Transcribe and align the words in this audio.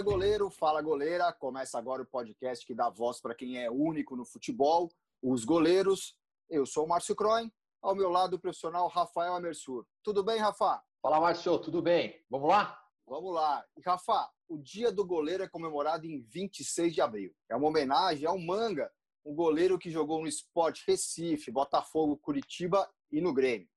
Fala 0.00 0.12
goleiro, 0.12 0.50
fala 0.50 0.80
goleira. 0.80 1.30
Começa 1.30 1.76
agora 1.76 2.00
o 2.00 2.06
podcast 2.06 2.64
que 2.64 2.74
dá 2.74 2.88
voz 2.88 3.20
para 3.20 3.34
quem 3.34 3.62
é 3.62 3.70
único 3.70 4.16
no 4.16 4.24
futebol, 4.24 4.90
os 5.22 5.44
goleiros. 5.44 6.16
Eu 6.48 6.64
sou 6.64 6.86
o 6.86 6.88
Márcio 6.88 7.14
Croin, 7.14 7.52
ao 7.82 7.94
meu 7.94 8.08
lado 8.08 8.36
o 8.36 8.38
profissional 8.38 8.88
Rafael 8.88 9.34
Amersur. 9.34 9.84
Tudo 10.02 10.24
bem, 10.24 10.38
Rafa? 10.38 10.82
Fala, 11.02 11.20
Márcio, 11.20 11.58
tudo 11.58 11.82
bem? 11.82 12.18
Vamos 12.30 12.48
lá? 12.48 12.82
Vamos 13.06 13.34
lá. 13.34 13.62
E, 13.76 13.82
Rafa, 13.82 14.30
o 14.48 14.56
Dia 14.56 14.90
do 14.90 15.04
Goleiro 15.04 15.42
é 15.42 15.48
comemorado 15.48 16.06
em 16.06 16.22
26 16.22 16.94
de 16.94 17.02
abril. 17.02 17.34
É 17.46 17.54
uma 17.54 17.68
homenagem 17.68 18.26
ao 18.26 18.38
Manga, 18.38 18.90
um 19.22 19.34
goleiro 19.34 19.78
que 19.78 19.90
jogou 19.90 20.22
no 20.22 20.28
Sport 20.28 20.80
Recife, 20.86 21.50
Botafogo, 21.50 22.16
Curitiba 22.16 22.90
e 23.12 23.20
no 23.20 23.34
Grêmio. 23.34 23.68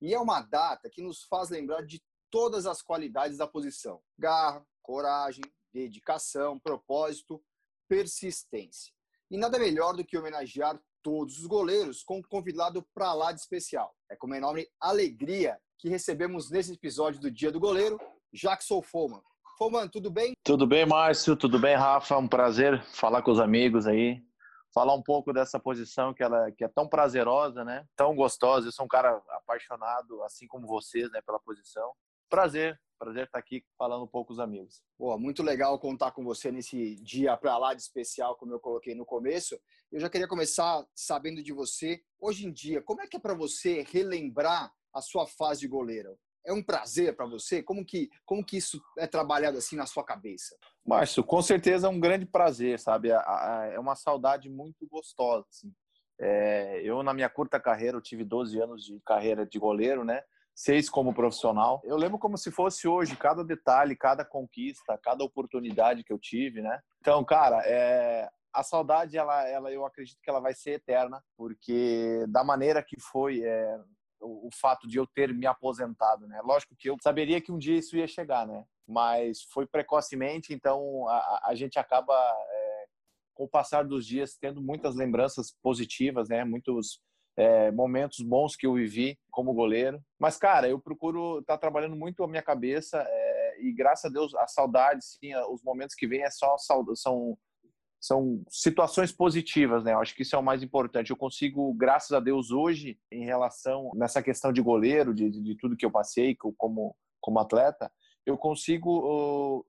E 0.00 0.12
é 0.12 0.18
uma 0.18 0.42
data 0.42 0.90
que 0.90 1.00
nos 1.00 1.22
faz 1.22 1.50
lembrar 1.50 1.86
de 1.86 2.02
todas 2.28 2.66
as 2.66 2.82
qualidades 2.82 3.38
da 3.38 3.46
posição: 3.46 4.02
garra, 4.18 4.66
coragem, 4.82 5.44
dedicação, 5.72 6.58
propósito, 6.58 7.42
persistência. 7.88 8.92
E 9.30 9.36
nada 9.36 9.58
melhor 9.58 9.94
do 9.94 10.04
que 10.04 10.16
homenagear 10.16 10.80
todos 11.02 11.38
os 11.38 11.46
goleiros 11.46 12.02
com 12.02 12.18
um 12.18 12.22
convidado 12.22 12.86
para 12.94 13.12
lá 13.12 13.32
de 13.32 13.40
especial. 13.40 13.94
É 14.10 14.16
com 14.16 14.26
uma 14.26 14.36
enorme 14.36 14.66
alegria 14.80 15.58
que 15.78 15.88
recebemos 15.88 16.50
nesse 16.50 16.72
episódio 16.72 17.20
do 17.20 17.30
Dia 17.30 17.52
do 17.52 17.60
Goleiro, 17.60 17.98
Jackson 18.32 18.82
Foman. 18.82 19.22
Foman, 19.58 19.88
tudo 19.88 20.10
bem? 20.10 20.34
Tudo 20.42 20.66
bem, 20.66 20.86
Márcio? 20.86 21.36
Tudo 21.36 21.58
bem, 21.58 21.76
Rafa? 21.76 22.16
Um 22.16 22.28
prazer 22.28 22.82
falar 22.84 23.22
com 23.22 23.30
os 23.30 23.40
amigos 23.40 23.86
aí, 23.86 24.22
falar 24.72 24.94
um 24.94 25.02
pouco 25.02 25.32
dessa 25.32 25.58
posição 25.58 26.14
que 26.14 26.22
ela 26.22 26.50
que 26.52 26.64
é 26.64 26.68
tão 26.68 26.88
prazerosa, 26.88 27.64
né? 27.64 27.84
Tão 27.96 28.14
gostosa. 28.14 28.68
Eu 28.68 28.72
sou 28.72 28.84
um 28.84 28.88
cara 28.88 29.20
apaixonado, 29.30 30.22
assim 30.22 30.46
como 30.46 30.66
vocês, 30.66 31.10
né, 31.10 31.20
pela 31.22 31.40
posição. 31.40 31.92
Prazer, 32.28 32.78
prazer 32.98 33.24
estar 33.24 33.38
aqui 33.38 33.64
falando 33.78 34.04
um 34.04 34.08
pouco 34.08 34.28
com 34.28 34.32
os 34.34 34.40
amigos. 34.40 34.82
Pô, 34.98 35.16
muito 35.18 35.42
legal 35.42 35.78
contar 35.78 36.10
com 36.10 36.24
você 36.24 36.50
nesse 36.50 36.96
dia 36.96 37.36
para 37.36 37.56
lá 37.56 37.72
de 37.72 37.80
especial, 37.80 38.36
como 38.36 38.52
eu 38.52 38.60
coloquei 38.60 38.94
no 38.94 39.06
começo. 39.06 39.58
Eu 39.90 40.00
já 40.00 40.10
queria 40.10 40.28
começar 40.28 40.84
sabendo 40.94 41.42
de 41.42 41.52
você. 41.52 42.02
Hoje 42.20 42.46
em 42.46 42.52
dia, 42.52 42.82
como 42.82 43.00
é 43.00 43.06
que 43.06 43.16
é 43.16 43.20
para 43.20 43.34
você 43.34 43.82
relembrar 43.90 44.72
a 44.92 45.00
sua 45.00 45.26
fase 45.26 45.60
de 45.60 45.68
goleiro? 45.68 46.18
É 46.44 46.52
um 46.52 46.62
prazer 46.62 47.14
para 47.14 47.26
você? 47.26 47.62
Como 47.62 47.84
que, 47.84 48.10
como 48.24 48.44
que 48.44 48.56
isso 48.56 48.82
é 48.96 49.06
trabalhado 49.06 49.58
assim 49.58 49.76
na 49.76 49.86
sua 49.86 50.02
cabeça? 50.02 50.56
Márcio, 50.84 51.22
com 51.22 51.42
certeza 51.42 51.86
é 51.86 51.90
um 51.90 52.00
grande 52.00 52.24
prazer, 52.24 52.78
sabe? 52.80 53.10
É 53.10 53.78
uma 53.78 53.94
saudade 53.94 54.48
muito 54.48 54.86
gostosa. 54.88 55.46
Assim. 55.50 55.72
É, 56.18 56.80
eu, 56.82 57.02
na 57.02 57.12
minha 57.14 57.28
curta 57.28 57.60
carreira, 57.60 57.96
eu 57.96 58.02
tive 58.02 58.24
12 58.24 58.58
anos 58.60 58.84
de 58.84 58.98
carreira 59.04 59.46
de 59.46 59.58
goleiro, 59.58 60.04
né? 60.04 60.22
Seis 60.58 60.90
como 60.90 61.14
profissional. 61.14 61.80
Eu 61.84 61.96
lembro 61.96 62.18
como 62.18 62.36
se 62.36 62.50
fosse 62.50 62.88
hoje, 62.88 63.14
cada 63.14 63.44
detalhe, 63.44 63.94
cada 63.94 64.24
conquista, 64.24 64.98
cada 65.00 65.22
oportunidade 65.22 66.02
que 66.02 66.12
eu 66.12 66.18
tive, 66.18 66.60
né? 66.60 66.80
Então, 67.00 67.24
cara, 67.24 67.62
é, 67.64 68.28
a 68.52 68.64
saudade, 68.64 69.16
ela, 69.16 69.46
ela, 69.46 69.70
eu 69.70 69.86
acredito 69.86 70.18
que 70.20 70.28
ela 70.28 70.40
vai 70.40 70.52
ser 70.52 70.72
eterna, 70.72 71.22
porque 71.36 72.26
da 72.28 72.42
maneira 72.42 72.82
que 72.82 73.00
foi 73.00 73.40
é, 73.44 73.78
o, 74.20 74.48
o, 74.48 74.50
fato 74.52 74.88
de 74.88 74.98
eu 74.98 75.06
ter 75.06 75.32
me 75.32 75.46
aposentado, 75.46 76.26
né? 76.26 76.40
Lógico 76.42 76.74
que 76.76 76.90
eu 76.90 76.96
saberia 77.00 77.40
que 77.40 77.52
um 77.52 77.58
dia 77.58 77.78
isso 77.78 77.96
ia 77.96 78.08
chegar, 78.08 78.44
né? 78.44 78.64
Mas 78.84 79.44
foi 79.52 79.64
precocemente, 79.64 80.52
então 80.52 81.06
a, 81.08 81.50
a 81.50 81.54
gente 81.54 81.78
acaba, 81.78 82.12
é, 82.12 82.84
com 83.32 83.44
o 83.44 83.48
passar 83.48 83.84
dos 83.84 84.04
dias, 84.04 84.36
tendo 84.36 84.60
muitas 84.60 84.96
lembranças 84.96 85.54
positivas, 85.62 86.28
né? 86.28 86.44
Muitos 86.44 87.00
é, 87.38 87.70
momentos 87.70 88.20
bons 88.20 88.56
que 88.56 88.66
eu 88.66 88.74
vivi 88.74 89.16
como 89.30 89.54
goleiro. 89.54 90.02
Mas, 90.18 90.36
cara, 90.36 90.68
eu 90.68 90.80
procuro 90.80 91.38
estar 91.38 91.54
tá 91.54 91.58
trabalhando 91.58 91.94
muito 91.94 92.24
a 92.24 92.28
minha 92.28 92.42
cabeça 92.42 92.98
é, 93.08 93.62
e, 93.62 93.72
graças 93.72 94.06
a 94.06 94.12
Deus, 94.12 94.34
a 94.34 94.48
saudade, 94.48 95.04
sim, 95.04 95.32
os 95.48 95.62
momentos 95.62 95.94
que 95.94 96.06
vêm 96.06 96.22
é 96.22 96.30
só 96.30 96.56
são 96.58 97.38
são 98.00 98.44
situações 98.48 99.10
positivas, 99.10 99.82
né? 99.82 99.92
Eu 99.92 99.98
acho 99.98 100.14
que 100.14 100.22
isso 100.22 100.36
é 100.36 100.38
o 100.38 100.42
mais 100.42 100.62
importante. 100.62 101.10
Eu 101.10 101.16
consigo, 101.16 101.74
graças 101.74 102.12
a 102.12 102.20
Deus, 102.20 102.52
hoje, 102.52 102.96
em 103.10 103.24
relação 103.24 103.90
nessa 103.96 104.22
questão 104.22 104.52
de 104.52 104.62
goleiro, 104.62 105.12
de, 105.12 105.28
de 105.28 105.56
tudo 105.56 105.76
que 105.76 105.84
eu 105.84 105.90
passei 105.90 106.36
como, 106.36 106.94
como 107.20 107.40
atleta, 107.40 107.90
eu 108.28 108.36
consigo 108.36 108.90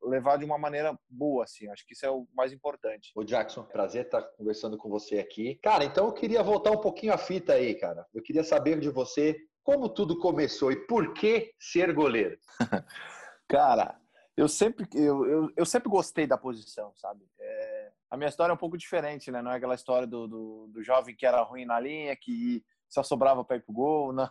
uh, 0.02 0.09
levar 0.09 0.38
de 0.38 0.44
uma 0.44 0.58
maneira 0.58 0.97
boa, 1.09 1.46
assim. 1.46 1.70
Acho 1.70 1.86
que 1.88 1.94
isso 1.94 2.06
é 2.06 2.09
o 2.09 2.28
mais 2.34 2.52
importante. 2.52 3.09
Ô 3.16 3.24
Jackson, 3.24 3.64
prazer 3.64 4.03
estar 4.03 4.22
conversando 4.22 4.78
com 4.78 4.90
você 4.90 5.18
aqui. 5.18 5.56
Cara, 5.64 5.86
então 5.86 6.08
eu 6.08 6.12
queria 6.12 6.44
voltar 6.44 6.72
um 6.72 6.81
pouquinho 6.81 7.14
a 7.14 7.18
fita 7.18 7.53
aí, 7.53 7.74
cara. 7.75 8.06
Eu 8.14 8.22
queria 8.22 8.44
saber 8.44 8.78
de 8.78 8.90
você 8.90 9.38
como 9.64 9.88
tudo 9.88 10.19
começou 10.19 10.74
e 10.74 10.75
por 10.75 11.14
que 11.14 11.53
ser 11.58 11.94
goleiro. 11.94 12.38
cara, 13.48 13.98
eu 14.36 14.50
sempre, 14.50 14.86
eu, 14.94 15.25
eu, 15.25 15.50
eu, 15.56 15.66
sempre 15.66 15.88
gostei 15.90 16.28
da 16.28 16.38
posição, 16.38 16.92
sabe? 16.98 17.25
É, 17.40 17.92
a 18.12 18.18
minha 18.18 18.28
história 18.28 18.52
é 18.52 18.56
um 18.56 18.58
pouco 18.58 18.78
diferente, 18.78 19.31
né? 19.31 19.42
Não 19.42 19.52
é 19.52 19.56
aquela 19.56 19.75
história 19.75 20.06
do, 20.06 20.28
do, 20.28 20.68
do 20.68 20.84
jovem 20.84 21.16
que 21.16 21.25
era 21.25 21.42
ruim 21.44 21.64
na 21.64 21.80
linha, 21.80 22.14
que 22.14 22.62
só 22.90 23.03
sobrava 23.03 23.42
para 23.46 23.56
ir 23.56 23.62
pro 23.62 23.74
gol, 23.74 24.12
não. 24.12 24.30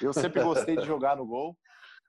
Eu 0.00 0.12
sempre 0.12 0.42
gostei 0.42 0.76
de 0.76 0.84
jogar 0.84 1.16
no 1.16 1.24
gol 1.24 1.56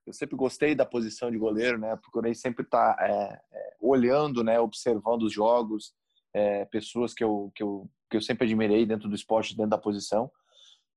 eu 0.05 0.13
sempre 0.13 0.35
gostei 0.35 0.75
da 0.75 0.85
posição 0.85 1.31
de 1.31 1.37
goleiro, 1.37 1.77
né? 1.77 1.95
Procurei 1.95 2.33
sempre 2.33 2.63
estar 2.63 2.95
tá, 2.95 3.05
é, 3.05 3.41
é, 3.51 3.75
olhando, 3.79 4.43
né? 4.43 4.59
Observando 4.59 5.23
os 5.23 5.33
jogos, 5.33 5.93
é, 6.33 6.65
pessoas 6.65 7.13
que 7.13 7.23
eu, 7.23 7.51
que, 7.55 7.63
eu, 7.63 7.89
que 8.09 8.17
eu 8.17 8.21
sempre 8.21 8.45
admirei 8.45 8.85
dentro 8.85 9.07
do 9.07 9.15
esporte, 9.15 9.55
dentro 9.55 9.69
da 9.69 9.77
posição. 9.77 10.29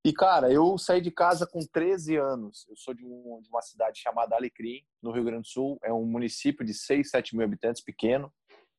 E, 0.05 0.12
cara, 0.12 0.53
eu 0.53 0.78
saí 0.78 1.00
de 1.00 1.11
casa 1.11 1.47
com 1.47 1.61
13 1.61 2.16
anos. 2.16 2.66
Eu 2.69 2.77
sou 2.77 2.95
de, 2.95 3.05
um, 3.05 3.41
de 3.43 3.49
uma 3.49 3.62
cidade 3.62 3.99
chamada 3.99 4.37
Alecrim, 4.37 4.83
no 5.03 5.11
Rio 5.11 5.25
Grande 5.25 5.43
do 5.43 5.49
Sul. 5.49 5.78
É 5.83 5.93
um 5.93 6.05
município 6.05 6.65
de 6.65 6.75
6, 6.75 7.11
7 7.11 7.37
mil 7.37 7.45
habitantes, 7.45 7.83
pequeno. 7.83 8.33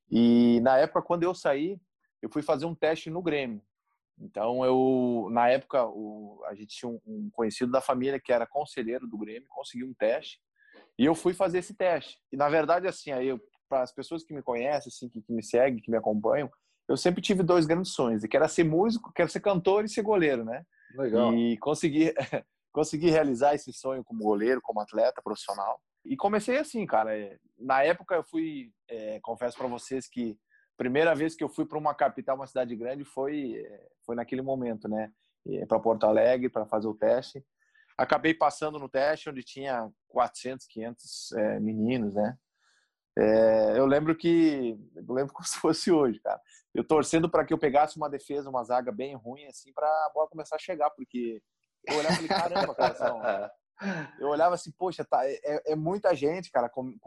E, 0.10 0.60
na 0.62 0.78
época, 0.78 1.02
quando 1.02 1.24
eu 1.24 1.36
saí, 1.36 1.80
eu 2.22 2.30
fui 2.30 2.42
fazer 2.42 2.66
um 2.66 2.76
teste 2.76 3.10
no 3.10 3.22
Grêmio. 3.22 3.62
Então, 4.20 4.66
eu, 4.66 5.30
na 5.32 5.50
época, 5.50 5.86
o, 5.86 6.44
a 6.46 6.56
gente 6.56 6.76
tinha 6.76 6.90
um, 6.90 7.00
um, 7.06 7.30
conhecido 7.32 7.72
da 7.72 7.82
família 7.82 8.20
que 8.20 8.34
era 8.34 8.48
conselheiro 8.48 9.08
do 9.08 9.18
Grêmio, 9.18 9.48
conseguiu 9.50 9.88
um 9.88 9.94
teste, 9.94 10.40
e 10.98 11.06
eu 11.06 11.14
fui 11.14 11.34
fazer 11.34 11.60
esse 11.60 11.76
teste. 11.76 12.18
E, 12.32 12.38
na 12.38 12.50
verdade, 12.50 12.88
assim, 12.88 13.12
aí 13.12 13.30
para 13.70 13.84
as 13.84 13.94
pessoas 13.94 14.24
que 14.24 14.34
me 14.34 14.42
conhecem, 14.42 14.90
assim, 14.90 15.10
que, 15.10 15.22
que, 15.22 15.32
me 15.32 15.44
seguem, 15.44 15.82
que 15.82 15.92
me 15.92 15.98
acompanham, 15.98 16.50
eu 16.88 16.98
sempre 16.98 17.22
tive 17.22 17.44
dois 17.44 17.66
grandes 17.66 17.92
sonhos, 17.92 18.24
que 18.24 18.36
era 18.36 18.48
ser 18.48 18.64
músico, 18.64 19.12
que 19.14 19.22
era 19.22 19.30
ser 19.30 19.42
cantor 19.42 19.84
e 19.84 19.90
ser 19.90 20.02
goleiro, 20.02 20.44
né? 20.44 20.64
Legal. 20.96 21.34
E 21.34 21.58
consegui, 21.58 22.14
consegui 22.72 23.10
realizar 23.10 23.54
esse 23.54 23.74
sonho 23.74 24.04
como 24.04 24.24
goleiro, 24.24 24.62
como 24.62 24.80
atleta 24.80 25.22
profissional. 25.22 25.80
E 26.06 26.16
comecei 26.16 26.58
assim, 26.58 26.86
cara. 26.86 27.16
É, 27.18 27.38
na 27.58 27.84
época 27.84 28.16
eu 28.16 28.24
fui, 28.24 28.72
é, 28.88 29.20
confesso 29.22 29.58
para 29.58 29.68
vocês 29.68 30.08
que 30.08 30.38
primeira 30.78 31.16
vez 31.16 31.36
que 31.36 31.44
eu 31.44 31.50
fui 31.50 31.66
para 31.66 31.78
uma 31.78 31.94
capital, 31.94 32.36
uma 32.36 32.48
cidade 32.48 32.76
grande, 32.76 33.04
foi 33.04 33.56
eh, 33.56 33.88
foi 34.06 34.16
naquele 34.16 34.42
momento, 34.42 34.88
né? 34.88 35.12
Para 35.68 35.80
Porto 35.80 36.06
Alegre 36.06 36.50
para 36.50 36.66
fazer 36.66 36.88
o 36.88 36.94
teste. 36.94 37.44
Acabei 37.98 38.34
passando 38.34 38.78
no 38.78 38.88
teste 38.88 39.30
onde 39.30 39.44
tinha 39.44 39.90
400, 40.10 40.68
500 40.68 41.32
é, 41.32 41.60
meninos, 41.60 42.14
né? 42.14 42.38
É, 43.18 43.80
eu 43.80 43.88
lembro 43.88 44.16
que 44.16 44.78
eu 44.96 45.14
lembro 45.14 45.34
como 45.34 45.48
se 45.48 45.58
fosse 45.58 45.92
hoje, 45.92 46.20
cara. 46.20 46.40
Eu 46.74 46.84
torcendo 46.84 47.30
para 47.30 47.44
que 47.44 47.54
eu 47.54 47.58
pegasse 47.58 47.98
uma 47.98 48.10
defesa, 48.10 48.50
uma 48.50 48.64
zaga 48.64 48.92
bem 48.92 49.16
ruim 49.16 49.46
assim, 49.48 49.74
para 49.74 49.88
a 49.88 50.12
bola 50.14 50.30
começar 50.30 50.58
a 50.58 50.60
chegar, 50.60 50.92
porque 50.92 51.42
eu 51.88 51.98
olhava 51.98 52.14
e 52.14 52.28
falei, 52.28 52.28
caramba, 52.28 52.76
cara, 52.76 52.96
são, 52.96 53.22
eu 54.20 54.28
olhava 54.30 54.56
assim, 54.56 54.72
poxa, 54.72 55.06
tá, 55.06 55.26
é, 55.26 55.40
é, 55.44 55.72
é 55.74 55.76
muita 55.76 56.16
gente, 56.16 56.52
cara. 56.52 56.70
Como, 56.70 56.98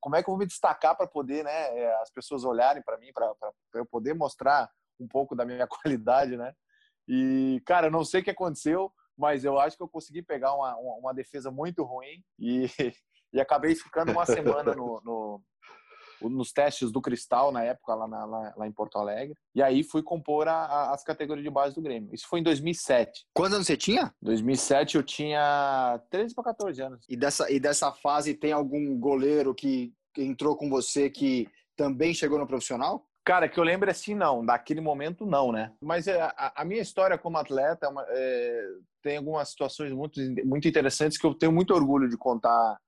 como, 0.00 0.16
é 0.16 0.22
que 0.22 0.28
eu 0.28 0.32
vou 0.32 0.38
me 0.38 0.46
destacar 0.46 0.96
para 0.96 1.06
poder, 1.06 1.44
né, 1.44 1.78
é, 1.78 1.94
as 2.00 2.10
pessoas 2.10 2.44
olharem 2.44 2.82
para 2.82 2.98
mim, 2.98 3.12
para 3.12 3.34
eu 3.74 3.86
poder 3.86 4.14
mostrar 4.14 4.70
um 5.00 5.08
pouco 5.08 5.34
da 5.34 5.44
minha 5.44 5.66
qualidade, 5.68 6.36
né? 6.36 6.52
E, 7.08 7.60
cara, 7.66 7.88
eu 7.88 7.90
não 7.90 8.04
sei 8.04 8.20
o 8.20 8.24
que 8.24 8.30
aconteceu, 8.30 8.92
mas 9.16 9.44
eu 9.44 9.58
acho 9.58 9.76
que 9.76 9.82
eu 9.82 9.88
consegui 9.88 10.22
pegar 10.22 10.54
uma, 10.54 10.76
uma, 10.76 10.94
uma 10.96 11.14
defesa 11.14 11.50
muito 11.50 11.82
ruim 11.82 12.22
e, 12.38 12.66
e 13.32 13.40
acabei 13.40 13.74
ficando 13.74 14.12
uma 14.12 14.24
semana 14.24 14.74
no, 14.74 15.00
no 15.04 15.42
nos 16.28 16.52
testes 16.52 16.90
do 16.90 17.00
Cristal 17.00 17.52
na 17.52 17.62
época, 17.62 17.94
lá, 17.94 18.08
na, 18.08 18.24
lá, 18.24 18.54
lá, 18.56 18.66
em 18.66 18.72
Porto 18.72 18.98
Alegre. 18.98 19.34
E 19.54 19.62
aí 19.62 19.82
fui 19.82 20.02
compor 20.02 20.48
a, 20.48 20.64
a, 20.64 20.94
as 20.94 21.02
categorias 21.04 21.44
de 21.44 21.50
base 21.50 21.74
do 21.74 21.82
Grêmio. 21.82 22.10
Isso 22.12 22.26
foi 22.28 22.40
em 22.40 22.42
2007. 22.42 23.26
Quantos 23.34 23.54
anos 23.54 23.66
você 23.66 23.76
tinha? 23.76 24.14
2007 24.22 24.96
eu 24.96 25.02
tinha 25.02 26.00
13 26.10 26.34
para 26.34 26.44
14 26.44 26.82
anos. 26.82 27.04
E 27.08 27.16
dessa, 27.16 27.50
e 27.50 27.58
dessa 27.58 27.92
fase 27.92 28.34
tem 28.34 28.52
algum 28.52 28.98
goleiro 28.98 29.54
que, 29.54 29.92
entrou 30.18 30.56
com 30.56 30.68
você 30.68 31.08
que 31.08 31.48
também 31.76 32.12
chegou 32.12 32.38
no 32.38 32.46
profissional? 32.46 33.06
Cara, 33.24 33.48
que 33.48 33.58
eu 33.58 33.64
lembro 33.64 33.90
assim, 33.90 34.14
não. 34.14 34.44
Daquele 34.44 34.80
momento, 34.80 35.24
não, 35.24 35.52
né? 35.52 35.72
Mas 35.80 36.06
é, 36.08 36.20
a, 36.20 36.52
a 36.56 36.64
minha 36.64 36.82
história 36.82 37.16
como 37.16 37.38
atleta 37.38 37.86
é 37.86 37.88
uma, 37.88 38.04
é, 38.08 38.66
tem 39.02 39.16
algumas 39.16 39.48
situações 39.50 39.92
muito, 39.92 40.20
muito 40.44 40.66
interessantes 40.66 41.18
que 41.18 41.26
eu 41.26 41.34
tenho 41.34 41.52
muito 41.52 41.72
orgulho 41.72 42.08
de 42.08 42.16
contar 42.16 42.78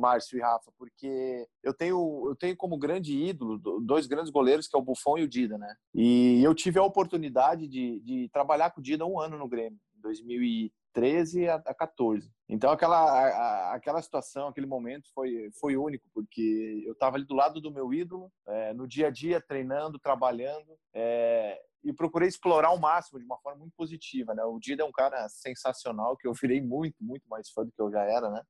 Márcio 0.00 0.38
e 0.38 0.40
Rafa, 0.40 0.72
porque 0.78 1.46
eu 1.62 1.74
tenho, 1.74 2.24
eu 2.28 2.34
tenho 2.34 2.56
como 2.56 2.78
grande 2.78 3.16
ídolo 3.16 3.58
dois 3.80 4.06
grandes 4.06 4.30
goleiros, 4.30 4.66
que 4.66 4.76
é 4.76 4.78
o 4.78 4.82
Buffon 4.82 5.18
e 5.18 5.22
o 5.22 5.28
Dida, 5.28 5.58
né? 5.58 5.74
E 5.94 6.42
eu 6.42 6.54
tive 6.54 6.78
a 6.78 6.84
oportunidade 6.84 7.68
de, 7.68 8.00
de 8.00 8.28
trabalhar 8.32 8.70
com 8.70 8.80
o 8.80 8.82
Dida 8.82 9.06
um 9.06 9.20
ano 9.20 9.38
no 9.38 9.48
Grêmio, 9.48 9.78
em 10.04 10.70
13 10.92 11.48
a, 11.48 11.56
a 11.56 11.74
14. 11.74 12.30
Então 12.48 12.70
aquela 12.70 12.98
a, 12.98 13.74
aquela 13.74 14.02
situação, 14.02 14.48
aquele 14.48 14.66
momento 14.66 15.08
foi 15.14 15.50
foi 15.60 15.76
único 15.76 16.08
porque 16.12 16.82
eu 16.84 16.92
estava 16.92 17.16
ali 17.16 17.24
do 17.24 17.34
lado 17.34 17.60
do 17.60 17.70
meu 17.70 17.92
ídolo, 17.92 18.30
é, 18.46 18.74
no 18.74 18.86
dia 18.86 19.08
a 19.08 19.10
dia 19.10 19.40
treinando, 19.40 19.98
trabalhando, 19.98 20.76
é, 20.94 21.60
e 21.84 21.92
procurei 21.92 22.28
explorar 22.28 22.68
ao 22.68 22.78
máximo 22.78 23.18
de 23.18 23.24
uma 23.24 23.38
forma 23.38 23.60
muito 23.60 23.74
positiva, 23.76 24.34
né? 24.34 24.44
O 24.44 24.58
Dida 24.58 24.82
é 24.82 24.86
um 24.86 24.92
cara 24.92 25.28
sensacional 25.28 26.16
que 26.16 26.26
eu 26.26 26.34
virei 26.34 26.60
muito 26.60 26.96
muito 27.00 27.28
mais 27.28 27.50
fã 27.50 27.64
do 27.64 27.72
que 27.72 27.80
eu 27.80 27.90
já 27.90 28.02
era, 28.02 28.30
né? 28.30 28.42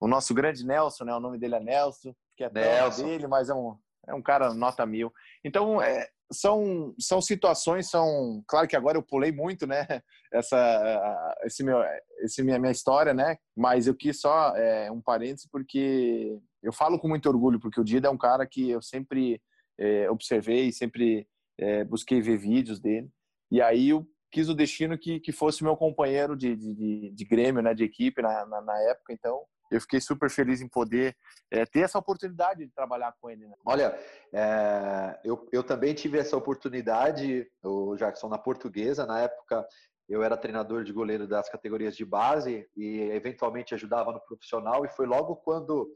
O 0.00 0.08
nosso 0.08 0.34
grande 0.34 0.64
Nelson, 0.64 1.04
né? 1.04 1.14
O 1.14 1.20
nome 1.20 1.38
dele 1.38 1.56
é 1.56 1.60
Nelson, 1.60 2.14
que 2.36 2.44
é 2.44 2.50
Nelson. 2.50 3.04
dele, 3.04 3.26
mas 3.26 3.48
é 3.48 3.54
um 3.54 3.76
é 4.06 4.14
um 4.14 4.22
cara 4.22 4.54
nota 4.54 4.86
mil. 4.86 5.12
Então, 5.44 5.82
é, 5.82 6.08
são, 6.32 6.94
são 6.98 7.20
situações, 7.20 7.90
são. 7.90 8.42
Claro 8.46 8.66
que 8.68 8.76
agora 8.76 8.96
eu 8.96 9.02
pulei 9.02 9.32
muito, 9.32 9.66
né? 9.66 9.86
Essa, 10.32 11.34
esse 11.44 11.62
meu, 11.62 11.78
esse 12.18 12.42
minha, 12.42 12.58
minha 12.58 12.72
história, 12.72 13.14
né? 13.14 13.36
Mas 13.56 13.86
eu 13.86 13.94
quis 13.94 14.20
só 14.20 14.54
é, 14.56 14.90
um 14.90 15.00
parêntese 15.00 15.48
porque 15.50 16.38
eu 16.62 16.72
falo 16.72 16.98
com 16.98 17.08
muito 17.08 17.28
orgulho, 17.28 17.60
porque 17.60 17.80
o 17.80 17.84
Dida 17.84 18.08
é 18.08 18.10
um 18.10 18.18
cara 18.18 18.44
que 18.44 18.68
eu 18.68 18.82
sempre 18.82 19.40
é, 19.78 20.10
observei, 20.10 20.72
sempre 20.72 21.26
é, 21.58 21.84
busquei 21.84 22.20
ver 22.20 22.36
vídeos 22.36 22.80
dele. 22.80 23.08
E 23.50 23.62
aí 23.62 23.90
eu 23.90 24.06
quis 24.30 24.48
o 24.48 24.54
destino 24.54 24.98
que, 24.98 25.20
que 25.20 25.32
fosse 25.32 25.62
meu 25.62 25.76
companheiro 25.76 26.36
de, 26.36 26.54
de, 26.54 26.74
de, 26.74 27.10
de 27.12 27.24
Grêmio, 27.24 27.62
né? 27.62 27.72
De 27.72 27.84
equipe 27.84 28.20
na, 28.20 28.44
na, 28.44 28.60
na 28.60 28.78
época. 28.90 29.12
Então, 29.12 29.44
eu 29.70 29.80
fiquei 29.80 30.00
super 30.00 30.30
feliz 30.30 30.60
em 30.60 30.68
poder 30.68 31.16
é, 31.50 31.64
ter 31.64 31.80
essa 31.80 31.98
oportunidade 31.98 32.64
de 32.64 32.72
trabalhar 32.72 33.14
com 33.20 33.30
ele. 33.30 33.46
Né? 33.46 33.54
Olha, 33.64 33.98
é, 34.32 35.18
eu, 35.24 35.48
eu 35.52 35.62
também 35.62 35.94
tive 35.94 36.18
essa 36.18 36.36
oportunidade, 36.36 37.46
o 37.62 37.96
Jackson, 37.96 38.28
na 38.28 38.38
portuguesa. 38.38 39.06
Na 39.06 39.20
época, 39.20 39.66
eu 40.08 40.22
era 40.22 40.36
treinador 40.36 40.84
de 40.84 40.92
goleiro 40.92 41.26
das 41.26 41.48
categorias 41.48 41.96
de 41.96 42.04
base 42.04 42.68
e 42.76 43.00
eventualmente 43.10 43.74
ajudava 43.74 44.12
no 44.12 44.20
profissional. 44.20 44.84
E 44.84 44.88
foi 44.88 45.06
logo 45.06 45.36
quando 45.36 45.92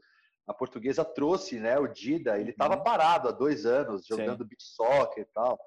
a 0.47 0.53
portuguesa 0.53 1.05
trouxe 1.05 1.59
né, 1.59 1.79
o 1.79 1.87
Dida. 1.87 2.37
Ele 2.39 2.51
estava 2.51 2.75
uhum. 2.75 2.83
parado 2.83 3.29
há 3.29 3.31
dois 3.31 3.65
anos, 3.65 4.05
jogando 4.05 4.43
Sim. 4.43 4.49
beach 4.49 4.63
soccer 4.63 5.23
e 5.23 5.33
tal. 5.33 5.59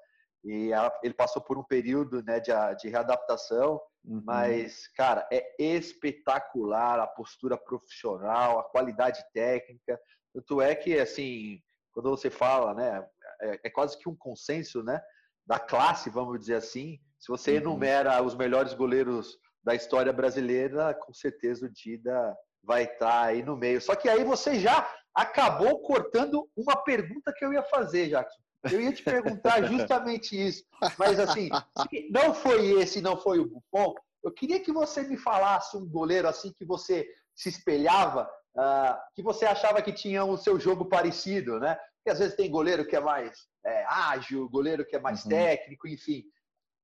E 0.45 0.69
ele 1.03 1.13
passou 1.13 1.41
por 1.41 1.57
um 1.57 1.63
período 1.63 2.23
né, 2.23 2.39
de, 2.39 2.51
de 2.79 2.87
readaptação 2.87 3.81
Uhum. 4.07 4.21
Mas, 4.23 4.87
cara, 4.89 5.27
é 5.31 5.55
espetacular 5.59 6.99
a 6.99 7.07
postura 7.07 7.57
profissional, 7.57 8.59
a 8.59 8.63
qualidade 8.63 9.23
técnica. 9.33 9.99
Tanto 10.33 10.61
é 10.61 10.75
que, 10.75 10.99
assim, 10.99 11.59
quando 11.91 12.09
você 12.09 12.29
fala, 12.29 12.73
né, 12.73 13.05
é, 13.41 13.59
é 13.63 13.69
quase 13.69 13.97
que 13.97 14.07
um 14.07 14.15
consenso, 14.15 14.83
né, 14.83 15.01
da 15.45 15.59
classe, 15.59 16.09
vamos 16.09 16.39
dizer 16.39 16.55
assim. 16.55 16.99
Se 17.19 17.29
você 17.29 17.51
uhum. 17.51 17.57
enumera 17.57 18.21
os 18.21 18.35
melhores 18.35 18.73
goleiros 18.73 19.37
da 19.63 19.73
história 19.73 20.13
brasileira, 20.13 20.93
com 20.93 21.13
certeza 21.13 21.65
o 21.65 21.69
Dida 21.69 22.35
vai 22.63 22.83
estar 22.83 23.23
aí 23.23 23.43
no 23.43 23.57
meio. 23.57 23.81
Só 23.81 23.95
que 23.95 24.07
aí 24.07 24.23
você 24.23 24.59
já 24.59 24.87
acabou 25.13 25.81
cortando 25.81 26.47
uma 26.55 26.75
pergunta 26.75 27.33
que 27.35 27.43
eu 27.43 27.53
ia 27.53 27.63
fazer, 27.63 28.09
Jackson. 28.09 28.44
Eu 28.71 28.81
ia 28.81 28.93
te 28.93 29.03
perguntar 29.03 29.63
justamente 29.63 30.35
isso. 30.35 30.63
Mas 30.97 31.19
assim, 31.19 31.49
se 31.89 32.09
não 32.09 32.33
foi 32.33 32.81
esse, 32.81 33.01
não 33.01 33.17
foi 33.17 33.39
o 33.39 33.45
Buffon, 33.45 33.93
eu 34.23 34.31
queria 34.31 34.59
que 34.59 34.71
você 34.71 35.03
me 35.03 35.17
falasse 35.17 35.77
um 35.77 35.87
goleiro 35.87 36.27
assim 36.27 36.51
que 36.57 36.65
você 36.65 37.07
se 37.35 37.49
espelhava, 37.49 38.29
uh, 38.57 38.95
que 39.13 39.21
você 39.21 39.45
achava 39.45 39.81
que 39.81 39.91
tinha 39.91 40.23
o 40.23 40.37
seu 40.37 40.59
jogo 40.59 40.85
parecido, 40.85 41.59
né? 41.59 41.77
Porque 41.97 42.11
às 42.11 42.19
vezes 42.19 42.35
tem 42.35 42.49
goleiro 42.49 42.85
que 42.85 42.95
é 42.95 42.99
mais 42.99 43.47
é, 43.65 43.85
ágil, 43.85 44.49
goleiro 44.49 44.85
que 44.85 44.95
é 44.95 44.99
mais 44.99 45.23
uhum. 45.23 45.29
técnico, 45.29 45.87
enfim. 45.87 46.23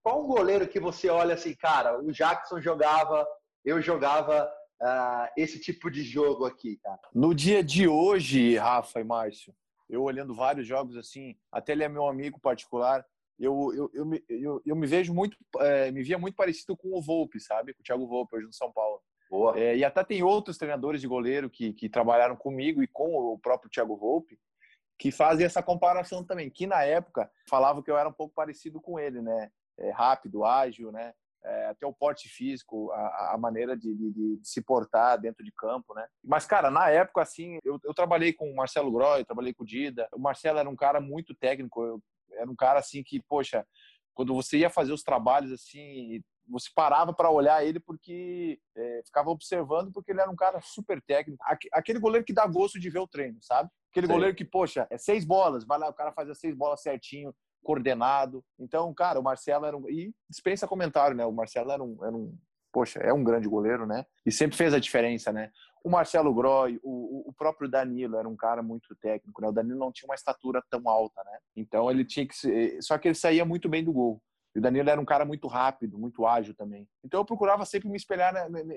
Qual 0.03 0.23
um 0.23 0.27
goleiro 0.27 0.67
que 0.67 0.79
você 0.79 1.09
olha 1.09 1.35
assim, 1.35 1.53
cara, 1.55 1.99
o 1.99 2.11
Jackson 2.11 2.59
jogava, 2.59 3.25
eu 3.63 3.81
jogava 3.81 4.51
uh, 4.81 5.27
esse 5.37 5.59
tipo 5.59 5.89
de 5.89 6.03
jogo 6.03 6.45
aqui, 6.45 6.77
cara? 6.77 6.99
No 7.13 7.33
dia 7.35 7.63
de 7.63 7.87
hoje, 7.87 8.57
Rafa 8.57 8.99
e 8.99 9.03
Márcio, 9.03 9.53
eu 9.91 10.01
olhando 10.01 10.33
vários 10.33 10.65
jogos 10.65 10.95
assim, 10.95 11.35
até 11.51 11.73
ele 11.73 11.83
é 11.83 11.89
meu 11.89 12.07
amigo 12.07 12.39
particular, 12.39 13.05
eu, 13.37 13.73
eu, 13.73 13.91
eu, 13.93 14.05
me, 14.05 14.23
eu, 14.29 14.61
eu 14.65 14.75
me 14.75 14.87
vejo 14.87 15.13
muito, 15.13 15.37
é, 15.59 15.91
me 15.91 16.01
via 16.01 16.17
muito 16.17 16.35
parecido 16.35 16.77
com 16.77 16.97
o 16.97 17.01
Volpe, 17.01 17.39
sabe? 17.39 17.73
Com 17.73 17.81
o 17.81 17.83
Thiago 17.83 18.07
Volpe, 18.07 18.35
hoje 18.35 18.45
no 18.45 18.53
São 18.53 18.71
Paulo. 18.71 19.01
Boa. 19.29 19.59
É, 19.59 19.75
e 19.75 19.83
até 19.83 20.03
tem 20.03 20.23
outros 20.23 20.57
treinadores 20.57 21.01
de 21.01 21.07
goleiro 21.07 21.49
que, 21.49 21.73
que 21.73 21.89
trabalharam 21.89 22.35
comigo 22.35 22.81
e 22.83 22.87
com 22.87 23.13
o 23.15 23.39
próprio 23.39 23.69
Thiago 23.69 23.97
Volpe, 23.97 24.39
que 24.97 25.11
fazem 25.11 25.45
essa 25.45 25.63
comparação 25.63 26.23
também, 26.23 26.49
que 26.49 26.67
na 26.67 26.83
época 26.83 27.29
falavam 27.49 27.81
que 27.81 27.89
eu 27.89 27.97
era 27.97 28.07
um 28.07 28.13
pouco 28.13 28.33
parecido 28.33 28.79
com 28.79 28.99
ele, 28.99 29.21
né? 29.21 29.51
É, 29.79 29.89
rápido, 29.89 30.45
ágil, 30.45 30.91
né? 30.91 31.13
É, 31.43 31.67
até 31.67 31.85
o 31.85 31.93
porte 31.93 32.29
físico, 32.29 32.91
a, 32.91 33.33
a 33.33 33.37
maneira 33.37 33.75
de, 33.75 33.93
de, 33.93 34.11
de, 34.11 34.39
se 34.43 34.61
portar 34.61 35.19
dentro 35.19 35.43
de 35.43 35.51
campo, 35.51 35.93
né? 35.93 36.07
Mas, 36.23 36.45
cara, 36.45 36.69
na 36.69 36.89
época, 36.89 37.21
assim, 37.21 37.57
eu, 37.63 37.79
eu 37.83 37.93
trabalhei 37.93 38.31
com 38.33 38.51
o 38.51 38.55
Marcelo 38.55 38.91
Groy, 38.91 39.25
trabalhei 39.25 39.53
com 39.53 39.63
o 39.63 39.65
Dida. 39.65 40.07
O 40.13 40.19
Marcelo 40.19 40.59
era 40.59 40.69
um 40.69 40.75
cara 40.75 41.01
muito 41.01 41.33
técnico, 41.33 41.83
eu, 41.83 42.01
era 42.33 42.49
um 42.49 42.55
cara, 42.55 42.79
assim, 42.79 43.03
que, 43.03 43.21
poxa, 43.21 43.65
quando 44.13 44.33
você 44.33 44.59
ia 44.59 44.69
fazer 44.69 44.93
os 44.93 45.03
trabalhos, 45.03 45.51
assim, 45.51 46.21
você 46.47 46.69
parava 46.75 47.13
para 47.13 47.29
olhar 47.29 47.65
ele 47.65 47.79
porque 47.79 48.59
é, 48.75 49.01
ficava 49.05 49.29
observando 49.29 49.91
porque 49.91 50.11
ele 50.11 50.21
era 50.21 50.29
um 50.29 50.35
cara 50.35 50.59
super 50.61 51.01
técnico. 51.01 51.43
Aquele 51.71 51.99
goleiro 51.99 52.25
que 52.25 52.33
dá 52.33 52.45
gosto 52.45 52.79
de 52.79 52.89
ver 52.89 52.99
o 52.99 53.07
treino, 53.07 53.37
sabe? 53.41 53.69
Aquele 53.89 54.07
Sim. 54.07 54.13
goleiro 54.13 54.35
que, 54.35 54.45
poxa, 54.45 54.87
é 54.89 54.97
seis 54.97 55.25
bolas, 55.25 55.65
vai 55.65 55.79
lá, 55.79 55.89
o 55.89 55.93
cara 55.93 56.11
faz 56.11 56.29
as 56.29 56.39
seis 56.39 56.55
bolas 56.55 56.81
certinho, 56.81 57.33
coordenado. 57.63 58.43
Então, 58.59 58.93
cara, 58.93 59.19
o 59.19 59.23
Marcelo 59.23 59.65
era 59.65 59.77
um. 59.77 59.89
E 59.89 60.13
dispensa 60.29 60.67
comentário, 60.67 61.15
né? 61.15 61.25
O 61.25 61.31
Marcelo 61.31 61.71
era 61.71 61.83
um, 61.83 61.97
era 62.03 62.15
um. 62.15 62.37
Poxa, 62.71 62.99
é 62.99 63.11
um 63.13 63.23
grande 63.23 63.47
goleiro, 63.47 63.85
né? 63.85 64.05
E 64.25 64.31
sempre 64.31 64.55
fez 64.55 64.73
a 64.73 64.79
diferença, 64.79 65.31
né? 65.31 65.51
O 65.83 65.89
Marcelo 65.89 66.33
Groy, 66.33 66.79
o, 66.83 67.29
o 67.29 67.33
próprio 67.33 67.67
Danilo 67.67 68.17
era 68.17 68.29
um 68.29 68.35
cara 68.35 68.61
muito 68.61 68.95
técnico, 68.95 69.41
né? 69.41 69.47
O 69.47 69.51
Danilo 69.51 69.79
não 69.79 69.91
tinha 69.91 70.07
uma 70.07 70.15
estatura 70.15 70.63
tão 70.69 70.87
alta, 70.87 71.23
né? 71.23 71.37
Então 71.55 71.89
ele 71.89 72.05
tinha 72.05 72.25
que. 72.25 72.35
Ser... 72.35 72.81
Só 72.81 72.97
que 72.97 73.07
ele 73.07 73.15
saía 73.15 73.43
muito 73.43 73.67
bem 73.67 73.83
do 73.83 73.91
gol. 73.91 74.21
E 74.53 74.59
o 74.59 74.61
Danilo 74.61 74.89
era 74.89 74.99
um 74.99 75.05
cara 75.05 75.23
muito 75.23 75.47
rápido, 75.47 75.97
muito 75.97 76.25
ágil 76.25 76.53
também. 76.53 76.87
Então 77.03 77.21
eu 77.21 77.25
procurava 77.25 77.65
sempre 77.65 77.89
me 77.89 77.95
espelhar 77.95 78.33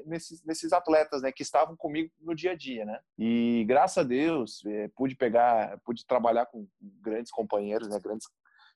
nesses, 0.07 0.43
nesses 0.45 0.73
atletas, 0.73 1.23
né, 1.23 1.33
que 1.33 1.43
estavam 1.43 1.77
comigo 1.77 2.11
no 2.21 2.35
dia 2.35 2.53
a 2.53 2.57
dia, 2.57 2.85
né? 2.85 3.01
E 3.19 3.65
graças 3.67 3.99
a 3.99 4.07
Deus 4.07 4.65
é, 4.67 4.89
pude 4.95 5.17
pegar, 5.17 5.79
pude 5.85 6.07
trabalhar 6.07 6.47
com 6.47 6.67
grandes 6.81 7.33
companheiros, 7.33 7.89
né, 7.89 7.99
grandes 8.01 8.29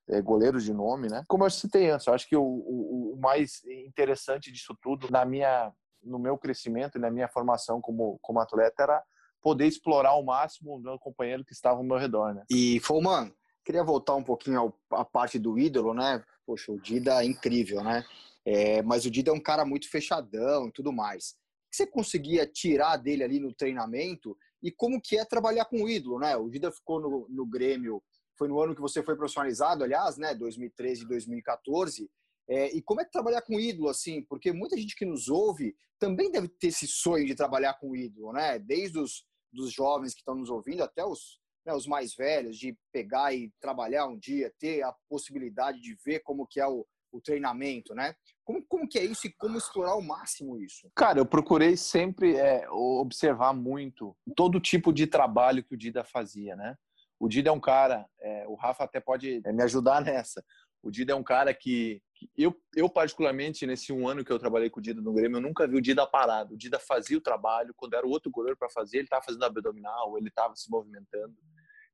é, 0.09 0.21
goleiros 0.21 0.65
de 0.65 0.73
nome, 0.73 1.09
né? 1.09 1.25
Como 1.29 1.45
eu 1.45 1.51
citei 1.51 1.91
antes, 1.91 2.07
eu 2.07 2.15
acho 2.15 2.29
que 2.29 2.37
o, 2.37 2.43
o, 2.43 3.15
o, 3.15 3.21
mais 3.21 3.63
interessante 3.87 4.51
disso 4.51 4.77
tudo, 4.81 5.11
na 5.11 5.25
minha, 5.25 5.73
no 6.03 6.19
meu 6.19 6.39
crescimento 6.39 6.97
e 6.97 7.01
na 7.01 7.11
minha 7.11 7.29
formação 7.29 7.81
como, 7.81 8.19
como 8.23 8.41
atleta, 8.41 8.83
era 8.83 9.03
poder 9.43 9.67
explorar 9.67 10.11
ao 10.11 10.25
máximo 10.25 10.77
o 10.77 10.81
meu 10.81 10.99
companheiro 10.99 11.45
que 11.45 11.53
estava 11.53 11.77
ao 11.77 11.85
meu 11.85 11.99
redor, 11.99 12.35
né? 12.35 12.45
E, 12.51 12.81
Foman, 12.81 13.31
queria 13.65 13.85
voltar 13.85 14.15
um 14.15 14.25
pouquinho 14.25 14.73
à 14.91 15.05
parte 15.05 15.39
do 15.39 15.59
ídolo, 15.59 15.95
né? 15.95 16.25
Poxa, 16.47 16.73
o 16.73 16.81
Dida 16.81 17.23
é 17.23 17.27
incrível, 17.27 17.83
né? 17.85 18.05
É, 18.45 18.83
mas 18.83 19.05
o 19.05 19.11
Dida 19.11 19.31
é 19.31 19.35
um 19.35 19.41
cara 19.41 19.65
muito 19.65 19.91
fechadão 19.91 20.69
e 20.69 20.73
tudo 20.73 20.93
mais. 20.93 21.33
O 21.67 21.71
que 21.71 21.77
você 21.77 21.87
conseguia 21.87 22.47
tirar 22.47 22.97
dele 22.97 23.23
ali 23.23 23.39
no 23.39 23.53
treinamento 23.53 24.37
e 24.63 24.73
como 24.73 25.01
que 25.01 25.19
é 25.19 25.25
trabalhar 25.25 25.67
com 25.67 25.83
o 25.83 25.89
ídolo, 25.89 26.19
né? 26.19 26.35
O 26.37 26.49
Dida 26.49 26.73
ficou 26.73 26.99
no, 26.99 27.27
no 27.29 27.47
Grêmio 27.47 28.03
foi 28.39 28.49
no 28.49 28.61
ano 28.61 28.75
que 28.75 28.81
você 28.81 29.03
foi 29.03 29.17
profissionalizado, 29.17 29.85
aliás, 29.85 30.17
né, 30.17 30.35
2013 30.35 31.03
e 31.03 31.09
2014. 31.09 32.11
É, 32.49 32.75
e 32.75 32.81
como 32.81 33.01
é 33.01 33.05
que 33.05 33.11
trabalhar 33.11 33.43
com 33.43 33.61
ídolo, 33.61 33.91
assim? 33.91 34.23
Porque 34.23 34.53
muita 34.53 34.77
gente 34.77 34.97
que 34.97 35.05
nos 35.05 35.29
ouve 35.29 35.77
também 35.99 36.31
deve 36.31 36.49
ter 36.49 36.69
esse 36.69 36.87
sonho 36.87 37.27
de 37.27 37.35
trabalhar 37.35 37.75
com 37.75 37.95
ídolo, 37.95 38.33
né? 38.33 38.59
Desde 38.59 38.99
os 38.99 39.27
dos 39.53 39.73
jovens 39.73 40.15
que 40.15 40.21
estão 40.21 40.35
nos 40.35 40.51
ouvindo 40.51 40.83
até 40.83 41.05
os, 41.05 41.41
né, 41.65 41.75
os 41.75 41.87
mais 41.87 42.15
velhos, 42.15 42.59
de 42.59 42.77
pegar 42.93 43.35
e 43.35 43.53
trabalhar 43.61 44.07
um 44.07 44.19
dia, 44.19 44.53
ter 44.59 44.83
a 44.83 44.95
possibilidade 45.09 45.81
de 45.81 45.97
ver 46.05 46.21
como 46.21 46.47
que 46.47 46.61
é 46.61 46.67
o, 46.67 46.87
o 47.13 47.21
treinamento, 47.21 47.95
né? 47.95 48.15
Como, 48.45 48.65
como 48.67 48.89
que 48.89 48.99
é 48.99 49.05
isso 49.05 49.27
e 49.27 49.33
como 49.33 49.59
explorar 49.59 49.93
ao 49.93 50.03
máximo 50.03 50.59
isso? 50.59 50.91
Cara, 50.95 51.19
eu 51.19 51.27
procurei 51.27 51.77
sempre 51.77 52.37
é, 52.37 52.69
observar 52.71 53.53
muito 53.53 54.17
todo 54.37 54.61
tipo 54.61 54.93
de 54.93 55.07
trabalho 55.07 55.65
que 55.65 55.75
o 55.75 55.79
Dida 55.79 56.05
fazia, 56.05 56.57
né? 56.57 56.77
O 57.19 57.29
Dida 57.29 57.51
é 57.51 57.53
um 57.53 57.61
cara, 57.61 58.07
é, 58.21 58.47
o 58.47 58.55
Rafa 58.55 58.85
até 58.85 59.01
pode 59.01 59.41
é, 59.45 59.53
me 59.53 59.63
ajudar 59.63 60.01
nessa. 60.03 60.45
O 60.83 60.91
Dida 60.91 61.13
é 61.13 61.17
um 61.17 61.25
cara 61.25 61.53
que, 61.53 62.01
que, 62.15 62.31
eu, 62.37 62.55
eu, 62.77 62.89
particularmente, 62.89 63.67
nesse 63.67 63.93
um 63.93 64.07
ano 64.07 64.25
que 64.25 64.33
eu 64.33 64.39
trabalhei 64.39 64.71
com 64.71 64.79
o 64.79 64.83
Dida 64.83 65.01
no 65.01 65.13
Grêmio, 65.13 65.39
eu 65.39 65.43
nunca 65.43 65.67
vi 65.67 65.77
o 65.77 65.81
Dida 65.81 66.07
parado. 66.07 66.55
O 66.55 66.57
Dida 66.57 66.79
fazia 66.79 67.19
o 67.19 67.21
trabalho, 67.21 67.75
quando 67.77 67.95
era 67.95 68.07
o 68.07 68.11
outro 68.11 68.31
goleiro 68.31 68.57
para 68.57 68.71
fazer, 68.71 68.99
ele 68.99 69.05
estava 69.05 69.25
fazendo 69.25 69.45
abdominal, 69.45 70.17
ele 70.17 70.29
estava 70.29 70.55
se 70.55 70.71
movimentando. 70.71 71.35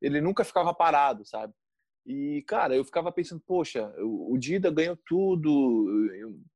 Ele 0.02 0.20
nunca 0.20 0.44
ficava 0.44 0.74
parado, 0.74 1.24
sabe? 1.24 1.54
E, 2.06 2.44
cara, 2.46 2.76
eu 2.76 2.84
ficava 2.84 3.10
pensando, 3.10 3.42
poxa, 3.46 3.90
o, 3.98 4.36
Dida 4.36 4.70
ganhou 4.70 4.98
tudo, 5.06 5.98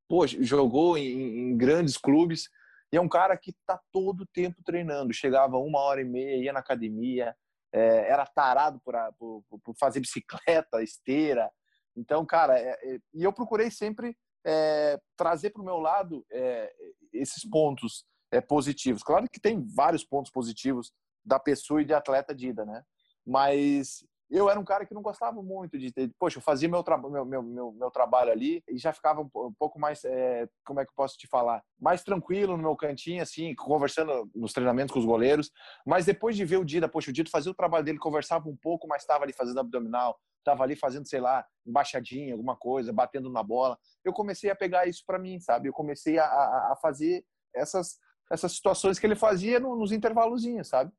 poxa, 0.07 0.37
jogou 0.43 0.99
em, 0.99 1.51
em 1.51 1.57
grandes 1.57 1.97
clubes, 1.97 2.51
e 2.93 2.97
é 2.97 3.01
um 3.01 3.09
cara 3.09 3.37
que 3.37 3.51
está 3.51 3.81
todo 3.91 4.23
o 4.23 4.27
tempo 4.27 4.63
treinando. 4.63 5.13
Chegava 5.15 5.57
uma 5.57 5.81
hora 5.81 6.03
e 6.03 6.05
meia, 6.05 6.45
ia 6.45 6.53
na 6.53 6.61
academia, 6.61 7.35
é, 7.73 8.11
era 8.11 8.27
tarado 8.27 8.81
por, 8.81 8.95
por, 9.19 9.61
por, 9.61 9.75
fazer 9.79 10.01
bicicleta, 10.01 10.81
esteira. 10.83 11.51
Então, 11.97 12.25
cara, 12.25 12.59
é, 12.59 12.71
é, 12.71 12.99
e 13.13 13.25
eu 13.25 13.33
procurei 13.33 13.71
sempre 13.71 14.17
é, 14.47 14.99
trazer 15.17 15.51
para 15.51 15.63
o 15.63 15.65
meu 15.65 15.79
lado 15.79 16.25
é, 16.31 16.73
esses 17.13 17.49
pontos 17.49 18.05
positivos. 18.47 19.03
Claro 19.03 19.27
que 19.31 19.41
tem 19.41 19.67
vários 19.75 20.05
pontos 20.05 20.31
positivos 20.31 20.93
da 21.25 21.39
pessoa 21.39 21.81
e 21.81 21.85
de 21.85 21.95
atleta 21.95 22.35
Dida, 22.35 22.65
né? 22.65 22.83
Mas 23.27 24.05
eu 24.31 24.51
era 24.51 24.61
um 24.61 24.65
cara 24.65 24.85
que 24.85 24.93
não 24.93 25.01
gostava 25.01 25.43
muito 25.43 25.79
de 25.79 25.91
ter. 25.91 26.11
Poxa, 26.19 26.39
eu 26.39 26.43
fazia 26.43 26.69
meu, 26.69 26.83
tra 26.83 26.99
meu, 26.99 27.25
meu, 27.25 27.43
meu, 27.43 27.73
meu, 27.73 27.91
trabalho 27.91 28.31
ali 28.31 28.63
e 28.69 28.77
já 28.77 28.93
ficava 28.93 29.23
um, 29.23 29.53
pouco 29.59 29.81
mais. 29.81 30.05
É, 30.05 30.47
como 30.65 30.81
é 30.81 30.85
que 30.85 30.91
eu 30.91 30.95
posso 30.95 31.17
te 31.17 31.27
falar? 31.27 31.63
Mais 31.81 32.03
tranquilo 32.03 32.57
no 32.57 32.63
meu 32.63 32.77
cantinho, 32.77 33.23
assim, 33.23 33.55
conversando 33.55 34.31
nos 34.35 34.53
treinamentos 34.53 34.93
com 34.93 34.99
os 34.99 35.07
goleiros. 35.07 35.51
Mas 35.87 36.05
depois 36.05 36.37
de 36.37 36.45
ver 36.45 36.59
o 36.59 36.65
Dida, 36.65 36.89
poxa, 36.89 37.11
o 37.11 37.13
Dida 37.13 37.31
fazia 37.31 37.51
o 37.51 37.55
trabalho 37.55 37.85
dele, 37.85 37.99
conversava 37.99 38.49
um 38.49 38.57
pouco, 38.57 38.87
mas 38.87 39.03
estava 39.03 39.25
ali 39.25 39.33
fazendo 39.33 39.61
abdominal, 39.61 40.19
estava 40.39 40.63
ali 40.63 40.77
fazendo, 40.77 41.09
sei 41.09 41.21
lá, 41.21 41.47
embaixadinha, 41.67 42.35
alguma 42.35 42.57
coisa, 42.57 42.93
batendo 42.93 43.31
na 43.31 43.43
bola. 43.43 43.79
Eu 44.05 44.13
comecei 44.13 44.51
a 44.51 44.57
pegar 44.57 44.87
isso 44.87 45.05
para 45.07 45.19
mim, 45.19 45.41
sabe? 45.41 45.69
Eu 45.69 45.73
comecei 45.73 46.19
a, 46.19 46.25
a, 46.25 46.73
a, 46.73 46.77
fazer 46.77 47.25
essas, 47.55 47.99
essas 48.31 48.53
situações 48.53 48.99
que 48.99 49.07
ele 49.07 49.17
fazia 49.17 49.59
no, 49.59 49.75
nos 49.75 49.91
intervalozinhos, 49.91 50.69
sabe? 50.69 50.93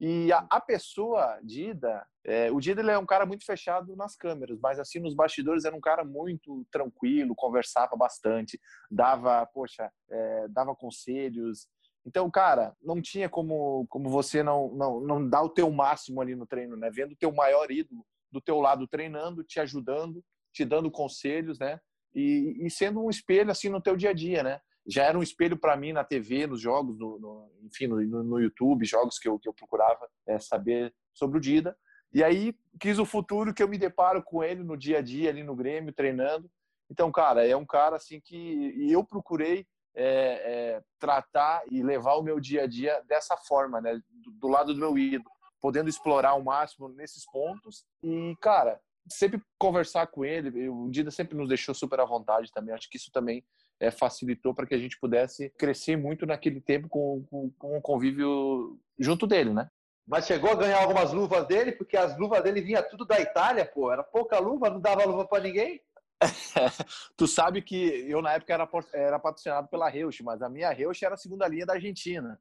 E 0.00 0.32
a, 0.32 0.46
a 0.50 0.60
pessoa, 0.60 1.38
Dida, 1.42 2.06
é, 2.24 2.50
o 2.50 2.60
Dida 2.60 2.80
ele 2.80 2.90
é 2.90 2.98
um 2.98 3.06
cara 3.06 3.24
muito 3.24 3.44
fechado 3.44 3.94
nas 3.96 4.16
câmeras, 4.16 4.58
mas 4.60 4.78
assim 4.78 4.98
nos 4.98 5.14
bastidores 5.14 5.64
era 5.64 5.76
um 5.76 5.80
cara 5.80 6.04
muito 6.04 6.66
tranquilo, 6.70 7.34
conversava 7.34 7.96
bastante, 7.96 8.60
dava, 8.90 9.44
poxa, 9.46 9.90
é, 10.10 10.48
dava 10.48 10.74
conselhos. 10.74 11.68
Então, 12.06 12.30
cara, 12.30 12.74
não 12.82 13.00
tinha 13.00 13.28
como, 13.28 13.86
como 13.88 14.10
você 14.10 14.42
não, 14.42 14.74
não, 14.74 15.00
não 15.00 15.28
dar 15.28 15.42
o 15.42 15.48
teu 15.48 15.70
máximo 15.70 16.20
ali 16.20 16.34
no 16.34 16.46
treino, 16.46 16.76
né? 16.76 16.90
Vendo 16.90 17.12
o 17.12 17.16
teu 17.16 17.32
maior 17.32 17.70
ídolo 17.70 18.04
do 18.30 18.40
teu 18.40 18.60
lado 18.60 18.86
treinando, 18.86 19.44
te 19.44 19.60
ajudando, 19.60 20.22
te 20.52 20.64
dando 20.64 20.90
conselhos, 20.90 21.58
né? 21.58 21.80
E, 22.14 22.58
e 22.60 22.70
sendo 22.70 23.02
um 23.02 23.10
espelho 23.10 23.50
assim 23.50 23.68
no 23.68 23.80
teu 23.80 23.96
dia 23.96 24.10
a 24.10 24.14
dia, 24.14 24.42
né? 24.42 24.60
Já 24.86 25.04
era 25.04 25.18
um 25.18 25.22
espelho 25.22 25.56
para 25.56 25.76
mim 25.76 25.92
na 25.92 26.04
TV, 26.04 26.46
nos 26.46 26.60
jogos, 26.60 26.98
no, 26.98 27.18
no 27.18 27.50
enfim, 27.62 27.86
no, 27.86 28.22
no, 28.22 28.40
YouTube, 28.40 28.84
jogos 28.84 29.18
que 29.18 29.28
eu, 29.28 29.38
que 29.38 29.48
eu 29.48 29.54
procurava 29.54 30.08
é, 30.26 30.38
saber 30.38 30.94
sobre 31.12 31.38
o 31.38 31.40
Dida. 31.40 31.76
E 32.12 32.22
aí 32.22 32.54
quis 32.78 32.98
o 32.98 33.06
futuro 33.06 33.54
que 33.54 33.62
eu 33.62 33.68
me 33.68 33.78
deparo 33.78 34.22
com 34.22 34.44
ele 34.44 34.62
no 34.62 34.76
dia 34.76 34.98
a 34.98 35.02
dia 35.02 35.30
ali 35.30 35.42
no 35.42 35.56
Grêmio 35.56 35.92
treinando. 35.92 36.50
Então, 36.90 37.10
cara, 37.10 37.46
é 37.46 37.56
um 37.56 37.64
cara 37.64 37.96
assim 37.96 38.20
que 38.20 38.90
eu 38.90 39.02
procurei 39.02 39.66
é, 39.96 40.04
é, 40.04 40.82
tratar 40.98 41.62
e 41.70 41.82
levar 41.82 42.14
o 42.14 42.22
meu 42.22 42.38
dia 42.38 42.64
a 42.64 42.66
dia 42.66 43.00
dessa 43.08 43.36
forma, 43.36 43.80
né? 43.80 43.98
Do, 44.22 44.30
do 44.32 44.48
lado 44.48 44.74
do 44.74 44.80
meu 44.80 44.98
ídolo 44.98 45.34
podendo 45.64 45.88
explorar 45.88 46.32
ao 46.32 46.42
máximo 46.42 46.90
nesses 46.90 47.24
pontos. 47.24 47.86
E, 48.02 48.36
cara, 48.38 48.78
sempre 49.08 49.40
conversar 49.58 50.06
com 50.06 50.24
ele, 50.24 50.68
o 50.68 50.88
Dida 50.90 51.10
sempre 51.10 51.36
nos 51.36 51.48
deixou 51.48 51.74
super 51.74 52.00
à 52.00 52.04
vontade 52.04 52.52
também. 52.52 52.74
Acho 52.74 52.88
que 52.88 52.96
isso 52.96 53.10
também 53.12 53.44
é, 53.80 53.90
facilitou 53.90 54.54
para 54.54 54.66
que 54.66 54.74
a 54.74 54.78
gente 54.78 54.98
pudesse 54.98 55.50
crescer 55.50 55.96
muito 55.96 56.26
naquele 56.26 56.60
tempo 56.60 56.88
com, 56.88 57.24
com, 57.30 57.50
com 57.58 57.78
o 57.78 57.82
convívio 57.82 58.78
junto 58.98 59.26
dele, 59.26 59.52
né? 59.52 59.68
Mas 60.06 60.26
chegou 60.26 60.50
a 60.50 60.56
ganhar 60.56 60.80
algumas 60.80 61.12
luvas 61.12 61.46
dele, 61.46 61.72
porque 61.72 61.96
as 61.96 62.18
luvas 62.18 62.42
dele 62.42 62.60
vinha 62.60 62.82
tudo 62.82 63.06
da 63.06 63.18
Itália, 63.20 63.64
pô. 63.64 63.90
Era 63.90 64.02
pouca 64.02 64.38
luva, 64.38 64.68
não 64.68 64.80
dava 64.80 65.04
luva 65.04 65.26
para 65.26 65.42
ninguém. 65.42 65.80
tu 67.16 67.26
sabe 67.26 67.62
que 67.62 68.08
eu 68.08 68.20
na 68.22 68.32
época 68.32 68.52
era, 68.52 68.68
era 68.92 69.18
patrocinado 69.18 69.68
pela 69.68 69.88
Reusch, 69.88 70.20
mas 70.22 70.42
a 70.42 70.48
minha 70.48 70.70
Reusch 70.70 71.02
era 71.02 71.14
a 71.14 71.18
segunda 71.18 71.48
linha 71.48 71.66
da 71.66 71.74
Argentina. 71.74 72.38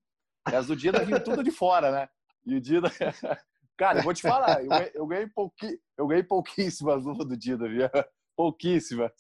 E 0.52 0.56
as 0.56 0.68
do 0.68 0.76
Dida 0.76 1.04
vinham 1.06 1.24
tudo 1.24 1.44
de 1.44 1.52
fora, 1.52 1.92
né? 1.92 2.10
E 2.46 2.56
o 2.56 2.62
Dida. 2.62 2.90
Cara, 3.78 4.00
eu 4.00 4.04
vou 4.04 4.14
te 4.14 4.22
falar, 4.22 4.64
eu, 4.64 4.72
eu, 4.94 5.08
ganhei, 5.08 5.28
pouqui, 5.28 5.80
eu 5.98 6.08
ganhei 6.08 6.24
pouquíssimas 6.24 7.04
luvas 7.04 7.28
do 7.28 7.38
Dida, 7.38 7.68
viu? 7.68 7.90
Pouquíssimas. 8.36 9.12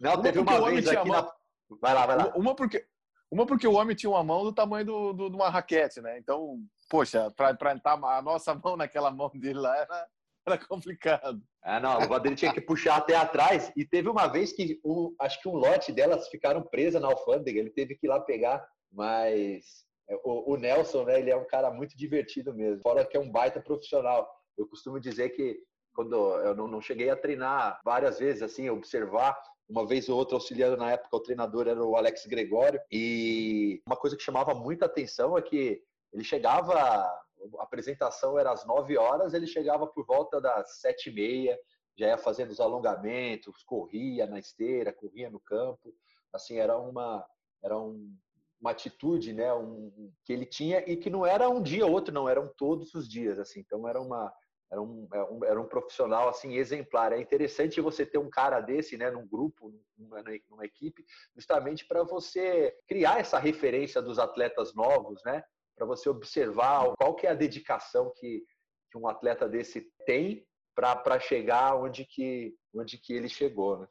Não, 0.00 0.14
uma 0.14 0.22
teve 0.22 0.38
uma 0.38 0.70
vez 0.70 0.88
aqui 0.88 1.08
na... 1.08 1.32
Vai 1.80 1.94
lá, 1.94 2.06
vai 2.06 2.16
lá. 2.16 2.32
Uma 2.34 2.54
porque, 2.54 2.86
uma 3.30 3.46
porque 3.46 3.66
o 3.66 3.74
homem 3.74 3.94
tinha 3.94 4.08
uma 4.08 4.24
mão 4.24 4.42
do 4.44 4.52
tamanho 4.52 4.86
do, 4.86 5.12
do, 5.12 5.30
de 5.30 5.36
uma 5.36 5.50
raquete, 5.50 6.00
né? 6.00 6.18
Então, 6.18 6.58
poxa, 6.88 7.30
para 7.36 7.50
entrar 7.50 7.78
a 7.84 8.22
nossa 8.22 8.54
mão 8.54 8.76
naquela 8.76 9.10
mão 9.10 9.30
dele 9.34 9.58
lá 9.58 9.76
era, 9.76 10.08
era 10.46 10.66
complicado. 10.66 11.42
Ah, 11.62 11.78
não, 11.78 11.90
a 11.90 11.98
luva 11.98 12.20
dele 12.20 12.36
tinha 12.36 12.52
que 12.52 12.60
puxar 12.60 12.96
até 12.96 13.14
atrás. 13.14 13.70
E 13.76 13.84
teve 13.84 14.08
uma 14.08 14.26
vez 14.26 14.52
que 14.52 14.80
um, 14.84 15.14
acho 15.20 15.40
que 15.42 15.48
um 15.48 15.54
lote 15.54 15.92
delas 15.92 16.28
ficaram 16.28 16.62
presas 16.62 17.02
na 17.02 17.08
alfândega, 17.08 17.58
ele 17.58 17.70
teve 17.70 17.94
que 17.94 18.06
ir 18.06 18.08
lá 18.08 18.20
pegar, 18.20 18.66
mas 18.90 19.86
o, 20.24 20.52
o, 20.52 20.56
Nelson, 20.56 21.04
né, 21.04 21.18
ele 21.18 21.30
é 21.30 21.36
um 21.36 21.46
cara 21.46 21.70
muito 21.70 21.96
divertido 21.96 22.54
mesmo. 22.54 22.82
Fora 22.82 23.04
que 23.04 23.16
é 23.16 23.20
um 23.20 23.30
baita 23.30 23.60
profissional. 23.60 24.28
Eu 24.56 24.66
costumo 24.66 24.98
dizer 24.98 25.30
que 25.30 25.60
quando 25.94 26.14
eu 26.14 26.54
não, 26.54 26.66
não 26.66 26.80
cheguei 26.80 27.10
a 27.10 27.16
treinar 27.16 27.80
várias 27.84 28.18
vezes, 28.18 28.42
assim, 28.42 28.70
observar 28.70 29.36
uma 29.68 29.86
vez 29.86 30.08
ou 30.08 30.16
outra 30.16 30.36
auxiliando 30.36 30.76
na 30.76 30.92
época 30.92 31.16
o 31.16 31.20
treinador 31.20 31.68
era 31.68 31.84
o 31.84 31.94
Alex 31.94 32.26
Gregório 32.26 32.80
e 32.90 33.82
uma 33.86 33.96
coisa 33.96 34.16
que 34.16 34.22
chamava 34.22 34.54
muita 34.54 34.86
atenção 34.86 35.36
é 35.36 35.42
que 35.42 35.82
ele 36.12 36.24
chegava 36.24 36.72
a 36.74 37.22
apresentação 37.60 38.38
era 38.38 38.50
às 38.50 38.64
9 38.64 38.96
horas 38.96 39.34
ele 39.34 39.46
chegava 39.46 39.86
por 39.86 40.06
volta 40.06 40.40
das 40.40 40.80
sete 40.80 41.10
e 41.10 41.12
meia 41.12 41.58
já 41.96 42.06
ia 42.06 42.16
fazendo 42.16 42.50
os 42.50 42.60
alongamentos 42.60 43.62
corria 43.62 44.26
na 44.26 44.38
esteira 44.38 44.92
corria 44.92 45.28
no 45.28 45.38
campo 45.38 45.94
assim 46.32 46.56
era 46.56 46.78
uma 46.78 47.26
era 47.62 47.78
um 47.78 48.16
uma 48.60 48.70
atitude, 48.72 49.32
né, 49.32 49.52
um, 49.54 50.12
que 50.24 50.32
ele 50.32 50.44
tinha 50.44 50.82
e 50.90 50.96
que 50.96 51.10
não 51.10 51.24
era 51.24 51.48
um 51.48 51.62
dia 51.62 51.86
ou 51.86 51.92
outro, 51.92 52.12
não, 52.12 52.28
eram 52.28 52.52
todos 52.56 52.94
os 52.94 53.08
dias, 53.08 53.38
assim. 53.38 53.60
Então 53.60 53.86
era 53.88 54.00
uma 54.00 54.32
era 54.70 54.82
um, 54.82 55.08
é 55.12 55.48
era 55.48 55.60
um 55.60 55.66
profissional 55.66 56.28
assim 56.28 56.56
exemplar. 56.56 57.12
É 57.12 57.20
interessante 57.20 57.80
você 57.80 58.04
ter 58.04 58.18
um 58.18 58.28
cara 58.28 58.60
desse, 58.60 58.96
né, 58.96 59.10
num 59.10 59.26
grupo, 59.26 59.72
numa, 59.96 60.22
numa 60.50 60.64
equipe, 60.64 61.04
justamente 61.34 61.86
para 61.86 62.02
você 62.02 62.76
criar 62.86 63.20
essa 63.20 63.38
referência 63.38 64.02
dos 64.02 64.18
atletas 64.18 64.74
novos, 64.74 65.22
né, 65.24 65.42
para 65.76 65.86
você 65.86 66.08
observar 66.08 66.92
qual 66.96 67.14
que 67.14 67.26
é 67.26 67.30
a 67.30 67.34
dedicação 67.34 68.12
que, 68.16 68.42
que 68.90 68.98
um 68.98 69.08
atleta 69.08 69.48
desse 69.48 69.90
tem 70.04 70.46
para 70.74 71.18
chegar 71.18 71.74
onde 71.76 72.04
que 72.04 72.54
onde 72.74 72.98
que 72.98 73.12
ele 73.12 73.28
chegou, 73.28 73.78
né? 73.78 73.88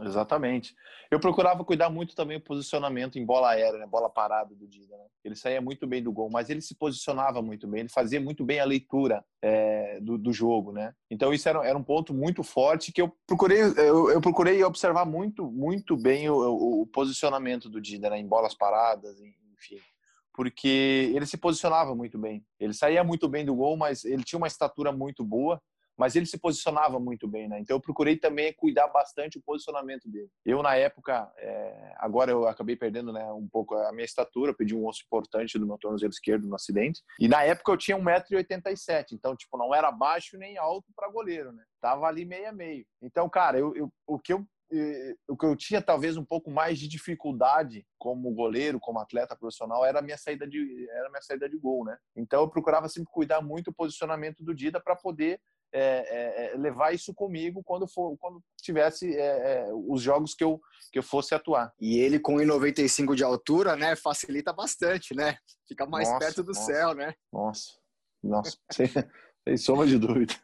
Exatamente. 0.00 0.74
Eu 1.10 1.18
procurava 1.18 1.64
cuidar 1.64 1.88
muito 1.88 2.14
também 2.14 2.38
do 2.38 2.44
posicionamento 2.44 3.18
em 3.18 3.24
bola 3.24 3.50
aérea, 3.50 3.78
né? 3.78 3.86
bola 3.86 4.10
parada 4.10 4.54
do 4.54 4.66
Dida. 4.66 4.96
Né? 4.96 5.04
Ele 5.24 5.34
saía 5.34 5.60
muito 5.60 5.86
bem 5.86 6.02
do 6.02 6.12
gol, 6.12 6.28
mas 6.30 6.50
ele 6.50 6.60
se 6.60 6.74
posicionava 6.74 7.40
muito 7.40 7.66
bem, 7.66 7.80
ele 7.80 7.88
fazia 7.88 8.20
muito 8.20 8.44
bem 8.44 8.60
a 8.60 8.64
leitura 8.64 9.24
é, 9.42 9.98
do, 10.00 10.18
do, 10.18 10.32
jogo, 10.32 10.72
né? 10.72 10.92
Então 11.10 11.32
isso 11.32 11.48
era, 11.48 11.66
era 11.66 11.78
um 11.78 11.82
ponto 11.82 12.12
muito 12.12 12.42
forte 12.42 12.92
que 12.92 13.00
eu 13.00 13.16
procurei 13.26 13.62
eu, 13.62 14.10
eu 14.10 14.20
procurei 14.20 14.62
observar 14.62 15.06
muito 15.06 15.50
muito 15.50 15.96
bem 15.96 16.28
o, 16.28 16.34
o, 16.34 16.82
o 16.82 16.86
posicionamento 16.86 17.68
do 17.68 17.80
Dida 17.80 18.10
né? 18.10 18.18
em 18.18 18.26
bolas 18.26 18.54
paradas, 18.54 19.18
enfim 19.20 19.80
porque 20.34 21.10
ele 21.16 21.26
se 21.26 21.36
posicionava 21.36 21.96
muito 21.96 22.16
bem. 22.16 22.46
Ele 22.60 22.72
saía 22.72 23.02
muito 23.02 23.28
bem 23.28 23.44
do 23.44 23.56
gol, 23.56 23.76
mas 23.76 24.04
ele 24.04 24.22
tinha 24.22 24.38
uma 24.38 24.46
estatura 24.46 24.92
muito 24.92 25.24
boa 25.24 25.60
mas 25.98 26.14
ele 26.14 26.26
se 26.26 26.38
posicionava 26.38 27.00
muito 27.00 27.26
bem, 27.26 27.48
né? 27.48 27.58
Então 27.58 27.76
eu 27.76 27.80
procurei 27.80 28.16
também 28.16 28.52
cuidar 28.52 28.86
bastante 28.88 29.36
o 29.36 29.42
posicionamento 29.42 30.08
dele. 30.08 30.30
Eu 30.46 30.62
na 30.62 30.76
época, 30.76 31.30
é... 31.38 31.92
agora 31.96 32.30
eu 32.30 32.46
acabei 32.46 32.76
perdendo, 32.76 33.12
né, 33.12 33.24
um 33.32 33.48
pouco 33.48 33.74
a 33.74 33.92
minha 33.92 34.04
estatura, 34.04 34.54
pedi 34.54 34.74
um 34.74 34.86
osso 34.86 35.02
importante 35.04 35.58
do 35.58 35.66
meu 35.66 35.76
tornozelo 35.76 36.12
esquerdo 36.12 36.46
no 36.46 36.54
acidente. 36.54 37.02
E 37.18 37.26
na 37.26 37.42
época 37.42 37.72
eu 37.72 37.76
tinha 37.76 37.98
1,87m, 37.98 39.06
então 39.12 39.34
tipo 39.34 39.58
não 39.58 39.74
era 39.74 39.90
baixo 39.90 40.38
nem 40.38 40.56
alto 40.56 40.86
para 40.94 41.10
goleiro, 41.10 41.52
né? 41.52 41.64
Tava 41.80 42.06
ali 42.06 42.24
meia 42.24 42.52
meio. 42.52 42.86
Então, 43.02 43.28
cara, 43.28 43.58
eu, 43.58 43.74
eu 43.74 43.92
o 44.06 44.18
que 44.18 44.32
eu 44.32 44.46
o 45.28 45.36
que 45.36 45.46
eu 45.46 45.56
tinha 45.56 45.80
talvez 45.80 46.16
um 46.16 46.24
pouco 46.24 46.50
mais 46.50 46.78
de 46.78 46.86
dificuldade 46.86 47.86
como 47.98 48.34
goleiro, 48.34 48.78
como 48.78 48.98
atleta 48.98 49.34
profissional, 49.34 49.84
era 49.84 50.00
a 50.00 50.02
minha 50.02 50.18
saída 50.18 50.46
de 50.46 50.86
era 50.90 51.08
minha 51.08 51.22
saída 51.22 51.48
de 51.48 51.56
gol, 51.56 51.84
né? 51.84 51.96
Então 52.14 52.42
eu 52.42 52.50
procurava 52.50 52.88
sempre 52.88 53.10
cuidar 53.10 53.40
muito 53.40 53.70
do 53.70 53.74
posicionamento 53.74 54.44
do 54.44 54.54
Dida 54.54 54.78
para 54.80 54.94
poder 54.94 55.40
é, 55.72 55.80
é, 55.80 56.54
é, 56.54 56.56
levar 56.56 56.94
isso 56.94 57.12
comigo 57.12 57.62
quando 57.62 57.86
for 57.86 58.16
quando 58.18 58.42
tivesse 58.60 59.14
é, 59.14 59.66
é, 59.66 59.70
os 59.72 60.00
jogos 60.00 60.34
que 60.34 60.42
eu 60.42 60.60
que 60.90 60.98
eu 60.98 61.02
fosse 61.02 61.34
atuar. 61.34 61.72
E 61.78 61.98
ele 61.98 62.18
com 62.18 62.36
1,95 62.36 63.14
de 63.14 63.22
altura, 63.22 63.76
né, 63.76 63.94
facilita 63.94 64.52
bastante, 64.52 65.14
né? 65.14 65.36
Fica 65.66 65.84
mais 65.86 66.08
nossa, 66.08 66.18
perto 66.18 66.42
do 66.42 66.52
nossa, 66.52 66.64
céu, 66.64 66.94
né? 66.94 67.14
Nossa, 67.30 67.70
nossa, 68.22 68.56
sem, 68.72 68.86
sem 69.46 69.56
soma 69.58 69.86
de 69.86 69.98
dúvida. 69.98 70.34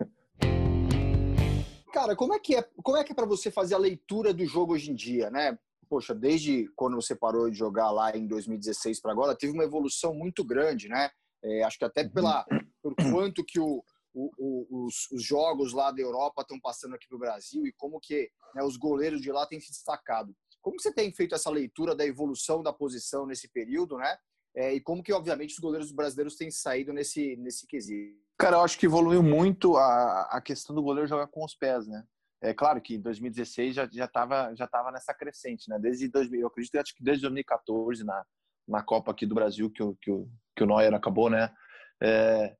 Cara, 1.93 2.14
como 2.14 2.35
é 2.35 2.38
que 2.38 2.57
é? 2.57 2.69
Como 2.83 2.99
é 2.99 3.04
que 3.04 3.12
é 3.12 3.14
para 3.14 3.25
você 3.25 3.50
fazer 3.50 3.75
a 3.75 3.78
leitura 3.78 4.35
do 4.35 4.45
jogo 4.45 4.75
hoje 4.75 4.90
em 4.90 4.95
dia, 4.95 5.31
né? 5.31 5.59
Poxa, 5.88 6.14
desde 6.14 6.69
quando 6.75 6.97
você 6.97 7.14
parou 7.14 7.49
de 7.49 7.57
jogar 7.57 7.90
lá 7.90 8.14
em 8.16 8.26
2016 8.26 9.00
para 9.00 9.12
agora, 9.12 9.37
teve 9.37 9.52
uma 9.52 9.64
evolução 9.64 10.12
muito 10.12 10.45
grande, 10.45 10.88
né? 10.88 11.09
É, 11.43 11.62
acho 11.62 11.78
que 11.78 11.85
até 11.85 12.02
uhum. 12.02 12.11
pela 12.11 12.45
por 12.83 12.95
quanto 12.97 13.45
que 13.45 13.59
o 13.59 13.83
o, 14.14 14.30
o, 14.38 14.87
os, 14.87 15.11
os, 15.11 15.23
jogos 15.23 15.73
lá 15.73 15.90
da 15.90 16.00
Europa 16.00 16.42
estão 16.42 16.59
passando 16.61 16.94
aqui 16.94 17.06
para 17.09 17.16
o 17.16 17.21
Brasil 17.21 17.66
e 17.66 17.73
como 17.73 17.99
que 18.00 18.30
né, 18.54 18.62
os 18.62 18.76
goleiros 18.76 19.21
de 19.21 19.30
lá 19.33 19.47
têm 19.47 19.61
se 19.61 19.71
destacado. 19.71 20.35
Como 20.62 20.80
você 20.80 20.92
tem 20.92 21.12
feito 21.12 21.35
essa 21.35 21.50
leitura 21.50 21.94
da 21.94 22.06
evolução 22.06 22.62
da 22.62 22.73
posição 22.73 23.26
nesse 23.26 23.49
período, 23.49 23.99
né? 23.99 24.16
É, 24.56 24.73
e 24.73 24.80
como 24.80 25.02
que, 25.02 25.12
obviamente, 25.12 25.52
os 25.52 25.59
goleiros 25.59 25.90
brasileiros 25.90 26.37
têm 26.37 26.50
saído 26.50 26.92
nesse, 26.92 27.37
nesse 27.37 27.66
quesito? 27.66 28.16
Cara, 28.38 28.56
eu 28.56 28.61
acho 28.62 28.78
que 28.78 28.87
evoluiu 28.87 29.23
muito 29.23 29.76
a, 29.76 30.28
a 30.30 30.40
questão 30.40 30.75
do 30.75 30.83
goleiro 30.83 31.09
jogar 31.09 31.26
com 31.26 31.44
os 31.44 31.54
pés, 31.54 31.87
né? 31.87 32.04
É 32.40 32.54
claro 32.54 32.80
que 32.80 32.94
em 32.94 33.00
2016 33.00 33.75
já 33.75 33.85
estava 33.85 34.54
já 34.54 34.66
tava 34.66 34.92
nessa 34.92 35.14
crescente, 35.14 35.68
né? 35.68 35.78
Desde 35.78 36.09
2000, 36.09 36.40
eu 36.40 36.47
acredito 36.47 36.76
acho 36.76 36.94
que 36.94 37.02
desde 37.02 37.23
2014 37.23 38.04
na 38.04 38.25
na 38.66 38.83
Copa 38.83 39.11
aqui 39.11 39.26
do 39.26 39.35
Brasil 39.35 39.71
que 39.71 39.83
o, 39.83 39.94
que 39.97 40.11
o, 40.11 40.28
que 40.56 40.62
o 40.62 40.66
Neuer 40.66 40.92
acabou, 40.94 41.28
né? 41.30 41.54
É, 42.02 42.56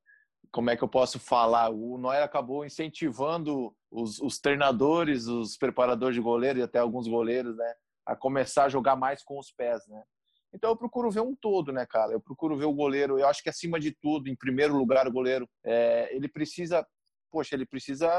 como 0.55 0.69
é 0.69 0.77
que 0.77 0.83
eu 0.85 0.87
posso 0.87 1.19
falar? 1.19 1.69
O 1.69 1.97
Neuer 1.97 2.23
acabou 2.23 2.65
incentivando 2.65 3.75
os, 3.91 4.21
os, 4.21 4.39
treinadores, 4.39 5.27
os 5.27 5.57
preparadores 5.57 6.15
de 6.15 6.21
goleiro 6.21 6.59
e 6.59 6.61
até 6.61 6.79
alguns 6.79 7.09
goleiros, 7.09 7.57
né? 7.57 7.73
A 8.05 8.15
começar 8.15 8.63
a 8.63 8.69
jogar 8.69 8.95
mais 8.95 9.21
com 9.21 9.37
os 9.37 9.51
pés, 9.51 9.85
né? 9.89 10.01
Então 10.53 10.69
eu 10.69 10.77
procuro 10.77 11.11
ver 11.11 11.19
um 11.19 11.35
todo, 11.35 11.73
né, 11.73 11.85
cara? 11.85 12.13
Eu 12.13 12.21
procuro 12.21 12.55
ver 12.55 12.63
o 12.63 12.73
goleiro. 12.73 13.19
Eu 13.19 13.27
acho 13.27 13.43
que 13.43 13.49
acima 13.49 13.77
de 13.77 13.91
tudo, 13.91 14.29
em 14.29 14.35
primeiro 14.35 14.77
lugar, 14.77 15.05
o 15.05 15.11
goleiro, 15.11 15.45
é, 15.61 16.07
ele 16.15 16.29
precisa 16.29 16.87
poxa, 17.29 17.53
ele 17.53 17.65
precisa, 17.65 18.09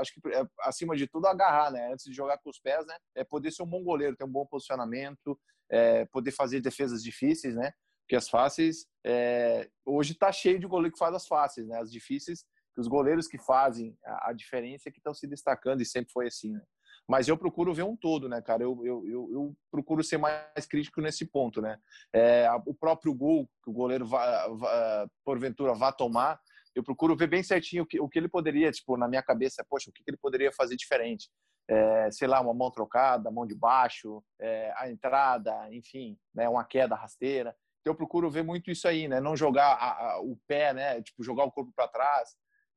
acho 0.00 0.14
que 0.14 0.28
é, 0.32 0.42
acima 0.62 0.96
de 0.96 1.06
tudo, 1.06 1.26
agarrar, 1.26 1.70
né? 1.70 1.92
Antes 1.92 2.06
de 2.06 2.14
jogar 2.14 2.38
com 2.38 2.48
os 2.48 2.58
pés, 2.58 2.86
né? 2.86 2.96
É 3.14 3.22
poder 3.22 3.50
ser 3.50 3.62
um 3.62 3.66
bom 3.66 3.84
goleiro, 3.84 4.16
ter 4.16 4.24
um 4.24 4.32
bom 4.32 4.46
posicionamento, 4.46 5.38
é, 5.70 6.06
poder 6.06 6.30
fazer 6.30 6.62
defesas 6.62 7.02
difíceis, 7.02 7.54
né? 7.54 7.70
Porque 8.06 8.14
as 8.16 8.28
fáceis, 8.28 8.86
é, 9.04 9.68
hoje 9.84 10.12
está 10.12 10.30
cheio 10.30 10.60
de 10.60 10.66
goleiro 10.66 10.92
que 10.92 10.98
faz 10.98 11.12
as 11.12 11.26
fáceis, 11.26 11.66
né? 11.66 11.76
As 11.80 11.90
difíceis, 11.90 12.44
os 12.78 12.86
goleiros 12.86 13.26
que 13.26 13.36
fazem 13.36 13.98
a, 14.04 14.30
a 14.30 14.32
diferença 14.32 14.88
é 14.88 14.92
que 14.92 14.98
estão 14.98 15.12
se 15.12 15.26
destacando 15.26 15.80
e 15.80 15.84
sempre 15.84 16.12
foi 16.12 16.28
assim, 16.28 16.52
né? 16.52 16.62
Mas 17.08 17.28
eu 17.28 17.36
procuro 17.36 17.74
ver 17.74 17.82
um 17.82 17.96
todo, 17.96 18.28
né, 18.28 18.40
cara? 18.40 18.62
Eu, 18.62 18.80
eu, 18.84 19.06
eu, 19.06 19.28
eu 19.32 19.56
procuro 19.70 20.02
ser 20.02 20.18
mais 20.18 20.66
crítico 20.68 21.00
nesse 21.00 21.24
ponto, 21.24 21.60
né? 21.60 21.78
É, 22.12 22.48
o 22.64 22.74
próprio 22.74 23.12
gol 23.12 23.48
que 23.62 23.70
o 23.70 23.72
goleiro, 23.72 24.06
vá, 24.06 24.48
vá, 24.48 25.08
porventura, 25.24 25.74
vá 25.74 25.92
tomar, 25.92 26.40
eu 26.74 26.82
procuro 26.82 27.16
ver 27.16 27.28
bem 27.28 27.42
certinho 27.42 27.84
o 27.84 27.86
que, 27.86 28.00
o 28.00 28.08
que 28.08 28.18
ele 28.18 28.28
poderia, 28.28 28.70
tipo, 28.70 28.96
na 28.96 29.08
minha 29.08 29.22
cabeça, 29.22 29.64
poxa, 29.68 29.88
o 29.90 29.92
que, 29.92 30.04
que 30.04 30.10
ele 30.10 30.18
poderia 30.18 30.52
fazer 30.52 30.76
diferente. 30.76 31.28
É, 31.68 32.10
sei 32.12 32.28
lá, 32.28 32.40
uma 32.40 32.54
mão 32.54 32.70
trocada, 32.70 33.30
mão 33.30 33.46
de 33.46 33.54
baixo, 33.54 34.22
é, 34.40 34.72
a 34.76 34.88
entrada, 34.88 35.52
enfim, 35.72 36.16
né, 36.34 36.48
uma 36.48 36.64
queda 36.64 36.94
rasteira. 36.94 37.56
Então 37.86 37.92
eu 37.92 37.96
procuro 37.96 38.28
ver 38.28 38.42
muito 38.42 38.68
isso 38.68 38.88
aí, 38.88 39.06
né? 39.06 39.20
Não 39.20 39.36
jogar 39.36 39.74
a, 39.74 40.14
a, 40.14 40.20
o 40.20 40.36
pé, 40.48 40.74
né? 40.74 41.00
Tipo, 41.02 41.22
jogar 41.22 41.44
o 41.44 41.52
corpo 41.52 41.72
para 41.72 41.86
trás. 41.86 42.34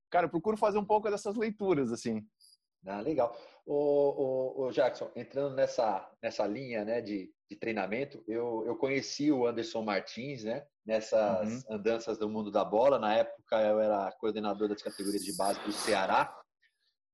Cara, 0.07 0.27
eu 0.27 0.29
procuro 0.29 0.55
fazer 0.55 0.77
um 0.77 0.85
pouco 0.85 1.09
dessas 1.09 1.35
leituras, 1.35 1.91
assim. 1.91 2.23
Ah, 2.85 3.01
legal. 3.01 3.35
O, 3.65 3.73
o, 3.73 4.67
o, 4.67 4.71
Jackson, 4.71 5.09
entrando 5.15 5.55
nessa, 5.55 6.07
nessa 6.21 6.45
linha 6.45 6.85
né, 6.85 7.01
de, 7.01 7.33
de 7.49 7.55
treinamento, 7.57 8.23
eu, 8.27 8.63
eu 8.67 8.75
conheci 8.75 9.31
o 9.31 9.47
Anderson 9.47 9.81
Martins, 9.81 10.43
né? 10.43 10.63
Nessas 10.85 11.63
uhum. 11.63 11.75
andanças 11.75 12.19
do 12.19 12.29
mundo 12.29 12.51
da 12.51 12.63
bola. 12.63 12.99
Na 12.99 13.15
época 13.15 13.59
eu 13.63 13.79
era 13.79 14.11
coordenador 14.19 14.69
das 14.69 14.83
categorias 14.83 15.23
de 15.23 15.35
base 15.35 15.59
do 15.61 15.71
Ceará. 15.71 16.39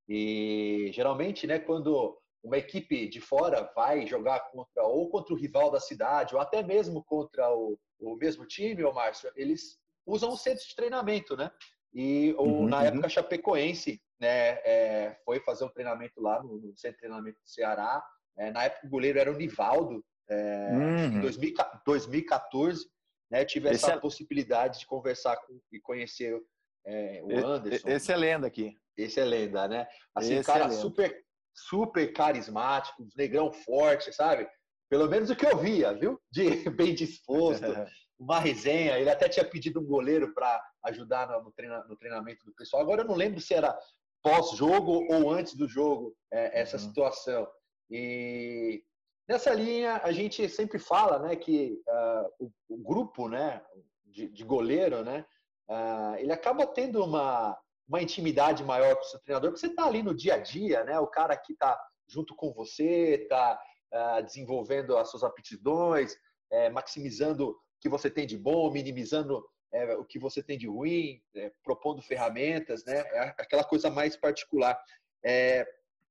E 0.06 0.92
geralmente, 0.94 1.48
né, 1.48 1.60
quando 1.60 2.22
uma 2.46 2.58
equipe 2.58 3.08
de 3.08 3.20
fora 3.20 3.72
vai 3.76 4.06
jogar 4.06 4.40
contra 4.52 4.84
ou 4.84 5.10
contra 5.10 5.34
o 5.34 5.38
rival 5.38 5.72
da 5.72 5.80
cidade 5.80 6.36
ou 6.36 6.40
até 6.40 6.62
mesmo 6.62 7.04
contra 7.04 7.52
o, 7.52 7.78
o 8.00 8.16
mesmo 8.16 8.46
time, 8.46 8.84
o 8.84 8.94
Márcio, 8.94 9.32
eles 9.36 9.80
usam 10.06 10.30
o 10.30 10.38
centro 10.38 10.64
de 10.64 10.76
treinamento, 10.76 11.36
né? 11.36 11.52
E 11.92 12.36
ou, 12.38 12.48
uhum, 12.48 12.68
na 12.68 12.80
uhum. 12.80 12.86
época 12.86 13.10
Chapecoense 13.10 14.00
né, 14.20 14.60
é, 14.64 15.18
foi 15.26 15.40
fazer 15.40 15.66
um 15.66 15.70
treinamento 15.70 16.22
lá 16.22 16.42
no, 16.44 16.58
no, 16.58 16.78
centro 16.78 16.98
de 16.98 17.00
treinamento 17.00 17.40
do 17.42 17.50
Ceará. 17.50 18.04
É, 18.38 18.52
na 18.52 18.66
época 18.66 18.86
o 18.86 18.90
goleiro 18.90 19.18
era 19.18 19.32
o 19.32 19.36
Nivaldo. 19.36 20.06
É, 20.30 20.70
uhum. 20.72 21.18
Em 21.18 21.22
2014, 21.22 22.88
né, 23.32 23.44
tive 23.44 23.70
essa 23.70 23.88
esse 23.88 23.92
é 23.92 24.00
possibilidade 24.00 24.80
de 24.80 24.86
conversar 24.86 25.38
com, 25.38 25.60
e 25.72 25.80
conhecer 25.80 26.40
é, 26.86 27.22
o 27.24 27.46
Anderson. 27.46 27.90
Esse 27.90 28.12
é 28.12 28.16
lenda 28.16 28.46
aqui. 28.46 28.78
Esse 28.96 29.20
é 29.20 29.26
lenda, 29.26 29.68
né? 29.68 29.88
Assim, 30.14 30.36
esse 30.36 30.46
cara 30.46 30.66
é 30.66 30.72
super, 30.72 31.26
super 31.56 32.12
carismático, 32.14 33.08
negrão 33.16 33.52
forte, 33.52 34.12
sabe? 34.14 34.48
Pelo 34.90 35.10
menos 35.10 35.30
o 35.30 35.36
que 35.36 35.46
eu 35.46 35.58
via, 35.58 35.94
viu? 35.94 36.20
De 36.30 36.44
bem 36.70 36.94
disposto, 36.94 37.66
uma 38.20 38.40
resenha. 38.40 39.00
Ele 39.00 39.10
até 39.10 39.30
tinha 39.30 39.46
pedido 39.46 39.80
um 39.80 39.86
goleiro 39.86 40.34
para 40.34 40.62
ajudar 40.84 41.28
no, 41.28 41.44
no, 41.88 41.98
treinamento 41.98 42.46
do 42.46 42.54
pessoal. 42.54 42.82
Agora 42.82 43.02
eu 43.02 43.08
não 43.08 43.16
lembro 43.16 43.40
se 43.40 43.54
era 43.54 43.78
pós-jogo 44.22 45.06
ou 45.12 45.32
antes 45.32 45.56
do 45.56 45.68
jogo 45.68 46.16
é, 46.32 46.62
essa 46.62 46.78
uhum. 46.78 46.84
situação. 46.84 47.48
E 47.90 48.84
nessa 49.28 49.54
linha 49.54 50.02
a 50.04 50.12
gente 50.12 50.48
sempre 50.50 50.80
fala, 50.80 51.20
né, 51.20 51.36
que 51.36 51.82
uh, 51.88 52.46
o, 52.46 52.52
o, 52.70 52.78
grupo, 52.78 53.30
né, 53.30 53.62
de, 54.06 54.28
de 54.28 54.44
goleiro, 54.44 55.04
né, 55.04 55.26
uh, 55.70 56.16
ele 56.18 56.32
acaba 56.32 56.66
tendo 56.66 57.04
uma 57.04 57.58
uma 57.88 58.02
intimidade 58.02 58.64
maior 58.64 58.96
com 58.96 59.02
o 59.02 59.06
seu 59.06 59.20
treinador, 59.20 59.52
porque 59.52 59.60
você 59.60 59.72
está 59.72 59.86
ali 59.86 60.02
no 60.02 60.14
dia 60.14 60.36
a 60.36 60.38
dia, 60.38 60.84
né, 60.84 61.00
o 61.00 61.08
cara 61.08 61.36
que 61.38 61.54
está 61.54 61.80
junto 62.08 62.36
com 62.36 62.52
você, 62.54 63.22
está 63.24 63.60
uh, 63.92 63.98
ah, 63.98 64.22
desenvolvendo 64.22 64.98
as 64.98 65.10
suas 65.10 65.24
aptidões, 65.24 66.16
é, 66.52 66.70
maximizando 66.70 67.50
o 67.50 67.58
que 67.80 67.90
você 67.90 68.10
tem 68.10 68.26
de 68.26 68.38
bom, 68.38 68.72
minimizando 68.72 69.44
é, 69.76 69.96
o 69.96 70.06
que 70.06 70.18
você 70.18 70.42
tem 70.42 70.58
de 70.58 70.68
ruim, 70.68 71.22
é, 71.36 71.52
propondo 71.64 72.02
ferramentas, 72.02 72.86
né? 72.86 73.00
É 73.00 73.36
aquela 73.38 73.64
coisa 73.64 73.90
mais 73.90 74.16
particular. 74.16 74.80
É, 75.24 75.68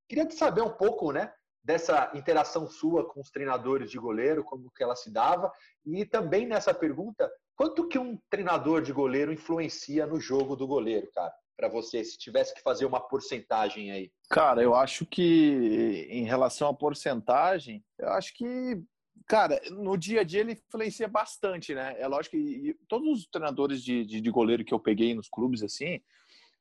queria 0.09 0.31
saber 0.31 0.61
um 0.61 0.71
pouco, 0.71 1.13
né? 1.13 1.33
Dessa 1.63 2.11
interação 2.15 2.67
sua 2.67 3.09
com 3.09 3.21
os 3.21 3.31
treinadores 3.31 3.91
de 3.91 3.99
goleiro, 3.99 4.45
como 4.45 4.71
que 4.71 4.83
ela 4.83 4.95
se 4.95 5.11
dava, 5.11 5.51
e 5.85 6.05
também 6.05 6.47
nessa 6.47 6.75
pergunta, 6.75 7.31
quanto 7.57 7.89
que 7.89 7.99
um 7.99 8.19
treinador 8.29 8.83
de 8.83 8.93
goleiro 8.93 9.33
influencia 9.33 10.07
no 10.07 10.21
jogo 10.21 10.57
do 10.57 10.67
goleiro, 10.67 11.11
cara? 11.15 11.33
Para 11.57 11.69
você, 11.69 12.03
se 12.03 12.19
tivesse 12.19 12.53
que 12.55 12.63
fazer 12.63 12.85
uma 12.85 13.01
porcentagem 13.01 13.93
aí. 13.93 14.11
Cara, 14.29 14.63
eu 14.63 14.75
acho 14.75 15.07
que 15.07 16.09
em 16.11 16.25
relação 16.25 16.69
à 16.69 16.75
porcentagem, 16.75 17.85
eu 17.99 18.09
acho 18.09 18.35
que 18.35 18.83
Cara, 19.27 19.59
no 19.71 19.97
dia 19.97 20.21
a 20.21 20.25
dia 20.25 20.41
ele 20.41 20.53
influencia 20.53 21.09
bastante, 21.09 21.75
né? 21.75 21.95
É 21.99 22.07
lógico 22.07 22.37
que 22.37 22.77
todos 22.87 23.21
os 23.21 23.27
treinadores 23.27 23.83
de, 23.83 24.05
de, 24.05 24.21
de 24.21 24.31
goleiro 24.31 24.65
que 24.65 24.75
eu 24.75 24.79
peguei 24.79 25.15
nos 25.15 25.29
clubes, 25.29 25.63
assim, 25.63 25.99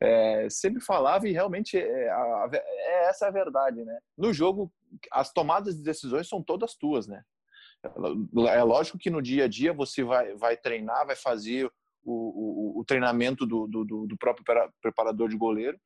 é, 0.01 0.47
sempre 0.49 0.81
falava 0.81 1.27
e 1.27 1.33
realmente 1.33 1.77
é, 1.77 2.09
a, 2.09 2.49
é, 2.53 3.09
essa 3.09 3.27
a 3.27 3.31
verdade, 3.31 3.83
né? 3.83 3.99
No 4.17 4.33
jogo, 4.33 4.71
as 5.11 5.33
tomadas 5.33 5.75
de 5.75 5.83
decisões 5.83 6.29
são 6.29 6.41
todas 6.41 6.75
tuas, 6.75 7.05
né? 7.05 7.21
É 8.49 8.63
lógico 8.63 8.97
que 8.97 9.09
no 9.09 9.21
dia 9.21 9.43
a 9.43 9.47
dia 9.47 9.73
você 9.73 10.03
vai, 10.03 10.33
vai 10.35 10.55
treinar, 10.55 11.05
vai 11.05 11.17
fazer 11.17 11.69
o, 12.03 12.77
o, 12.77 12.79
o 12.81 12.85
treinamento 12.85 13.45
do, 13.45 13.67
do, 13.67 14.07
do, 14.07 14.17
próprio 14.17 14.45
preparador 14.81 15.29
de 15.29 15.37
goleiro, 15.37 15.79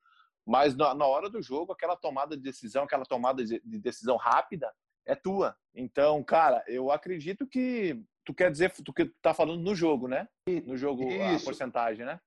mas 0.46 0.76
na, 0.76 0.94
na 0.94 1.06
hora 1.06 1.30
do 1.30 1.42
jogo, 1.42 1.74
aquela 1.74 1.96
tomada 1.96 2.36
de 2.36 2.44
decisão, 2.44 2.84
aquela 2.84 3.06
tomada 3.06 3.44
de 3.44 3.60
decisão 3.80 4.18
rápida, 4.18 4.72
é 5.06 5.16
tua. 5.16 5.56
Então, 5.74 6.24
cara, 6.24 6.64
eu 6.68 6.92
acredito 6.92 7.48
que 7.48 8.00
tu 8.26 8.34
quer 8.34 8.52
dizer, 8.52 8.72
tu 8.84 8.94
que 8.94 9.06
tá 9.22 9.34
falando 9.34 9.62
no 9.62 9.74
jogo, 9.74 10.08
né? 10.08 10.28
No 10.66 10.76
jogo 10.76 11.08
Isso. 11.08 11.42
a 11.42 11.46
porcentagem, 11.46 12.06
né? 12.06 12.20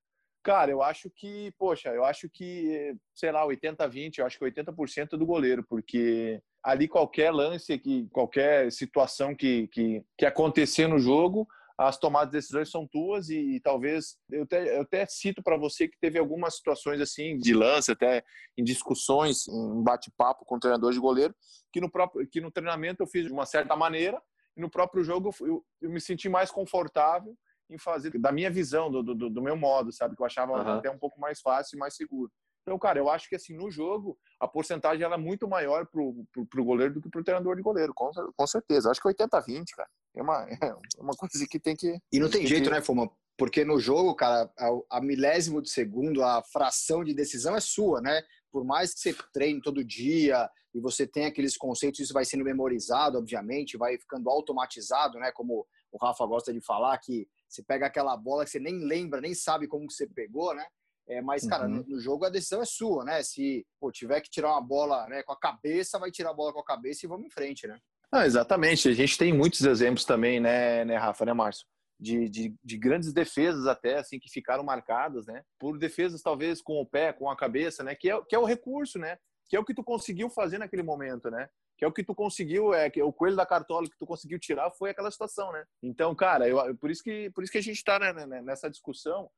Cara, 0.42 0.70
eu 0.70 0.83
acho 0.83 1.11
que, 1.11 1.53
poxa, 1.59 1.90
eu 1.90 2.03
acho 2.03 2.29
que, 2.31 2.96
sei 3.14 3.31
lá, 3.31 3.44
80 3.44 3.87
20, 3.87 4.18
eu 4.18 4.26
acho 4.26 4.38
que 4.38 4.44
80% 4.44 5.11
do 5.11 5.26
goleiro, 5.26 5.62
porque 5.68 6.42
ali 6.62 6.88
qualquer 6.88 7.31
lance 7.31 7.79
que 7.79 8.09
qualquer 8.09 8.72
situação 8.72 9.35
que, 9.35 9.68
que, 9.68 10.03
que 10.16 10.24
acontecer 10.24 10.87
no 10.87 10.98
jogo, 10.98 11.46
as 11.80 11.96
tomadas 11.96 12.28
de 12.30 12.36
decisões 12.36 12.70
são 12.70 12.86
tuas 12.86 13.30
e, 13.30 13.56
e 13.56 13.60
talvez 13.60 14.18
eu 14.30 14.42
até, 14.42 14.76
eu 14.76 14.82
até 14.82 15.06
cito 15.06 15.42
para 15.42 15.56
você 15.56 15.88
que 15.88 15.98
teve 15.98 16.18
algumas 16.18 16.56
situações 16.56 17.00
assim 17.00 17.38
de 17.38 17.54
lance 17.54 17.90
até 17.90 18.22
em 18.56 18.62
discussões 18.62 19.48
em 19.48 19.82
bate-papo 19.82 20.44
com 20.44 20.56
o 20.56 20.60
treinador 20.60 20.92
de 20.92 21.00
goleiro 21.00 21.34
que 21.72 21.80
no 21.80 21.90
próprio 21.90 22.28
que 22.28 22.38
no 22.38 22.50
treinamento 22.50 23.02
eu 23.02 23.06
fiz 23.06 23.24
de 23.24 23.32
uma 23.32 23.46
certa 23.46 23.74
maneira 23.74 24.20
e 24.54 24.60
no 24.60 24.68
próprio 24.68 25.02
jogo 25.02 25.30
eu, 25.40 25.64
eu 25.80 25.90
me 25.90 26.00
senti 26.00 26.28
mais 26.28 26.50
confortável 26.50 27.34
em 27.70 27.78
fazer 27.78 28.10
da 28.18 28.30
minha 28.30 28.50
visão 28.50 28.90
do, 28.90 29.02
do, 29.02 29.30
do 29.30 29.42
meu 29.42 29.56
modo 29.56 29.90
sabe 29.90 30.14
que 30.14 30.20
eu 30.20 30.26
achava 30.26 30.52
uhum. 30.52 30.78
até 30.78 30.90
um 30.90 30.98
pouco 30.98 31.18
mais 31.18 31.40
fácil 31.40 31.76
e 31.76 31.78
mais 31.78 31.96
seguro 31.96 32.30
então, 32.62 32.78
cara, 32.78 32.98
eu 32.98 33.08
acho 33.08 33.28
que 33.28 33.34
assim, 33.34 33.56
no 33.56 33.70
jogo, 33.70 34.18
a 34.38 34.46
porcentagem 34.46 35.02
ela 35.02 35.14
é 35.14 35.18
muito 35.18 35.48
maior 35.48 35.86
pro, 35.86 36.24
pro, 36.30 36.46
pro 36.46 36.64
goleiro 36.64 36.94
do 36.94 37.00
que 37.00 37.08
pro 37.08 37.24
treinador 37.24 37.56
de 37.56 37.62
goleiro, 37.62 37.92
com, 37.94 38.10
com 38.36 38.46
certeza. 38.46 38.90
Acho 38.90 39.00
que 39.00 39.08
80-20, 39.08 39.64
cara. 39.74 39.88
É 40.14 40.23
uma, 40.23 40.46
é 40.62 41.01
uma 41.01 41.14
coisa 41.14 41.46
que 41.49 41.59
tem 41.59 41.77
que. 41.77 41.99
E 42.12 42.18
não 42.18 42.31
tem, 42.31 42.46
jeito, 42.46 42.64
que... 42.64 42.70
né, 42.70 42.81
Fuma? 42.81 43.11
Porque 43.37 43.64
no 43.64 43.81
jogo, 43.81 44.14
cara, 44.14 44.51
a, 44.59 44.99
a, 44.99 45.01
milésimo 45.01 45.62
de 45.62 45.70
segundo, 45.70 46.23
a 46.23 46.42
fração 46.42 47.03
de 47.03 47.14
decisão 47.14 47.57
é 47.57 47.61
sua, 47.61 48.01
né? 48.01 48.23
Por 48.53 48.64
mais 48.64 48.92
que 48.92 49.01
você 49.01 49.16
treine 49.33 49.62
todo 49.62 49.85
dia 49.85 50.51
e 50.75 50.81
você 50.81 51.07
tenha 51.07 51.29
aqueles 51.29 51.57
conceitos, 51.57 52.01
isso 52.01 52.12
vai 52.12 52.25
sendo 52.25 52.44
memorizado, 52.44 53.16
obviamente, 53.16 53.79
vai 53.79 53.96
ficando 53.96 54.29
automatizado, 54.29 55.18
né? 55.18 55.33
Como 55.33 55.66
o 55.90 55.99
Rafa 55.99 56.27
gosta 56.27 56.53
de 56.53 56.61
falar, 56.61 56.99
que 56.99 57.27
você 57.49 57.62
pega 57.62 57.87
aquela 57.87 58.16
bola 58.16 58.44
que 58.44 58.51
você 58.51 58.61
nem 58.61 58.85
lembra, 58.85 59.20
nem 59.20 59.35
sabe 59.35 59.66
como 59.66 59.87
que 59.87 59.94
você 59.94 60.07
pegou, 60.07 60.55
né? 60.55 60.66
É, 61.09 61.20
mas, 61.20 61.44
cara, 61.46 61.64
uhum. 61.64 61.77
no, 61.77 61.83
no, 61.88 62.01
jogo 62.01 62.25
a 62.25 62.29
decisão 62.29 62.62
é 62.62 62.64
sua, 62.64 63.05
né? 63.05 63.23
Se 63.23 63.66
pô, 63.81 63.90
tiver 63.90 64.20
que 64.20 64.31
tirar 64.31 64.51
uma 64.51 64.61
bola 64.61 65.09
né, 65.09 65.23
com 65.25 65.33
a 65.33 65.38
cabeça, 65.38 65.99
vai 65.99 66.11
tirar 66.11 66.31
a 66.31 66.35
bola 66.35 66.53
com 66.53 66.61
a 66.61 66.64
cabeça 66.64 67.05
e 67.05 67.09
vamos 67.09 67.27
em 67.27 67.31
frente, 67.31 67.66
né? 67.66 67.81
Ah, 68.12 68.27
exatamente. 68.27 68.88
A 68.88 68.92
gente 68.92 69.16
tem 69.16 69.33
muitos 69.33 69.62
exemplos 69.62 70.05
também, 70.05 70.40
né, 70.40 70.85
né 70.85 70.96
Rafa, 70.96 71.25
né, 71.25 71.33
Márcio? 71.33 71.66
De, 71.99 72.29
de, 72.31 72.55
de, 72.64 72.79
grandes 72.79 73.12
defesas 73.12 73.66
até, 73.66 73.99
assim, 73.99 74.18
que 74.18 74.31
ficaram 74.31 74.64
marcadas, 74.64 75.27
né? 75.27 75.42
Por 75.59 75.79
defesas 75.79 76.23
talvez 76.23 76.62
com 76.62 76.81
o 76.81 76.87
pé, 76.87 77.12
com 77.12 77.29
a 77.29 77.37
cabeça, 77.37 77.85
né? 77.85 77.94
Que 77.94 78.11
é, 78.11 78.18
que 78.23 78.35
é 78.35 78.38
o 78.38 78.46
recurso, 78.46 78.99
né? 78.99 79.18
que 79.51 79.57
é 79.57 79.61
o 79.61 79.64
que 79.64 79.75
tu 79.75 79.83
conseguiu 79.83 80.31
fazer 80.31 80.59
naquele 80.59 80.85
momento, 80.85 81.29
né? 81.29 81.49
Que 81.77 81.85
é 81.85 81.88
o 81.88 81.92
que 81.92 82.05
tu 82.05 82.14
conseguiu, 82.14 82.73
é 82.73 82.88
que 82.88 83.03
o 83.03 83.12
coelho 83.12 83.35
da 83.35 83.44
cartola 83.44 83.88
que 83.88 83.99
tu 83.99 84.07
conseguiu 84.07 84.38
tirar 84.38 84.70
foi 84.70 84.90
aquela 84.90 85.11
situação, 85.11 85.51
né? 85.51 85.64
Então, 85.83 86.14
cara, 86.14 86.49
eu, 86.49 86.77
por 86.77 86.88
isso 86.88 87.03
que 87.03 87.29
por 87.31 87.42
isso 87.42 87.51
que 87.53 87.59
a 87.59 87.62
gente 87.62 87.77
está 87.77 87.99
né, 87.99 88.12
né, 88.12 88.27
né, 88.27 88.42
nessa 88.42 88.70
discussão 88.70 89.29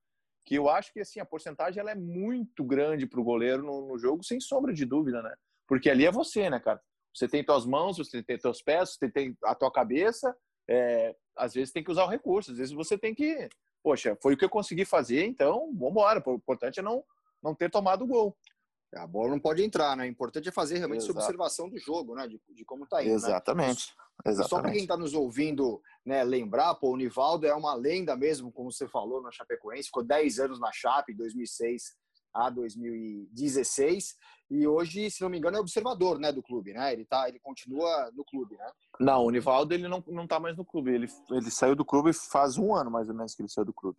que 0.44 0.54
eu 0.54 0.68
acho 0.68 0.92
que 0.92 1.00
assim 1.00 1.18
a 1.18 1.24
porcentagem 1.24 1.80
ela 1.80 1.92
é 1.92 1.94
muito 1.94 2.62
grande 2.62 3.06
para 3.06 3.20
o 3.20 3.24
goleiro 3.24 3.62
no, 3.62 3.88
no, 3.88 3.98
jogo, 3.98 4.22
sem 4.22 4.38
sombra 4.38 4.74
de 4.74 4.84
dúvida, 4.84 5.22
né? 5.22 5.34
Porque 5.66 5.88
ali 5.88 6.04
é 6.04 6.12
você, 6.12 6.50
né, 6.50 6.60
cara? 6.60 6.82
Você 7.14 7.28
tem 7.28 7.44
tuas 7.44 7.66
mãos, 7.66 7.98
você 7.98 8.22
tem 8.22 8.38
teus 8.38 8.62
pés, 8.62 8.96
você 8.98 9.10
tem 9.10 9.36
a 9.44 9.54
tua 9.54 9.70
cabeça. 9.70 10.34
É, 10.68 11.14
às 11.36 11.54
vezes 11.54 11.72
tem 11.72 11.82
que 11.82 11.90
usar 11.90 12.04
o 12.04 12.08
recurso, 12.08 12.52
às 12.52 12.56
vezes 12.56 12.72
você 12.72 12.96
tem 12.96 13.14
que, 13.14 13.48
poxa, 13.82 14.16
foi 14.22 14.34
o 14.34 14.36
que 14.36 14.44
eu 14.44 14.50
consegui 14.50 14.84
fazer, 14.84 15.24
então 15.24 15.72
vamos 15.74 15.90
embora. 15.90 16.22
O 16.24 16.34
importante 16.34 16.80
é 16.80 16.82
não 16.82 17.04
não 17.42 17.54
ter 17.54 17.68
tomado 17.70 18.04
o 18.04 18.06
gol. 18.06 18.36
A 18.94 19.06
bola 19.06 19.30
não 19.30 19.40
pode 19.40 19.64
entrar, 19.64 19.96
né? 19.96 20.04
O 20.04 20.06
importante 20.06 20.48
é 20.48 20.52
fazer 20.52 20.78
realmente 20.78 20.98
Exato. 20.98 21.18
essa 21.18 21.26
observação 21.26 21.68
do 21.68 21.78
jogo, 21.78 22.14
né? 22.14 22.28
De, 22.28 22.40
de 22.54 22.64
como 22.64 22.84
está 22.84 23.02
indo. 23.02 23.12
Exatamente. 23.12 23.88
Né? 24.24 24.30
Exatamente. 24.30 24.50
Só 24.50 24.60
para 24.60 24.70
quem 24.70 24.82
está 24.82 24.96
nos 24.96 25.14
ouvindo 25.14 25.82
né, 26.04 26.22
lembrar, 26.22 26.74
pô, 26.74 26.92
o 26.92 26.96
Nivaldo 26.96 27.46
é 27.46 27.54
uma 27.54 27.74
lenda 27.74 28.14
mesmo, 28.14 28.52
como 28.52 28.70
você 28.70 28.86
falou, 28.86 29.22
na 29.22 29.32
Chapecoense. 29.32 29.86
Ficou 29.86 30.04
10 30.04 30.38
anos 30.38 30.60
na 30.60 30.70
Chape, 30.70 31.14
2006 31.14 31.96
a 32.32 32.50
2016. 32.50 34.16
E 34.50 34.66
hoje, 34.66 35.10
se 35.10 35.22
não 35.22 35.30
me 35.30 35.38
engano, 35.38 35.56
é 35.56 35.60
observador 35.60 36.18
né, 36.18 36.30
do 36.30 36.42
clube, 36.42 36.74
né? 36.74 36.92
Ele, 36.92 37.04
tá, 37.04 37.28
ele 37.28 37.38
continua 37.38 38.10
no 38.14 38.24
clube, 38.24 38.56
né? 38.56 38.70
Não, 39.00 39.24
o 39.24 39.30
Nivaldo 39.30 39.72
ele 39.72 39.88
não, 39.88 40.04
não 40.08 40.26
tá 40.26 40.38
mais 40.38 40.56
no 40.56 40.64
clube. 40.64 40.92
Ele, 40.92 41.08
ele 41.30 41.50
saiu 41.50 41.74
do 41.74 41.84
clube 41.84 42.12
faz 42.12 42.58
um 42.58 42.74
ano, 42.74 42.90
mais 42.90 43.08
ou 43.08 43.14
menos, 43.14 43.34
que 43.34 43.42
ele 43.42 43.48
saiu 43.48 43.64
do 43.64 43.72
clube. 43.72 43.98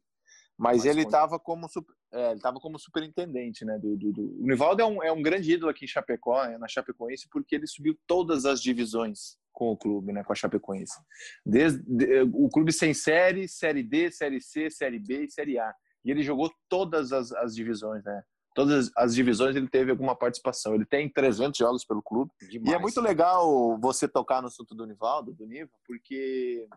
Mas, 0.58 0.78
Mas 0.78 0.86
ele 0.86 1.02
estava 1.02 1.40
como, 1.40 1.68
é, 2.12 2.32
ele 2.32 2.40
tava 2.40 2.60
como 2.60 2.78
superintendente, 2.78 3.66
né? 3.66 3.80
Do, 3.80 3.98
do, 3.98 4.12
do... 4.12 4.22
O 4.40 4.46
Nivaldo 4.46 4.82
é 4.82 4.86
um, 4.86 5.04
é 5.04 5.12
um 5.12 5.22
grande 5.22 5.52
ídolo 5.52 5.72
aqui 5.72 5.86
em 5.86 5.88
Chapecó, 5.88 6.46
na 6.60 6.68
Chapecoense, 6.68 7.28
porque 7.32 7.56
ele 7.56 7.66
subiu 7.66 7.98
todas 8.06 8.46
as 8.46 8.62
divisões 8.62 9.36
com 9.52 9.72
o 9.72 9.78
clube, 9.78 10.14
né? 10.14 10.24
Com 10.24 10.34
a 10.34 10.36
Chapecoense. 10.36 11.00
Desde 11.44 11.82
de, 11.84 12.22
o 12.34 12.48
clube 12.50 12.72
sem 12.72 12.94
série, 12.94 13.48
série 13.48 13.82
D, 13.82 14.12
série 14.12 14.40
C, 14.40 14.70
série 14.70 15.00
B 15.00 15.24
e 15.24 15.32
série 15.32 15.58
A. 15.58 15.74
E 16.04 16.12
ele 16.12 16.24
jogou 16.24 16.52
todas 16.70 17.12
as, 17.12 17.32
as 17.32 17.56
divisões, 17.56 18.04
né? 18.04 18.24
Todas 18.56 18.92
as 18.96 19.16
divisões 19.16 19.56
ele 19.56 19.68
teve 19.68 19.90
alguma 19.90 20.16
participação. 20.16 20.76
Ele 20.76 20.86
tem 20.86 21.10
300 21.10 21.58
jogos 21.58 21.86
pelo 21.86 22.04
clube. 22.04 22.32
Demais. 22.50 22.72
E 22.72 22.76
é 22.76 22.80
muito 22.80 23.02
legal 23.02 23.80
você 23.80 24.08
tocar 24.08 24.42
no 24.42 24.48
assunto 24.48 24.76
do 24.76 24.86
Nivaldo, 24.86 25.34
do 25.34 25.48
Niva, 25.48 25.72
porque 25.88 26.68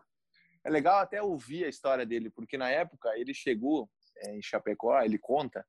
é 0.63 0.69
legal 0.69 0.99
até 0.99 1.21
ouvir 1.21 1.65
a 1.65 1.69
história 1.69 2.05
dele, 2.05 2.29
porque 2.29 2.57
na 2.57 2.69
época 2.69 3.09
ele 3.15 3.33
chegou 3.33 3.89
é, 4.17 4.35
em 4.35 4.41
Chapecó, 4.41 4.99
ele 5.01 5.19
conta, 5.19 5.63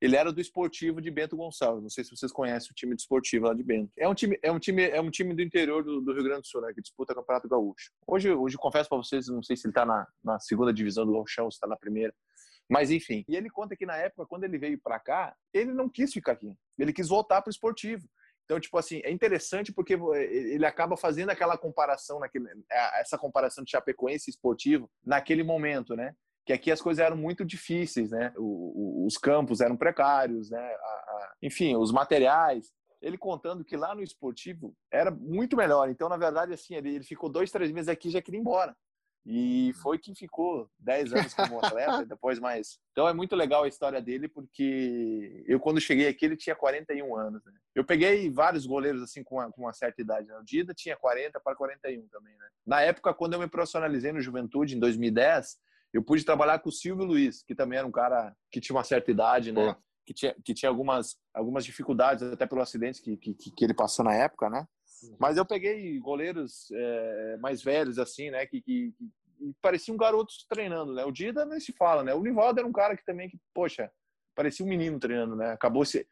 ele 0.00 0.14
era 0.14 0.30
do 0.30 0.40
esportivo 0.40 1.00
de 1.00 1.10
Bento 1.10 1.36
Gonçalves. 1.36 1.82
Não 1.82 1.90
sei 1.90 2.04
se 2.04 2.10
vocês 2.10 2.30
conhecem 2.30 2.70
o 2.70 2.74
time 2.74 2.94
de 2.94 3.02
esportivo 3.02 3.46
lá 3.46 3.54
de 3.54 3.62
Bento. 3.62 3.90
É 3.96 4.08
um 4.08 4.14
time, 4.14 4.38
é 4.42 4.52
um 4.52 4.58
time, 4.58 4.82
é 4.82 5.00
um 5.00 5.10
time 5.10 5.34
do 5.34 5.42
interior 5.42 5.82
do, 5.82 6.00
do 6.00 6.12
Rio 6.12 6.24
Grande 6.24 6.42
do 6.42 6.46
Sul, 6.46 6.60
né, 6.60 6.72
que 6.74 6.82
disputa 6.82 7.12
o 7.12 7.16
Campeonato 7.16 7.48
Gaúcho. 7.48 7.90
Hoje, 8.06 8.30
hoje 8.30 8.56
confesso 8.56 8.88
para 8.88 8.98
vocês, 8.98 9.26
não 9.28 9.42
sei 9.42 9.56
se 9.56 9.66
ele 9.66 9.72
está 9.72 9.86
na, 9.86 10.06
na 10.22 10.38
segunda 10.38 10.72
divisão 10.72 11.06
do 11.06 11.12
Gauchão, 11.12 11.50
se 11.50 11.56
está 11.56 11.66
na 11.66 11.76
primeira. 11.76 12.14
Mas 12.68 12.90
enfim, 12.90 13.24
e 13.28 13.36
ele 13.36 13.48
conta 13.48 13.76
que 13.76 13.86
na 13.86 13.96
época, 13.96 14.26
quando 14.26 14.44
ele 14.44 14.58
veio 14.58 14.80
para 14.80 14.98
cá, 14.98 15.34
ele 15.52 15.72
não 15.72 15.88
quis 15.88 16.12
ficar 16.12 16.32
aqui. 16.32 16.52
Ele 16.78 16.92
quis 16.92 17.08
voltar 17.08 17.40
para 17.40 17.48
o 17.48 17.52
esportivo. 17.52 18.08
Então, 18.46 18.60
tipo 18.60 18.78
assim, 18.78 19.00
é 19.04 19.10
interessante 19.10 19.72
porque 19.72 19.94
ele 19.94 20.64
acaba 20.64 20.96
fazendo 20.96 21.30
aquela 21.30 21.58
comparação, 21.58 22.20
naquele, 22.20 22.46
essa 22.70 23.18
comparação 23.18 23.64
de 23.64 23.70
Chapecoense 23.72 24.30
esportivo 24.30 24.88
naquele 25.04 25.42
momento, 25.42 25.96
né? 25.96 26.14
Que 26.44 26.52
aqui 26.52 26.70
as 26.70 26.80
coisas 26.80 27.04
eram 27.04 27.16
muito 27.16 27.44
difíceis, 27.44 28.12
né? 28.12 28.32
O, 28.36 29.02
o, 29.02 29.06
os 29.06 29.18
campos 29.18 29.60
eram 29.60 29.76
precários, 29.76 30.48
né? 30.48 30.60
A, 30.60 30.62
a, 30.62 31.34
enfim, 31.42 31.74
os 31.74 31.90
materiais. 31.90 32.72
Ele 33.02 33.18
contando 33.18 33.64
que 33.64 33.76
lá 33.76 33.96
no 33.96 34.02
esportivo 34.02 34.72
era 34.92 35.10
muito 35.10 35.56
melhor. 35.56 35.90
Então, 35.90 36.08
na 36.08 36.16
verdade, 36.16 36.52
assim, 36.52 36.76
ele, 36.76 36.94
ele 36.94 37.04
ficou 37.04 37.28
dois, 37.28 37.50
três 37.50 37.72
meses 37.72 37.88
aqui 37.88 38.08
e 38.08 38.12
já 38.12 38.22
queria 38.22 38.38
ir 38.38 38.42
embora. 38.42 38.76
E 39.28 39.72
foi 39.82 39.98
quem 39.98 40.14
ficou 40.14 40.70
10 40.78 41.12
anos 41.12 41.34
como 41.34 41.58
atleta, 41.58 42.06
depois 42.06 42.38
mais. 42.38 42.78
Então 42.92 43.08
é 43.08 43.12
muito 43.12 43.34
legal 43.34 43.64
a 43.64 43.68
história 43.68 44.00
dele, 44.00 44.28
porque 44.28 45.42
eu, 45.48 45.58
quando 45.58 45.80
cheguei 45.80 46.06
aqui, 46.06 46.26
ele 46.26 46.36
tinha 46.36 46.54
41 46.54 47.16
anos. 47.16 47.44
Né? 47.44 47.52
Eu 47.74 47.84
peguei 47.84 48.30
vários 48.30 48.64
goleiros 48.66 49.02
assim 49.02 49.24
com 49.24 49.34
uma, 49.34 49.50
com 49.50 49.62
uma 49.62 49.72
certa 49.72 50.00
idade. 50.00 50.28
Né? 50.28 50.38
O 50.38 50.44
Dida 50.44 50.72
tinha 50.72 50.96
40 50.96 51.40
para 51.40 51.56
41 51.56 52.06
também. 52.06 52.36
Né? 52.36 52.46
Na 52.64 52.82
época, 52.82 53.12
quando 53.12 53.32
eu 53.32 53.40
me 53.40 53.48
profissionalizei 53.48 54.12
no 54.12 54.20
Juventude, 54.20 54.76
em 54.76 54.78
2010, 54.80 55.56
eu 55.92 56.04
pude 56.04 56.24
trabalhar 56.24 56.60
com 56.60 56.68
o 56.68 56.72
Silvio 56.72 57.04
Luiz, 57.04 57.42
que 57.42 57.54
também 57.54 57.78
era 57.78 57.86
um 57.86 57.92
cara 57.92 58.32
que 58.52 58.60
tinha 58.60 58.76
uma 58.76 58.84
certa 58.84 59.10
idade, 59.10 59.50
né? 59.50 59.74
Que 60.04 60.14
tinha, 60.14 60.36
que 60.44 60.54
tinha 60.54 60.68
algumas, 60.68 61.16
algumas 61.34 61.64
dificuldades, 61.64 62.22
até 62.22 62.46
pelo 62.46 62.60
acidente 62.60 63.02
que, 63.02 63.16
que, 63.16 63.34
que 63.34 63.64
ele 63.64 63.74
passou 63.74 64.04
na 64.04 64.14
época, 64.14 64.48
né? 64.48 64.68
Uhum. 65.02 65.16
Mas 65.18 65.36
eu 65.36 65.44
peguei 65.44 65.98
goleiros 65.98 66.70
é, 66.72 67.36
mais 67.38 67.62
velhos, 67.62 67.98
assim, 67.98 68.30
né? 68.30 68.46
Que, 68.46 68.60
que, 68.60 68.92
que 68.92 69.54
pareciam 69.60 69.96
garotos 69.96 70.46
treinando, 70.48 70.94
né? 70.94 71.04
O 71.04 71.12
Dida 71.12 71.44
nem 71.44 71.60
se 71.60 71.72
fala, 71.72 72.02
né? 72.02 72.14
O 72.14 72.22
Nivaldo 72.22 72.60
era 72.60 72.68
um 72.68 72.72
cara 72.72 72.96
que 72.96 73.04
também, 73.04 73.28
que, 73.28 73.38
poxa, 73.54 73.90
parecia 74.34 74.64
um 74.64 74.68
menino 74.68 74.98
treinando, 74.98 75.36
né? 75.36 75.52
Acabou 75.52 75.84
se. 75.84 76.06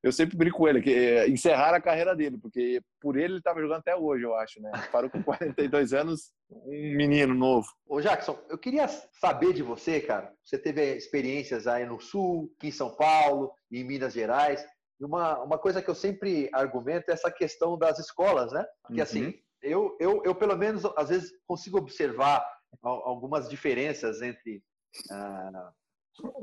Eu 0.00 0.12
sempre 0.12 0.36
brinco 0.36 0.58
com 0.58 0.68
ele, 0.68 0.80
que 0.80 0.94
é, 0.94 1.28
encerrar 1.28 1.74
a 1.74 1.80
carreira 1.80 2.14
dele, 2.14 2.38
porque 2.38 2.80
por 3.00 3.16
ele 3.16 3.32
ele 3.32 3.38
estava 3.38 3.60
jogando 3.60 3.80
até 3.80 3.96
hoje, 3.96 4.22
eu 4.22 4.32
acho, 4.36 4.62
né? 4.62 4.70
Parou 4.92 5.10
com 5.10 5.20
42 5.20 5.92
anos, 5.92 6.32
um 6.48 6.96
menino 6.96 7.34
novo. 7.34 7.66
Ô 7.84 8.00
Jackson, 8.00 8.38
eu 8.48 8.56
queria 8.56 8.86
saber 8.86 9.52
de 9.52 9.62
você, 9.62 10.00
cara. 10.00 10.32
Você 10.44 10.56
teve 10.56 10.94
experiências 10.94 11.66
aí 11.66 11.84
no 11.84 12.00
Sul, 12.00 12.52
aqui 12.56 12.68
em 12.68 12.72
São 12.72 12.94
Paulo, 12.94 13.50
em 13.72 13.82
Minas 13.82 14.12
Gerais. 14.12 14.64
Uma, 15.00 15.38
uma 15.42 15.58
coisa 15.58 15.80
que 15.80 15.88
eu 15.88 15.94
sempre 15.94 16.50
argumento 16.52 17.08
é 17.08 17.12
essa 17.12 17.30
questão 17.30 17.78
das 17.78 17.98
escolas, 17.98 18.52
né? 18.52 18.66
Porque 18.82 19.00
assim, 19.00 19.22
uhum. 19.22 19.28
assim, 19.28 19.42
eu, 19.62 19.96
eu, 20.00 20.22
eu 20.24 20.34
pelo 20.34 20.56
menos 20.56 20.84
às 20.96 21.08
vezes 21.08 21.32
consigo 21.46 21.78
observar 21.78 22.44
algumas 22.82 23.48
diferenças 23.48 24.20
entre 24.22 24.62
ah, 25.10 25.72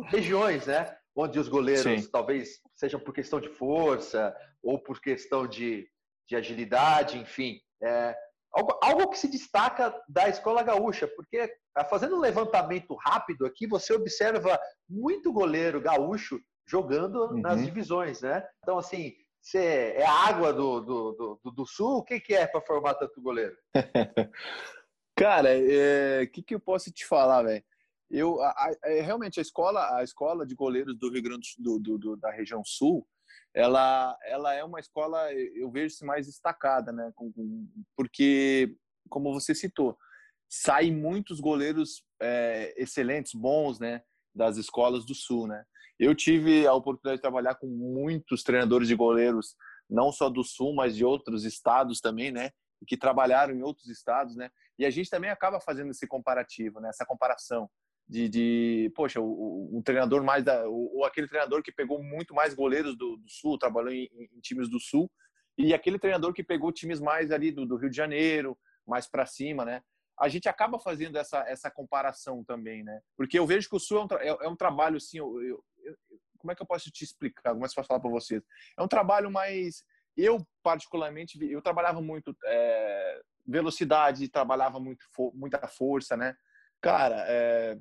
regiões, 0.07 0.67
né? 0.67 0.97
Onde 1.15 1.39
os 1.39 1.47
goleiros 1.47 1.83
Sim. 1.83 2.09
talvez 2.11 2.59
sejam 2.75 2.99
por 2.99 3.13
questão 3.13 3.39
de 3.39 3.49
força 3.49 4.35
ou 4.61 4.81
por 4.81 4.99
questão 4.99 5.47
de, 5.47 5.87
de 6.27 6.35
agilidade, 6.35 7.17
enfim. 7.17 7.59
É, 7.81 8.15
algo, 8.53 8.79
algo 8.81 9.09
que 9.09 9.17
se 9.17 9.27
destaca 9.27 9.93
da 10.09 10.27
escola 10.27 10.63
gaúcha, 10.63 11.07
porque 11.07 11.53
ah, 11.75 11.85
fazendo 11.85 12.15
um 12.15 12.21
levantamento 12.21 12.95
rápido 12.95 13.45
aqui, 13.45 13.67
você 13.67 13.93
observa 13.93 14.59
muito 14.89 15.31
goleiro 15.31 15.81
gaúcho 15.81 16.39
jogando 16.67 17.25
uhum. 17.25 17.41
nas 17.41 17.63
divisões, 17.63 18.21
né? 18.21 18.45
Então, 18.63 18.77
assim, 18.77 19.13
você 19.41 19.93
é 19.95 20.05
a 20.05 20.11
água 20.11 20.51
do, 20.51 20.81
do, 20.81 21.39
do, 21.43 21.51
do 21.51 21.65
sul? 21.65 21.97
O 21.97 22.03
que, 22.03 22.19
que 22.19 22.33
é 22.33 22.47
para 22.47 22.61
formar 22.61 22.95
tanto 22.95 23.21
goleiro? 23.21 23.55
Cara, 25.15 25.49
o 25.49 25.71
é, 25.71 26.25
que, 26.25 26.41
que 26.41 26.55
eu 26.55 26.59
posso 26.59 26.91
te 26.91 27.05
falar, 27.05 27.43
velho? 27.43 27.63
Eu, 28.09 28.41
a, 28.41 28.49
a, 28.49 28.75
é, 28.85 29.01
realmente, 29.01 29.39
a 29.39 29.41
escola, 29.41 29.97
a 29.97 30.03
escola 30.03 30.45
de 30.45 30.55
goleiros 30.55 30.97
do 30.97 31.11
Rio 31.11 31.23
Grande 31.23 31.49
do, 31.57 31.79
do, 31.79 31.97
do, 31.97 32.15
da 32.17 32.31
região 32.31 32.63
sul, 32.65 33.07
ela, 33.53 34.17
ela 34.23 34.53
é 34.53 34.63
uma 34.63 34.79
escola, 34.79 35.31
eu 35.33 35.71
vejo 35.71 36.05
mais 36.05 36.27
destacada, 36.27 36.91
né? 36.91 37.11
Porque, 37.95 38.75
como 39.09 39.33
você 39.33 39.55
citou, 39.55 39.97
saem 40.49 40.91
muitos 40.91 41.39
goleiros 41.39 42.03
é, 42.21 42.73
excelentes, 42.77 43.33
bons, 43.33 43.79
né? 43.79 44.01
Das 44.35 44.57
escolas 44.57 45.05
do 45.05 45.15
sul, 45.15 45.47
né? 45.47 45.63
Eu 45.97 46.13
tive 46.13 46.67
a 46.67 46.73
oportunidade 46.73 47.17
de 47.17 47.21
trabalhar 47.21 47.55
com 47.55 47.67
muitos 47.67 48.43
treinadores 48.43 48.87
de 48.87 48.95
goleiros, 48.95 49.55
não 49.89 50.11
só 50.11 50.29
do 50.29 50.43
Sul, 50.43 50.73
mas 50.73 50.95
de 50.95 51.05
outros 51.05 51.45
estados 51.45 52.01
também, 52.01 52.31
né? 52.31 52.51
Que 52.85 52.97
trabalharam 52.97 53.55
em 53.55 53.63
outros 53.63 53.87
estados, 53.87 54.35
né? 54.35 54.49
E 54.77 54.85
a 54.85 54.89
gente 54.89 55.09
também 55.09 55.29
acaba 55.29 55.59
fazendo 55.61 55.91
esse 55.91 56.05
comparativo, 56.05 56.81
né? 56.81 56.89
Essa 56.89 57.05
comparação 57.05 57.69
de, 58.07 58.29
de 58.29 58.91
poxa, 58.93 59.19
o, 59.19 59.77
o, 59.77 59.81
treinador 59.83 60.23
mais 60.23 60.43
da, 60.43 60.67
ou, 60.67 61.03
aquele 61.05 61.27
treinador 61.27 61.63
que 61.63 61.71
pegou 61.71 62.03
muito 62.03 62.35
mais 62.35 62.53
goleiros 62.53 62.95
do, 62.97 63.17
do 63.17 63.29
Sul, 63.29 63.57
trabalhou 63.57 63.91
em, 63.91 64.09
em, 64.13 64.39
times 64.41 64.69
do 64.69 64.79
Sul, 64.79 65.09
e 65.57 65.73
aquele 65.73 65.97
treinador 65.97 66.33
que 66.33 66.43
pegou 66.43 66.71
times 66.71 66.99
mais 66.99 67.31
ali 67.31 67.51
do, 67.51 67.65
do 67.65 67.77
Rio 67.77 67.89
de 67.89 67.95
Janeiro, 67.95 68.57
mais 68.85 69.07
para 69.07 69.25
cima, 69.25 69.65
né? 69.65 69.81
A 70.19 70.27
gente 70.29 70.47
acaba 70.47 70.79
fazendo 70.79 71.17
essa, 71.17 71.39
essa 71.47 71.69
comparação 71.69 72.43
também, 72.43 72.83
né? 72.83 73.01
Porque 73.17 73.37
eu 73.37 73.45
vejo 73.45 73.69
que 73.69 73.75
o 73.75 73.79
Sul 73.79 73.99
é 73.99 74.03
um, 74.03 74.17
é, 74.19 74.45
é 74.45 74.49
um 74.49 74.55
trabalho, 74.55 74.97
assim, 74.97 75.17
eu, 75.17 75.41
eu, 75.41 75.63
eu, 75.83 75.95
como 76.37 76.51
é 76.51 76.55
que 76.55 76.61
eu 76.61 76.67
posso 76.67 76.89
te 76.89 77.03
explicar? 77.03 77.51
Como 77.51 77.65
é 77.65 77.67
que 77.67 77.71
eu 77.71 77.75
posso 77.75 77.87
falar 77.87 77.99
para 77.99 78.09
vocês? 78.09 78.41
É 78.77 78.83
um 78.83 78.87
trabalho 78.87 79.29
mais... 79.29 79.83
Eu, 80.15 80.45
particularmente, 80.63 81.37
eu 81.43 81.61
trabalhava 81.61 82.01
muito 82.01 82.35
é, 82.45 83.21
velocidade, 83.45 84.29
trabalhava 84.29 84.79
muito 84.79 85.05
muita 85.33 85.67
força, 85.67 86.15
né? 86.15 86.33
Cara, 86.81 87.25
é, 87.27 87.77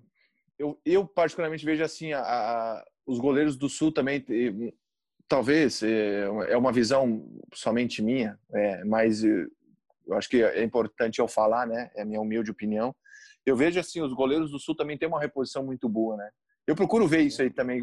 eu, 0.59 0.81
eu, 0.85 1.07
particularmente 1.07 1.65
vejo 1.65 1.85
assim, 1.85 2.13
a, 2.13 2.21
a, 2.21 2.85
os 3.07 3.21
goleiros 3.21 3.57
do 3.57 3.69
Sul 3.69 3.93
também, 3.93 4.25
talvez, 5.29 5.83
é, 5.85 6.25
é 6.49 6.57
uma 6.57 6.73
visão 6.73 7.25
somente 7.53 8.03
minha, 8.03 8.37
é, 8.53 8.85
mas 8.85 9.23
eu 10.07 10.15
acho 10.15 10.29
que 10.29 10.43
é 10.43 10.63
importante 10.63 11.19
eu 11.19 11.29
falar, 11.29 11.67
né? 11.67 11.91
É 11.95 12.03
a 12.03 12.05
minha 12.05 12.21
humilde 12.21 12.51
opinião. 12.51 12.95
Eu 13.45 13.57
vejo 13.57 13.79
assim, 13.79 14.01
os 14.01 14.13
goleiros 14.13 14.51
do 14.51 14.59
Sul 14.59 14.75
também 14.75 14.97
têm 14.97 15.09
uma 15.09 15.21
reposição 15.21 15.65
muito 15.65 15.89
boa, 15.89 16.17
né? 16.17 16.31
Eu 16.67 16.75
procuro 16.75 17.07
ver 17.07 17.21
isso 17.21 17.43
aí 17.43 17.51
também. 17.51 17.83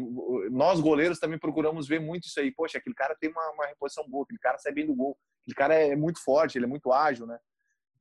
Nós, 0.50 0.80
goleiros, 0.80 1.20
também 1.20 1.38
procuramos 1.38 1.86
ver 1.86 2.00
muito 2.00 2.26
isso 2.26 2.40
aí. 2.40 2.52
Poxa, 2.52 2.78
aquele 2.78 2.94
cara 2.94 3.16
tem 3.20 3.30
uma, 3.30 3.50
uma 3.52 3.66
reposição 3.66 4.08
boa, 4.08 4.24
aquele 4.24 4.40
cara 4.40 4.58
sai 4.58 4.72
bem 4.72 4.86
do 4.86 4.94
gol, 4.94 5.16
aquele 5.42 5.54
cara 5.54 5.74
é 5.74 5.94
muito 5.94 6.22
forte, 6.22 6.58
ele 6.58 6.64
é 6.64 6.68
muito 6.68 6.92
ágil, 6.92 7.26
né? 7.26 7.38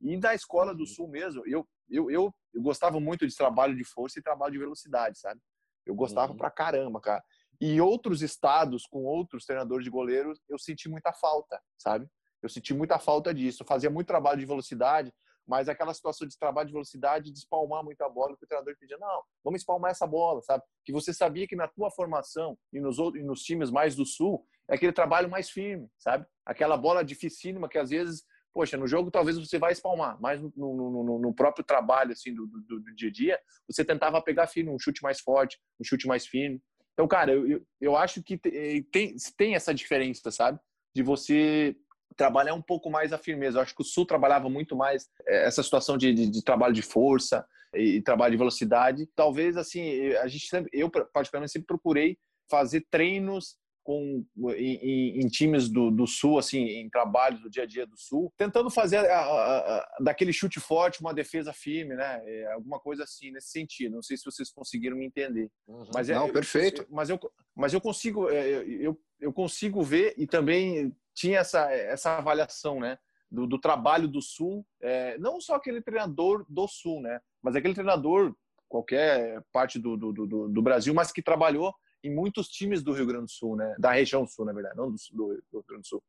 E 0.01 0.17
da 0.17 0.33
escola 0.33 0.73
do 0.73 0.87
Sul 0.87 1.07
mesmo, 1.07 1.43
eu, 1.45 1.67
eu, 1.87 2.09
eu, 2.09 2.33
eu 2.53 2.61
gostava 2.61 2.99
muito 2.99 3.27
de 3.27 3.35
trabalho 3.35 3.75
de 3.75 3.83
força 3.83 4.19
e 4.19 4.23
trabalho 4.23 4.53
de 4.53 4.57
velocidade, 4.57 5.19
sabe? 5.19 5.39
Eu 5.85 5.93
gostava 5.93 6.31
uhum. 6.31 6.37
pra 6.37 6.49
caramba, 6.49 6.99
cara. 6.99 7.23
E 7.59 7.79
outros 7.79 8.23
estados, 8.23 8.87
com 8.87 9.03
outros 9.03 9.45
treinadores 9.45 9.83
de 9.83 9.91
goleiros, 9.91 10.39
eu 10.49 10.57
senti 10.57 10.89
muita 10.89 11.13
falta, 11.13 11.61
sabe? 11.77 12.07
Eu 12.41 12.49
senti 12.49 12.73
muita 12.73 12.97
falta 12.99 13.33
disso. 13.33 13.63
Eu 13.63 13.67
fazia 13.67 13.89
muito 13.89 14.07
trabalho 14.07 14.39
de 14.39 14.45
velocidade, 14.45 15.13
mas 15.47 15.67
aquela 15.67 15.93
situação 15.93 16.27
de 16.27 16.37
trabalho 16.37 16.67
de 16.67 16.73
velocidade, 16.73 17.31
de 17.31 17.39
espalmar 17.39 17.83
muito 17.83 18.01
a 18.01 18.09
bola, 18.09 18.37
que 18.37 18.43
o 18.43 18.47
treinador 18.47 18.75
pedia, 18.79 18.97
não, 18.97 19.21
vamos 19.43 19.61
espalmar 19.61 19.91
essa 19.91 20.07
bola, 20.07 20.41
sabe? 20.41 20.63
Que 20.85 20.91
você 20.91 21.13
sabia 21.13 21.47
que 21.47 21.55
na 21.55 21.67
tua 21.67 21.91
formação 21.91 22.57
e 22.71 22.79
nos, 22.79 22.99
outros, 22.99 23.21
e 23.21 23.25
nos 23.25 23.41
times 23.41 23.69
mais 23.69 23.95
do 23.95 24.05
Sul, 24.05 24.45
é 24.69 24.75
aquele 24.75 24.93
trabalho 24.93 25.29
mais 25.29 25.49
firme, 25.49 25.89
sabe? 25.97 26.25
Aquela 26.45 26.77
bola 26.77 27.03
dificílima 27.03 27.67
que 27.67 27.77
às 27.77 27.89
vezes, 27.89 28.23
poxa, 28.53 28.77
no 28.77 28.87
jogo 28.87 29.11
talvez 29.11 29.37
você 29.37 29.57
vai 29.57 29.73
espalmar, 29.73 30.17
mas 30.21 30.41
no, 30.41 30.51
no, 30.55 31.03
no, 31.03 31.19
no 31.19 31.33
próprio 31.33 31.65
trabalho, 31.65 32.13
assim, 32.13 32.33
do, 32.33 32.47
do, 32.47 32.79
do, 32.79 32.95
dia 32.95 33.09
a 33.09 33.11
dia, 33.11 33.39
você 33.67 33.83
tentava 33.83 34.21
pegar 34.21 34.47
firme, 34.47 34.71
um 34.71 34.79
chute 34.79 35.03
mais 35.03 35.19
forte, 35.19 35.59
um 35.79 35.83
chute 35.83 36.07
mais 36.07 36.25
firme. 36.25 36.61
Então, 36.93 37.07
cara, 37.07 37.33
eu, 37.33 37.47
eu, 37.47 37.61
eu 37.79 37.97
acho 37.97 38.21
que 38.21 38.37
tem, 38.37 39.15
tem 39.37 39.55
essa 39.55 39.73
diferença, 39.73 40.29
sabe? 40.31 40.59
De 40.95 41.01
você 41.01 41.75
trabalhar 42.21 42.53
um 42.53 42.61
pouco 42.61 42.87
mais 42.87 43.11
a 43.11 43.17
firmeza. 43.17 43.57
Eu 43.57 43.63
acho 43.63 43.75
que 43.75 43.81
o 43.81 43.85
Sul 43.85 44.05
trabalhava 44.05 44.47
muito 44.47 44.75
mais 44.75 45.09
eh, 45.27 45.47
essa 45.47 45.63
situação 45.63 45.97
de, 45.97 46.13
de, 46.13 46.29
de 46.29 46.43
trabalho 46.43 46.71
de 46.71 46.83
força 46.83 47.43
e, 47.73 47.95
e, 47.95 48.01
trabalho 48.01 48.33
de 48.33 48.37
velocidade. 48.37 49.09
Talvez, 49.15 49.57
assim, 49.57 50.09
a 50.17 50.27
gente 50.27 50.45
sempre, 50.45 50.69
eu 50.71 50.87
particularmente 50.87 51.51
sempre 51.51 51.65
procurei 51.65 52.19
fazer 52.47 52.85
treinos 52.91 53.55
com 53.83 54.23
em, 54.55 55.19
em, 55.19 55.27
times 55.29 55.67
do, 55.67 55.89
do, 55.89 56.05
sul, 56.05 56.37
assim, 56.37 56.59
em 56.59 56.87
trabalhos 56.91 57.41
do 57.41 57.49
dia 57.49 57.63
a 57.63 57.65
dia 57.65 57.87
do 57.87 57.97
sul, 57.97 58.31
tentando 58.37 58.69
fazer 58.69 58.97
a, 58.97 59.19
a, 59.19 59.77
a, 59.77 59.97
daquele 59.99 60.31
chute 60.31 60.59
forte 60.59 61.01
uma 61.01 61.15
defesa 61.15 61.51
firme, 61.51 61.95
né? 61.95 62.21
É, 62.23 62.51
alguma 62.53 62.79
coisa 62.79 63.03
assim 63.03 63.31
nesse 63.31 63.49
sentido. 63.49 63.95
Não 63.95 64.03
sei 64.03 64.15
se 64.15 64.25
vocês 64.25 64.51
conseguiram 64.51 64.95
me 64.95 65.07
entender. 65.07 65.49
Uhum. 65.67 65.89
Mas 65.91 66.07
é, 66.07 66.13
Não, 66.13 66.31
perfeito. 66.31 66.83
Eu, 66.83 66.87
mas 66.91 67.09
eu, 67.09 67.19
mas 67.55 67.73
eu 67.73 67.81
consigo, 67.81 68.29
é, 68.29 68.63
eu, 68.63 68.95
eu 69.19 69.33
consigo 69.33 69.81
ver 69.81 70.13
e 70.15 70.27
também 70.27 70.95
tinha 71.21 71.39
essa 71.39 71.71
essa 71.71 72.17
avaliação, 72.17 72.79
né? 72.79 72.97
Do, 73.29 73.47
do 73.47 73.57
trabalho 73.57 74.09
do 74.09 74.21
sul, 74.21 74.65
é, 74.81 75.17
não 75.17 75.39
só 75.39 75.55
aquele 75.55 75.81
treinador 75.81 76.45
do 76.49 76.67
sul, 76.67 77.01
né? 77.01 77.21
Mas 77.41 77.55
aquele 77.55 77.73
treinador 77.73 78.35
qualquer 78.67 79.43
parte 79.51 79.77
do, 79.77 79.95
do, 79.97 80.11
do, 80.13 80.49
do 80.49 80.61
Brasil, 80.61 80.93
mas 80.93 81.11
que 81.11 81.21
trabalhou 81.21 81.73
em 82.03 82.13
muitos 82.13 82.47
times 82.47 82.81
do 82.81 82.93
Rio 82.93 83.05
Grande 83.05 83.25
do 83.25 83.31
Sul, 83.31 83.55
né? 83.55 83.75
Da 83.77 83.91
região 83.91 84.25
sul, 84.25 84.45
na 84.45 84.53
verdade, 84.53 84.75
não 84.75 84.89
do, 84.89 84.97
do, 85.13 85.27
Rio 85.51 85.65
Grande 85.67 85.83
do 85.83 85.87
Sul. 85.87 86.03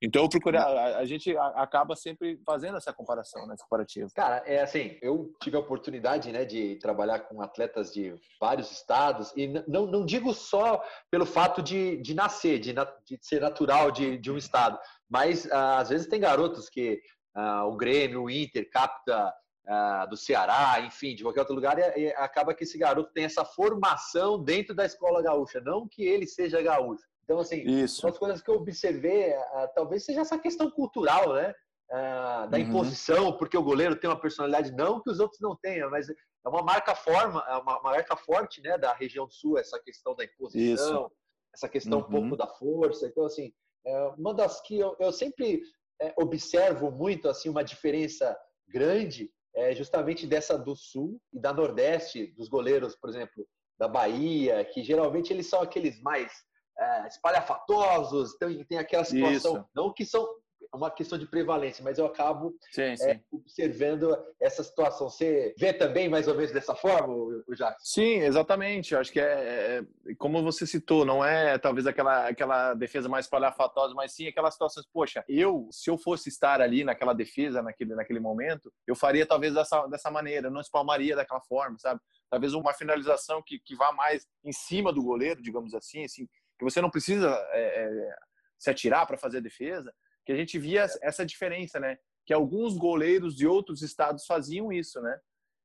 Então 0.00 0.22
eu 0.22 0.28
procurei, 0.28 0.60
a, 0.60 0.98
a 0.98 1.04
gente 1.04 1.36
acaba 1.36 1.94
sempre 1.94 2.40
fazendo 2.44 2.76
essa 2.76 2.92
comparação, 2.92 3.46
né, 3.46 3.54
comparativa. 3.60 4.08
Cara, 4.14 4.42
é 4.46 4.62
assim, 4.62 4.98
eu 5.00 5.32
tive 5.40 5.56
a 5.56 5.60
oportunidade, 5.60 6.32
né, 6.32 6.44
de 6.44 6.76
trabalhar 6.76 7.20
com 7.20 7.40
atletas 7.40 7.92
de 7.92 8.14
vários 8.40 8.70
estados 8.70 9.32
e 9.36 9.48
não, 9.68 9.86
não 9.86 10.04
digo 10.04 10.32
só 10.34 10.82
pelo 11.10 11.26
fato 11.26 11.62
de, 11.62 11.96
de 11.98 12.14
nascer, 12.14 12.58
de, 12.58 12.72
de 12.72 13.18
ser 13.20 13.40
natural 13.40 13.90
de, 13.90 14.18
de 14.18 14.30
um 14.30 14.36
estado, 14.36 14.78
mas 15.08 15.50
ah, 15.50 15.78
às 15.78 15.88
vezes 15.88 16.06
tem 16.06 16.20
garotos 16.20 16.68
que 16.68 17.00
ah, 17.34 17.64
o 17.66 17.76
Grêmio, 17.76 18.24
o 18.24 18.30
Inter 18.30 18.68
capta 18.70 19.32
uh, 19.66 20.08
do 20.08 20.16
Ceará, 20.16 20.80
enfim, 20.80 21.14
de 21.14 21.22
qualquer 21.22 21.40
outro 21.40 21.54
lugar, 21.54 21.78
e, 21.78 22.00
e, 22.00 22.08
acaba 22.14 22.54
que 22.54 22.64
esse 22.64 22.78
garoto 22.78 23.12
tem 23.12 23.24
essa 23.24 23.44
formação 23.44 24.42
dentro 24.42 24.74
da 24.74 24.84
escola 24.84 25.22
gaúcha, 25.22 25.60
não 25.60 25.88
que 25.88 26.02
ele 26.02 26.26
seja 26.26 26.62
gaúcho. 26.62 27.04
Então, 27.24 27.38
assim, 27.38 27.62
Isso. 27.62 28.04
uma 28.04 28.10
das 28.10 28.18
coisas 28.18 28.42
que 28.42 28.50
eu 28.50 28.56
observei, 28.56 29.32
uh, 29.32 29.68
talvez 29.74 30.04
seja 30.04 30.20
essa 30.20 30.38
questão 30.38 30.70
cultural, 30.70 31.34
né? 31.34 31.54
Uh, 31.90 32.48
da 32.48 32.56
uhum. 32.56 32.64
imposição, 32.64 33.36
porque 33.36 33.56
o 33.56 33.62
goleiro 33.62 33.94
tem 33.94 34.08
uma 34.08 34.20
personalidade, 34.20 34.72
não 34.72 35.00
que 35.02 35.10
os 35.10 35.20
outros 35.20 35.40
não 35.40 35.54
tenham, 35.56 35.90
mas 35.90 36.08
é 36.08 36.48
uma 36.48 36.62
marca 36.62 36.94
forma, 36.94 37.44
é 37.46 37.56
uma, 37.56 37.82
marca 37.82 38.16
forte, 38.16 38.62
né, 38.62 38.78
da 38.78 38.94
região 38.94 39.26
do 39.26 39.32
sul, 39.32 39.58
essa 39.58 39.78
questão 39.78 40.16
da 40.16 40.24
imposição, 40.24 41.04
Isso. 41.04 41.12
essa 41.54 41.68
questão 41.68 41.98
uhum. 41.98 42.06
um 42.06 42.10
pouco 42.10 42.36
da 42.36 42.46
força. 42.46 43.06
Então, 43.06 43.26
assim, 43.26 43.52
é 43.86 44.06
uma 44.16 44.32
das 44.32 44.62
que 44.62 44.78
eu, 44.78 44.96
eu 44.98 45.12
sempre 45.12 45.60
é, 46.00 46.14
observo 46.16 46.90
muito, 46.90 47.28
assim, 47.28 47.50
uma 47.50 47.62
diferença 47.62 48.34
grande 48.68 49.30
é 49.54 49.74
justamente 49.74 50.26
dessa 50.26 50.56
do 50.56 50.74
Sul 50.74 51.20
e 51.32 51.38
da 51.38 51.52
Nordeste, 51.52 52.28
dos 52.28 52.48
goleiros, 52.48 52.96
por 52.96 53.10
exemplo, 53.10 53.46
da 53.78 53.86
Bahia, 53.86 54.64
que 54.64 54.82
geralmente 54.82 55.32
eles 55.32 55.46
são 55.46 55.60
aqueles 55.60 56.00
mais 56.00 56.32
é, 56.78 57.06
espalhafatosos, 57.06 58.34
tem, 58.38 58.64
tem 58.64 58.78
aquela 58.78 59.04
situação, 59.04 59.56
Isso. 59.56 59.66
não 59.74 59.92
que 59.92 60.04
são 60.04 60.26
uma 60.74 60.90
questão 60.90 61.18
de 61.18 61.26
prevalência, 61.26 61.84
mas 61.84 61.98
eu 61.98 62.06
acabo 62.06 62.56
sim, 62.70 62.82
é, 62.82 62.96
sim. 62.96 63.10
É, 63.10 63.20
observando 63.30 64.16
essa 64.40 64.64
situação. 64.64 65.10
Você 65.10 65.54
vê 65.58 65.72
também 65.72 66.08
mais 66.08 66.26
ou 66.28 66.34
menos 66.34 66.50
dessa 66.50 66.74
forma, 66.74 67.12
o 67.14 67.54
Jacques? 67.54 67.90
Sim, 67.90 68.20
exatamente. 68.20 68.94
Eu 68.94 69.00
acho 69.00 69.12
que 69.12 69.20
é, 69.20 69.24
é, 69.24 69.82
é, 70.10 70.14
como 70.14 70.42
você 70.42 70.66
citou, 70.66 71.04
não 71.04 71.22
é 71.24 71.58
talvez 71.58 71.86
aquela, 71.86 72.28
aquela 72.28 72.74
defesa 72.74 73.08
mais 73.08 73.26
palhafatosa, 73.26 73.94
mas 73.94 74.12
sim 74.12 74.26
aquelas 74.26 74.54
situações, 74.54 74.86
poxa, 74.92 75.22
eu, 75.28 75.68
se 75.70 75.90
eu 75.90 75.98
fosse 75.98 76.28
estar 76.30 76.60
ali 76.60 76.84
naquela 76.84 77.12
defesa, 77.12 77.62
naquele, 77.62 77.94
naquele 77.94 78.20
momento, 78.20 78.72
eu 78.86 78.96
faria 78.96 79.26
talvez 79.26 79.52
dessa, 79.52 79.86
dessa 79.88 80.10
maneira, 80.10 80.50
não 80.50 80.60
espalmaria 80.60 81.14
daquela 81.16 81.40
forma, 81.42 81.78
sabe? 81.78 82.00
Talvez 82.30 82.54
uma 82.54 82.72
finalização 82.72 83.42
que, 83.44 83.58
que 83.58 83.76
vá 83.76 83.92
mais 83.92 84.26
em 84.42 84.52
cima 84.52 84.90
do 84.90 85.02
goleiro, 85.02 85.42
digamos 85.42 85.74
assim, 85.74 86.04
assim 86.04 86.26
que 86.62 86.70
você 86.72 86.80
não 86.80 86.90
precisa 86.90 87.28
é, 87.50 87.84
é 87.84 88.16
se 88.58 88.70
atirar 88.70 89.06
para 89.06 89.18
fazer 89.18 89.38
a 89.38 89.42
defesa, 89.42 89.92
que 90.24 90.32
a 90.32 90.36
gente 90.36 90.56
via 90.58 90.86
essa 91.02 91.26
diferença, 91.26 91.80
né? 91.80 91.98
Que 92.24 92.32
alguns 92.32 92.76
goleiros 92.76 93.34
de 93.34 93.46
outros 93.46 93.82
estados 93.82 94.24
faziam 94.24 94.72
isso, 94.72 95.00
né? 95.00 95.18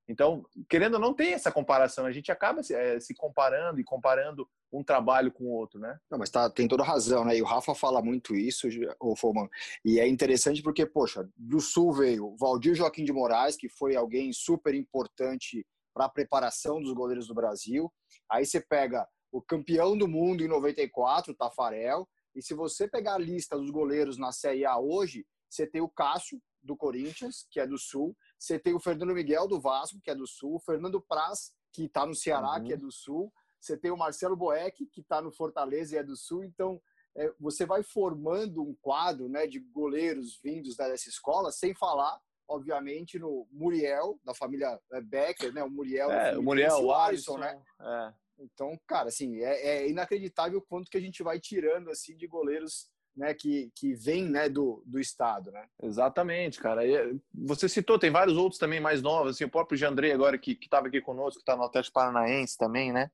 Então, 0.10 0.44
querendo 0.68 0.96
ou 0.96 1.00
não, 1.00 1.14
tem 1.14 1.34
essa 1.34 1.52
comparação. 1.52 2.06
A 2.06 2.12
gente 2.12 2.32
acaba 2.32 2.64
se, 2.64 2.74
é, 2.74 3.00
se 3.00 3.14
comparando 3.14 3.80
e 3.80 3.84
comparando 3.84 4.50
um 4.72 4.84
trabalho 4.84 5.32
com 5.32 5.44
o 5.44 5.52
outro, 5.52 5.80
né? 5.80 6.00
Não, 6.10 6.18
mas 6.18 6.30
tá, 6.30 6.50
tem 6.50 6.68
toda 6.68 6.84
razão, 6.84 7.24
né? 7.24 7.38
E 7.38 7.42
o 7.42 7.46
Rafa 7.46 7.76
fala 7.76 8.02
muito 8.02 8.36
isso, 8.36 8.68
o 9.00 9.16
Foman. 9.16 9.48
E 9.86 10.00
é 10.00 10.08
interessante 10.08 10.64
porque, 10.64 10.86
poxa, 10.86 11.30
do 11.36 11.60
Sul 11.60 11.94
veio 11.94 12.36
Valdir 12.38 12.74
Joaquim 12.74 13.04
de 13.04 13.14
Moraes, 13.14 13.56
que 13.56 13.70
foi 13.70 13.96
alguém 13.96 14.34
super 14.34 14.74
importante 14.74 15.66
para 15.94 16.06
a 16.06 16.10
preparação 16.10 16.82
dos 16.82 16.94
goleiros 16.94 17.28
do 17.28 17.36
Brasil. 17.36 17.94
Aí 18.30 18.46
você 18.46 18.60
pega 18.60 19.08
o 19.38 19.42
campeão 19.42 19.96
do 19.96 20.08
mundo 20.08 20.44
em 20.44 20.48
94, 20.48 21.36
Tafarel, 21.36 22.10
e 22.34 22.42
se 22.42 22.56
você 22.56 22.88
pegar 22.88 23.14
a 23.14 23.20
lista 23.20 23.56
dos 23.56 23.70
goleiros 23.70 24.18
na 24.18 24.32
Série 24.32 24.66
A 24.66 24.80
hoje, 24.80 25.28
você 25.48 25.68
tem 25.68 25.80
o 25.80 25.88
Cássio, 25.88 26.42
do 26.64 26.76
Corinthians, 26.76 27.46
que 27.50 27.60
é 27.60 27.68
do 27.68 27.78
Sul, 27.78 28.18
você 28.38 28.60
tem 28.60 28.74
o 28.74 28.80
Fernando 28.80 29.14
Miguel, 29.14 29.48
do 29.48 29.62
Vasco, 29.62 30.02
que 30.04 30.10
é 30.10 30.16
do 30.16 30.28
Sul, 30.28 30.56
o 30.56 30.60
Fernando 30.60 31.00
Praz, 31.00 31.54
que 31.72 31.86
está 31.86 32.06
no 32.06 32.16
Ceará, 32.16 32.56
uhum. 32.58 32.64
que 32.64 32.74
é 32.74 32.78
do 32.78 32.92
Sul, 32.92 33.32
você 33.60 33.78
tem 33.78 33.92
o 33.92 33.98
Marcelo 33.98 34.36
Boeck, 34.36 34.88
que 34.88 35.02
está 35.02 35.22
no 35.22 35.32
Fortaleza 35.32 35.96
e 35.96 36.00
é 36.00 36.04
do 36.04 36.18
Sul, 36.18 36.44
então 36.44 36.82
é, 37.16 37.32
você 37.40 37.66
vai 37.66 37.84
formando 37.84 38.64
um 38.64 38.76
quadro 38.82 39.30
né, 39.30 39.46
de 39.46 39.60
goleiros 39.60 40.40
vindos 40.44 40.76
dessa 40.76 41.08
escola, 41.08 41.52
sem 41.52 41.76
falar 41.76 42.20
obviamente, 42.50 43.20
no 43.20 43.46
Muriel, 43.52 44.18
da 44.24 44.34
família 44.34 44.80
é, 44.94 45.02
Becker, 45.02 45.54
né? 45.54 45.64
O 45.64 45.70
Muriel, 45.70 46.10
é, 46.10 46.38
o 46.38 46.42
Muriel, 46.42 46.82
o 46.82 46.94
Alisson, 46.94 47.38
né? 47.38 47.62
É. 47.80 48.14
Então, 48.40 48.80
cara, 48.88 49.10
assim, 49.10 49.42
é, 49.42 49.68
é, 49.68 49.90
inacreditável 49.90 50.60
o 50.60 50.62
quanto 50.62 50.90
que 50.90 50.98
a 50.98 51.02
gente 51.02 51.24
vai 51.24 51.40
tirando, 51.40 51.90
assim, 51.90 52.16
de 52.16 52.28
goleiros 52.28 52.90
né, 53.18 53.34
que, 53.34 53.72
que 53.76 53.96
vem 53.96 54.30
né, 54.30 54.48
do, 54.48 54.84
do 54.86 55.00
estado, 55.00 55.52
né? 55.52 55.66
Exatamente, 55.82 56.60
cara. 56.60 56.86
E 56.86 56.94
eh, 56.94 57.16
você 57.34 57.68
citou, 57.68 57.98
tem 57.98 58.12
vários 58.12 58.38
outros 58.38 58.60
também 58.60 58.80
mais 58.80 59.02
novos, 59.02 59.32
assim, 59.32 59.44
o 59.44 59.50
próprio 59.50 59.78
Jandrei 59.78 60.12
agora 60.12 60.38
que 60.38 60.52
estava 60.62 60.88
aqui 60.88 61.02
conosco, 61.02 61.40
que 61.40 61.42
está 61.42 61.56
no 61.56 61.64
Atlético 61.64 61.96
Paranaense 61.96 62.56
também, 62.56 62.94
né? 62.94 63.10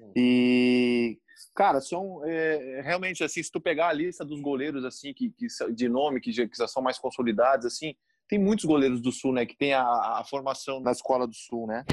Hum. 0.00 0.12
E, 0.14 1.18
cara, 1.52 1.80
são 1.80 2.22
é, 2.24 2.80
realmente, 2.82 3.24
assim, 3.24 3.42
se 3.42 3.50
tu 3.50 3.60
pegar 3.60 3.88
a 3.88 3.92
lista 3.92 4.24
dos 4.24 4.40
goleiros, 4.40 4.84
assim, 4.84 5.12
que, 5.12 5.30
que 5.30 5.48
de 5.74 5.88
nome, 5.88 6.20
que 6.20 6.30
já, 6.30 6.46
que 6.46 6.56
já 6.56 6.68
são 6.68 6.80
mais 6.80 6.98
consolidados, 6.98 7.66
assim, 7.66 7.96
tem 8.28 8.38
muitos 8.38 8.64
goleiros 8.64 9.02
do 9.02 9.10
Sul, 9.10 9.32
né, 9.32 9.44
que 9.44 9.56
tem 9.56 9.74
a, 9.74 9.82
a 9.82 10.24
formação 10.24 10.78
na 10.78 10.92
Escola 10.92 11.26
do 11.26 11.34
Sul, 11.34 11.66
né? 11.66 11.84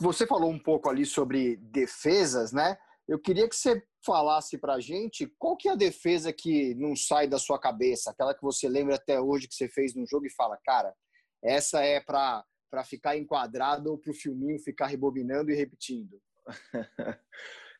Você 0.00 0.26
falou 0.26 0.50
um 0.50 0.58
pouco 0.58 0.88
ali 0.88 1.04
sobre 1.04 1.56
defesas, 1.56 2.52
né? 2.52 2.76
Eu 3.08 3.18
queria 3.18 3.48
que 3.48 3.56
você 3.56 3.82
falasse 4.04 4.58
para 4.58 4.74
a 4.74 4.80
gente 4.80 5.26
qual 5.38 5.56
que 5.56 5.68
é 5.68 5.72
a 5.72 5.76
defesa 5.76 6.32
que 6.32 6.74
não 6.74 6.96
sai 6.96 7.26
da 7.26 7.38
sua 7.38 7.58
cabeça, 7.58 8.10
aquela 8.10 8.34
que 8.34 8.42
você 8.42 8.68
lembra 8.68 8.96
até 8.96 9.20
hoje 9.20 9.48
que 9.48 9.54
você 9.54 9.68
fez 9.68 9.94
num 9.94 10.06
jogo 10.06 10.26
e 10.26 10.34
fala, 10.34 10.58
cara, 10.64 10.94
essa 11.42 11.82
é 11.82 12.00
para 12.00 12.44
para 12.70 12.84
ficar 12.84 13.18
enquadrado 13.18 13.90
ou 13.90 13.98
para 13.98 14.10
o 14.10 14.14
filminho 14.14 14.58
ficar 14.58 14.86
rebobinando 14.86 15.50
e 15.50 15.54
repetindo. 15.54 16.18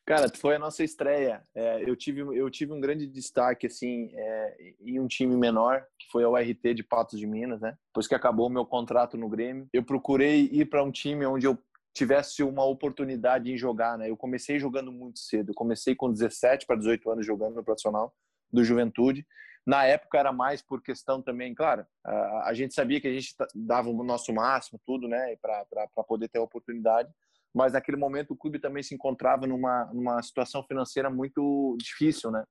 Cara, 0.05 0.29
foi 0.35 0.55
a 0.55 0.59
nossa 0.59 0.83
estreia. 0.83 1.41
É, 1.55 1.89
eu, 1.89 1.95
tive, 1.95 2.21
eu 2.21 2.49
tive 2.49 2.73
um 2.73 2.79
grande 2.79 3.07
destaque 3.07 3.67
assim 3.67 4.11
é, 4.13 4.73
em 4.81 4.99
um 4.99 5.07
time 5.07 5.35
menor, 5.35 5.83
que 5.97 6.11
foi 6.11 6.23
a 6.23 6.29
URT 6.29 6.73
de 6.75 6.83
Patos 6.83 7.17
de 7.17 7.25
Minas, 7.25 7.61
né? 7.61 7.75
Depois 7.87 8.05
que 8.05 8.13
acabou 8.13 8.47
o 8.47 8.51
meu 8.51 8.65
contrato 8.65 9.17
no 9.17 9.29
Grêmio, 9.29 9.67
eu 9.73 9.83
procurei 9.83 10.49
ir 10.51 10.65
para 10.65 10.83
um 10.83 10.91
time 10.91 11.25
onde 11.25 11.47
eu 11.47 11.57
tivesse 11.93 12.43
uma 12.43 12.65
oportunidade 12.65 13.51
em 13.51 13.57
jogar, 13.57 13.97
né? 13.97 14.09
Eu 14.09 14.17
comecei 14.17 14.59
jogando 14.59 14.91
muito 14.91 15.19
cedo. 15.19 15.51
Eu 15.51 15.55
comecei 15.55 15.95
com 15.95 16.11
17 16.11 16.65
para 16.65 16.75
18 16.75 17.11
anos 17.11 17.25
jogando 17.25 17.55
no 17.55 17.63
profissional 17.63 18.13
do 18.51 18.63
Juventude. 18.63 19.25
Na 19.65 19.85
época 19.85 20.17
era 20.17 20.33
mais 20.33 20.61
por 20.61 20.81
questão 20.81 21.21
também, 21.21 21.55
claro, 21.55 21.85
a, 22.03 22.53
gente 22.53 22.73
sabia 22.73 22.99
que 22.99 23.07
a 23.07 23.13
gente 23.13 23.33
dava 23.55 23.89
o 23.89 24.03
nosso 24.03 24.33
máximo, 24.33 24.77
tudo, 24.85 25.07
né, 25.07 25.37
para 25.37 25.87
poder 26.05 26.27
ter 26.27 26.39
a 26.39 26.43
oportunidade. 26.43 27.09
Mas 27.53 27.71
naquele 27.71 27.95
momento 27.95 28.31
o 28.31 28.35
clube 28.35 28.59
também 28.59 28.83
se 28.83 28.93
encontrava 28.93 29.47
numa, 29.47 29.85
numa 29.93 30.21
situação 30.21 30.63
financeira 30.63 31.09
muito 31.09 31.77
difícil, 31.79 32.29
né? 32.31 32.43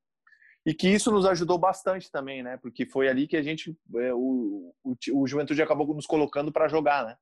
E 0.65 0.73
que 0.73 0.89
isso 0.89 1.11
nos 1.11 1.27
ajudou 1.27 1.59
bastante 1.59 2.11
também, 2.11 2.43
né? 2.43 2.57
Porque 2.57 2.87
foi 2.87 3.09
ali 3.09 3.27
que 3.27 3.37
a 3.37 3.43
gente, 3.43 3.77
é, 3.97 4.15
o, 4.15 4.73
o, 4.85 4.95
o 5.15 5.27
Juventude 5.27 5.61
acabou 5.61 5.93
nos 5.93 6.07
colocando 6.07 6.53
para 6.53 6.69
jogar, 6.69 7.05
né? 7.05 7.17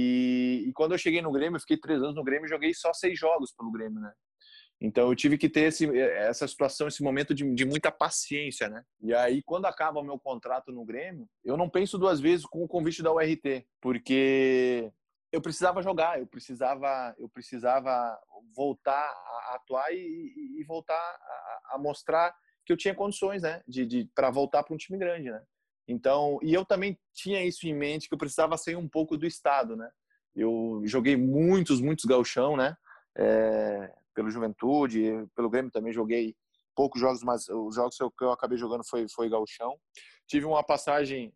E, 0.00 0.66
e, 0.68 0.72
quando 0.74 0.92
eu 0.92 0.98
cheguei 0.98 1.20
no 1.20 1.32
Grêmio, 1.32 1.56
eu 1.56 1.60
fiquei 1.60 1.76
três 1.76 2.00
anos 2.00 2.14
no 2.14 2.22
Grêmio 2.22 2.46
e 2.46 2.48
joguei 2.48 2.72
só 2.72 2.92
seis 2.92 3.18
jogos 3.18 3.52
pelo 3.52 3.72
Grêmio, 3.72 3.98
né? 4.00 4.12
Então 4.80 5.08
eu 5.08 5.16
tive 5.16 5.36
que 5.36 5.48
ter 5.48 5.62
esse, 5.62 5.90
essa 5.98 6.46
situação, 6.46 6.86
esse 6.86 7.02
momento 7.02 7.34
de, 7.34 7.52
de, 7.52 7.64
muita 7.64 7.90
paciência, 7.90 8.68
né? 8.68 8.84
E 9.02 9.12
aí 9.12 9.42
quando 9.42 9.66
acaba 9.66 9.98
o 9.98 10.04
meu 10.04 10.16
contrato 10.16 10.70
no 10.70 10.84
Grêmio, 10.84 11.28
eu 11.44 11.56
não 11.56 11.68
penso 11.68 11.98
duas 11.98 12.20
vezes 12.20 12.46
com 12.46 12.62
o 12.62 12.68
convite 12.68 13.02
da 13.02 13.12
URT, 13.12 13.66
porque 13.80 14.88
eu 15.32 15.42
precisava 15.42 15.82
jogar, 15.82 16.20
eu 16.20 16.28
precisava, 16.28 17.12
eu 17.18 17.28
precisava 17.28 18.16
voltar 18.54 18.92
a 18.92 19.56
atuar 19.56 19.92
e, 19.92 20.60
e 20.60 20.64
voltar 20.64 20.94
a, 20.94 21.74
a, 21.74 21.78
mostrar 21.78 22.32
que 22.64 22.72
eu 22.72 22.76
tinha 22.76 22.94
condições, 22.94 23.42
né? 23.42 23.62
De, 23.66 23.84
de 23.84 24.08
para 24.14 24.30
voltar 24.30 24.62
para 24.62 24.74
um 24.74 24.78
time 24.78 24.96
grande, 24.96 25.28
né? 25.28 25.42
Então, 25.88 26.38
e 26.42 26.52
eu 26.52 26.64
também 26.66 26.98
tinha 27.14 27.42
isso 27.42 27.66
em 27.66 27.74
mente 27.74 28.08
que 28.08 28.14
eu 28.14 28.18
precisava 28.18 28.58
sair 28.58 28.76
um 28.76 28.88
pouco 28.88 29.16
do 29.16 29.26
estado, 29.26 29.74
né? 29.74 29.90
Eu 30.36 30.82
joguei 30.84 31.16
muitos, 31.16 31.80
muitos 31.80 32.04
galchão, 32.04 32.56
né? 32.56 32.76
É, 33.16 33.90
pelo 34.14 34.30
Juventude, 34.30 35.26
pelo 35.34 35.48
Grêmio 35.48 35.72
também 35.72 35.92
joguei 35.92 36.36
poucos 36.76 37.00
jogos, 37.00 37.22
mas 37.24 37.48
os 37.48 37.74
jogos 37.74 37.96
que 37.96 38.24
eu 38.24 38.30
acabei 38.30 38.58
jogando 38.58 38.86
foi 38.86 39.08
foi 39.08 39.28
gauchão. 39.28 39.76
Tive 40.28 40.44
uma 40.44 40.62
passagem 40.62 41.32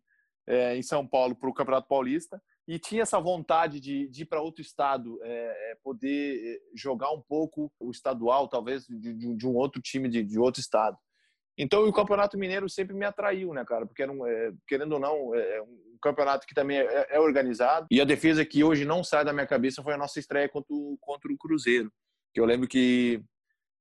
é, 0.47 0.77
em 0.77 0.83
São 0.83 1.05
Paulo 1.05 1.35
para 1.35 1.49
o 1.49 1.53
Campeonato 1.53 1.87
Paulista 1.87 2.41
e 2.67 2.79
tinha 2.79 3.01
essa 3.01 3.19
vontade 3.19 3.79
de, 3.79 4.07
de 4.07 4.21
ir 4.21 4.25
para 4.25 4.41
outro 4.41 4.61
estado, 4.61 5.19
é, 5.23 5.77
poder 5.83 6.61
jogar 6.73 7.11
um 7.11 7.21
pouco 7.21 7.71
o 7.79 7.91
estadual, 7.91 8.47
talvez 8.47 8.85
de, 8.87 9.35
de 9.35 9.47
um 9.47 9.55
outro 9.55 9.81
time 9.81 10.07
de, 10.07 10.23
de, 10.23 10.39
outro 10.39 10.61
estado. 10.61 10.97
Então 11.57 11.87
o 11.87 11.93
Campeonato 11.93 12.37
Mineiro 12.37 12.67
sempre 12.67 12.95
me 12.95 13.05
atraiu, 13.05 13.53
né, 13.53 13.63
cara? 13.63 13.85
Porque 13.85 14.01
era 14.01 14.11
um, 14.11 14.25
é, 14.25 14.51
querendo 14.67 14.93
ou 14.93 14.99
não, 14.99 15.35
é, 15.35 15.57
é 15.57 15.61
um 15.61 15.97
campeonato 16.01 16.47
que 16.47 16.55
também 16.55 16.77
é, 16.77 17.19
organizado. 17.19 17.87
E 17.91 18.01
a 18.01 18.05
defesa 18.05 18.43
que 18.43 18.63
hoje 18.63 18.85
não 18.85 19.03
sai 19.03 19.23
da 19.23 19.33
minha 19.33 19.47
cabeça 19.47 19.83
foi 19.83 19.93
a 19.93 19.97
nossa 19.97 20.19
estreia 20.19 20.49
contra 20.49 20.73
o, 20.73 20.97
contra 20.99 21.31
o 21.31 21.37
Cruzeiro 21.37 21.91
que 22.33 22.39
eu 22.39 22.45
lembro 22.45 22.67
que, 22.67 23.23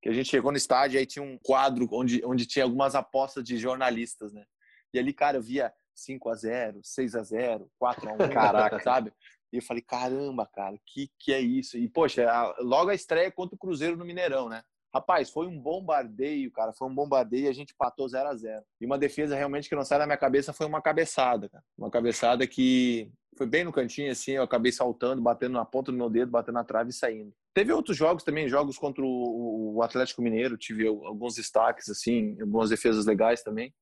que 0.03 0.09
a 0.09 0.13
gente 0.13 0.29
chegou 0.29 0.53
no 0.53 0.59
estádio 0.59 0.99
aí 0.99 1.07
tinha 1.07 1.25
um 1.25 1.39
quadro 1.39 1.89
onde, 1.91 2.23
onde 2.25 2.47
tinha 2.47 2.65
algumas 2.65 2.95
apostas 2.95 3.43
de 3.43 3.57
jornalistas, 3.57 4.33
né? 4.33 4.45
E 4.93 4.99
ali, 4.99 5.13
cara, 5.13 5.39
eu 5.39 5.43
via 5.43 5.73
5 5.95 6.29
a 6.29 6.35
0 6.35 6.81
6 6.85 7.15
a 7.15 7.23
0 7.23 7.71
4 7.79 8.11
a 8.11 8.13
1 8.13 8.17
Caraca. 8.29 8.79
sabe? 8.85 9.13
E 9.51 9.57
eu 9.57 9.63
falei, 9.63 9.83
caramba, 9.83 10.47
cara, 10.47 10.77
que 10.87 11.11
que 11.19 11.33
é 11.33 11.41
isso? 11.41 11.79
E, 11.79 11.89
poxa, 11.89 12.27
logo 12.61 12.91
a 12.91 12.95
estreia 12.95 13.31
contra 13.31 13.55
o 13.55 13.59
Cruzeiro 13.59 13.97
no 13.97 14.05
Mineirão, 14.05 14.49
né? 14.49 14.63
Rapaz, 14.95 15.31
foi 15.31 15.47
um 15.47 15.59
bombardeio, 15.59 16.51
cara. 16.51 16.73
Foi 16.73 16.87
um 16.87 16.95
bombardeio 16.95 17.47
e 17.47 17.49
a 17.49 17.53
gente 17.53 17.75
patou 17.75 18.07
0 18.07 18.29
a 18.29 18.37
0 18.37 18.63
E 18.81 18.85
uma 18.85 18.99
defesa 18.99 19.35
realmente 19.35 19.69
que 19.69 19.75
não 19.75 19.85
sai 19.85 19.99
da 19.99 20.07
minha 20.07 20.19
cabeça 20.19 20.53
foi 20.53 20.67
uma 20.67 20.83
cabeçada, 20.83 21.49
cara. 21.49 21.65
Uma 21.79 21.91
cabeçada 21.91 22.47
que 22.47 23.11
foi 23.39 23.47
bem 23.47 23.65
no 23.65 23.73
cantinho, 23.73 24.13
assim. 24.13 24.33
Eu 24.33 24.43
acabei 24.43 24.71
saltando, 24.71 25.23
batendo 25.23 25.55
na 25.55 25.65
ponta 25.65 25.91
do 25.91 25.97
meu 25.97 26.11
dedo, 26.11 26.31
batendo 26.31 26.55
na 26.55 26.65
trave 26.65 26.91
e 26.91 26.93
saindo. 26.93 27.33
Teve 27.55 27.73
outros 27.73 27.97
jogos 27.97 28.23
também, 28.23 28.49
jogos 28.49 28.79
contra 28.79 29.03
o 29.05 29.81
Atlético 29.83 30.21
Mineiro. 30.21 30.59
Tive 30.59 30.87
alguns 30.87 31.35
destaques, 31.37 31.89
assim, 31.89 32.39
algumas 32.41 32.69
defesas 32.69 33.07
legais 33.07 33.43
também. 33.43 33.73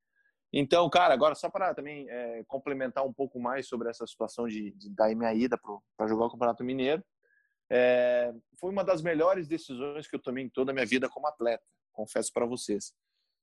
Então, 0.53 0.89
cara, 0.91 1.15
agora 1.15 1.35
só 1.35 1.49
para 1.49 1.75
também 1.75 2.09
é, 2.09 2.43
complementar 2.47 3.05
um 3.05 3.13
pouco 3.13 3.39
mais 3.41 3.69
sobre 3.69 3.89
essa 3.89 4.07
situação 4.07 4.49
de, 4.49 4.73
de 4.73 4.91
da 4.91 5.13
minha 5.15 5.33
ida 5.33 5.59
para 5.97 6.09
jogar 6.09 6.27
o 6.27 6.31
Campeonato 6.31 6.65
Mineiro. 6.65 7.03
É, 7.71 8.35
foi 8.59 8.71
uma 8.71 8.85
das 8.85 9.01
melhores 9.01 9.47
decisões 9.47 10.09
que 10.09 10.17
eu 10.17 10.21
tomei 10.21 10.45
em 10.45 10.49
toda 10.49 10.73
a 10.73 10.75
minha 10.75 10.87
vida 10.87 11.09
como 11.09 11.29
atleta, 11.29 11.65
confesso 11.93 12.33
para 12.33 12.45
vocês. 12.45 12.93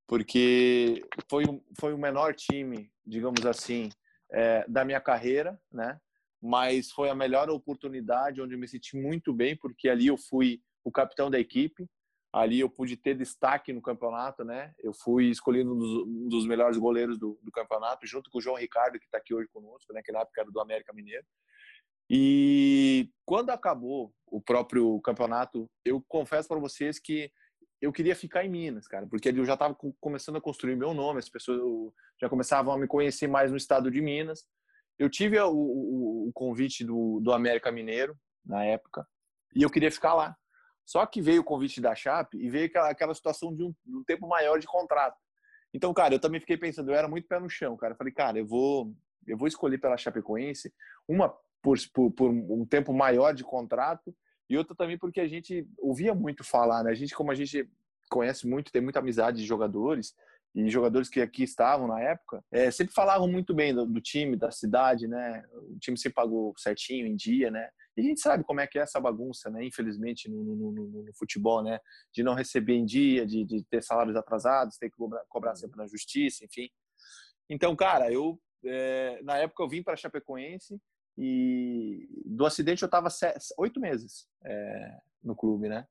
Porque 0.05 1.01
foi, 1.29 1.43
foi 1.79 1.93
o 1.93 1.97
menor 1.97 2.33
time, 2.33 2.91
digamos 3.05 3.45
assim, 3.45 3.89
é, 4.31 4.65
da 4.67 4.83
minha 4.83 5.01
carreira, 5.01 5.59
né? 5.71 5.99
Mas 6.41 6.91
foi 6.91 7.09
a 7.09 7.15
melhor 7.15 7.49
oportunidade 7.49 8.41
onde 8.41 8.53
eu 8.53 8.59
me 8.59 8.67
senti 8.67 8.95
muito 8.95 9.33
bem, 9.33 9.55
porque 9.55 9.89
ali 9.89 10.07
eu 10.07 10.17
fui 10.17 10.61
o 10.83 10.91
capitão 10.91 11.29
da 11.29 11.39
equipe, 11.39 11.89
ali 12.31 12.59
eu 12.59 12.69
pude 12.69 12.95
ter 12.95 13.15
destaque 13.15 13.73
no 13.73 13.81
campeonato, 13.81 14.43
né? 14.43 14.73
Eu 14.79 14.93
fui 14.93 15.29
escolhido 15.29 15.73
um 15.73 15.77
dos, 15.77 16.07
um 16.07 16.27
dos 16.29 16.45
melhores 16.45 16.77
goleiros 16.77 17.17
do, 17.17 17.39
do, 17.41 17.51
campeonato, 17.51 18.05
junto 18.05 18.29
com 18.29 18.37
o 18.37 18.41
João 18.41 18.57
Ricardo, 18.57 18.99
que 18.99 19.05
está 19.05 19.17
aqui 19.17 19.33
hoje 19.33 19.49
conosco, 19.51 19.91
né? 19.93 20.01
Que 20.03 20.11
na 20.11 20.19
época 20.19 20.41
era 20.41 20.51
do 20.51 20.59
América 20.59 20.93
Mineiro. 20.93 21.25
E 22.09 23.09
quando 23.25 23.49
acabou 23.49 24.13
o 24.27 24.41
próprio 24.41 24.99
campeonato, 25.01 25.69
eu 25.85 26.03
confesso 26.07 26.47
para 26.47 26.59
vocês 26.59 26.99
que 26.99 27.31
eu 27.81 27.91
queria 27.91 28.15
ficar 28.15 28.43
em 28.43 28.49
Minas, 28.49 28.87
cara, 28.87 29.05
porque 29.07 29.29
eu 29.29 29.45
já 29.45 29.53
estava 29.53 29.77
começando 29.99 30.37
a 30.37 30.41
construir 30.41 30.75
meu 30.75 30.93
nome, 30.93 31.19
as 31.19 31.29
pessoas 31.29 31.61
já 32.19 32.27
começavam 32.27 32.73
a 32.73 32.77
me 32.77 32.87
conhecer 32.87 33.27
mais 33.27 33.51
no 33.51 33.57
estado 33.57 33.91
de 33.91 34.01
Minas. 34.01 34.45
Eu 34.97 35.09
tive 35.09 35.39
o, 35.39 35.51
o, 35.51 36.27
o 36.29 36.31
convite 36.33 36.83
do, 36.83 37.19
do 37.19 37.31
América 37.31 37.71
Mineiro 37.71 38.17
na 38.43 38.63
época 38.63 39.07
e 39.55 39.61
eu 39.61 39.69
queria 39.69 39.91
ficar 39.91 40.15
lá. 40.15 40.35
Só 40.85 41.05
que 41.05 41.21
veio 41.21 41.41
o 41.41 41.43
convite 41.43 41.81
da 41.81 41.93
Chape 41.93 42.37
e 42.37 42.49
veio 42.49 42.65
aquela, 42.65 42.89
aquela 42.89 43.13
situação 43.13 43.53
de 43.55 43.63
um, 43.63 43.75
de 43.85 43.95
um 43.95 44.03
tempo 44.03 44.27
maior 44.27 44.57
de 44.57 44.65
contrato. 44.65 45.17
Então, 45.73 45.93
cara, 45.93 46.15
eu 46.15 46.19
também 46.19 46.39
fiquei 46.39 46.57
pensando, 46.57 46.89
eu 46.89 46.95
era 46.95 47.07
muito 47.07 47.27
pé 47.27 47.39
no 47.39 47.49
chão, 47.49 47.75
cara. 47.75 47.93
Eu 47.93 47.97
falei, 47.97 48.13
cara, 48.13 48.39
eu 48.39 48.47
vou, 48.47 48.95
eu 49.27 49.37
vou 49.37 49.47
escolher 49.47 49.77
pela 49.77 49.97
Chapecoense, 49.97 50.73
uma 51.07 51.35
por, 51.61 51.77
por, 51.93 52.11
por 52.11 52.29
um 52.29 52.65
tempo 52.65 52.93
maior 52.93 53.33
de 53.33 53.43
contrato 53.43 54.15
e 54.49 54.57
outra 54.57 54.75
também 54.75 54.97
porque 54.97 55.19
a 55.19 55.27
gente 55.27 55.67
ouvia 55.77 56.15
muito 56.15 56.43
falar, 56.43 56.83
né? 56.83 56.91
A 56.91 56.95
gente, 56.95 57.13
como 57.13 57.31
a 57.31 57.35
gente 57.35 57.69
conhece 58.09 58.47
muito, 58.47 58.71
tem 58.71 58.81
muita 58.81 58.99
amizade 58.99 59.37
de 59.37 59.45
jogadores 59.45 60.15
e 60.55 60.69
jogadores 60.69 61.09
que 61.09 61.21
aqui 61.21 61.43
estavam 61.43 61.87
na 61.87 62.01
época, 62.01 62.43
é, 62.51 62.71
sempre 62.71 62.93
falavam 62.93 63.27
muito 63.27 63.53
bem 63.53 63.75
do, 63.75 63.85
do, 63.85 64.01
time, 64.01 64.35
da 64.35 64.49
cidade, 64.49 65.07
né? 65.07 65.43
O 65.53 65.77
time 65.77 65.97
se 65.97 66.09
pagou 66.09 66.53
certinho 66.57 67.05
em 67.05 67.15
dia, 67.15 67.51
né? 67.51 67.69
E 67.95 68.01
a 68.01 68.03
gente 68.03 68.21
sabe 68.21 68.43
como 68.43 68.61
é 68.61 68.67
que 68.67 68.79
é 68.79 68.81
essa 68.81 68.99
bagunça, 68.99 69.49
né? 69.49 69.65
Infelizmente 69.65 70.29
no, 70.29 70.43
no, 70.43 70.71
no, 70.71 71.03
no 71.03 71.13
futebol, 71.13 71.61
né? 71.61 71.79
De 72.13 72.23
não 72.23 72.33
receber 72.33 72.75
em 72.75 72.85
dia, 72.85 73.25
de, 73.25 73.43
de 73.43 73.63
ter 73.65 73.83
salários 73.83 74.15
atrasados, 74.15 74.77
ter 74.77 74.89
que 74.89 74.95
cobrar, 74.95 75.23
cobrar 75.27 75.55
sempre 75.55 75.77
na 75.77 75.87
justiça, 75.87 76.45
enfim. 76.45 76.69
Então, 77.49 77.75
cara, 77.75 78.11
eu 78.11 78.39
é, 78.65 79.21
na 79.23 79.37
época 79.37 79.61
eu 79.61 79.69
vim 79.69 79.83
para 79.83 79.95
Chapecoense 79.95 80.79
e 81.17 82.07
do 82.25 82.45
acidente 82.45 82.83
eu 82.83 82.87
estava 82.87 83.09
oito 83.57 83.79
meses 83.79 84.27
é, 84.43 84.97
no 85.23 85.35
clube, 85.35 85.67
né? 85.67 85.87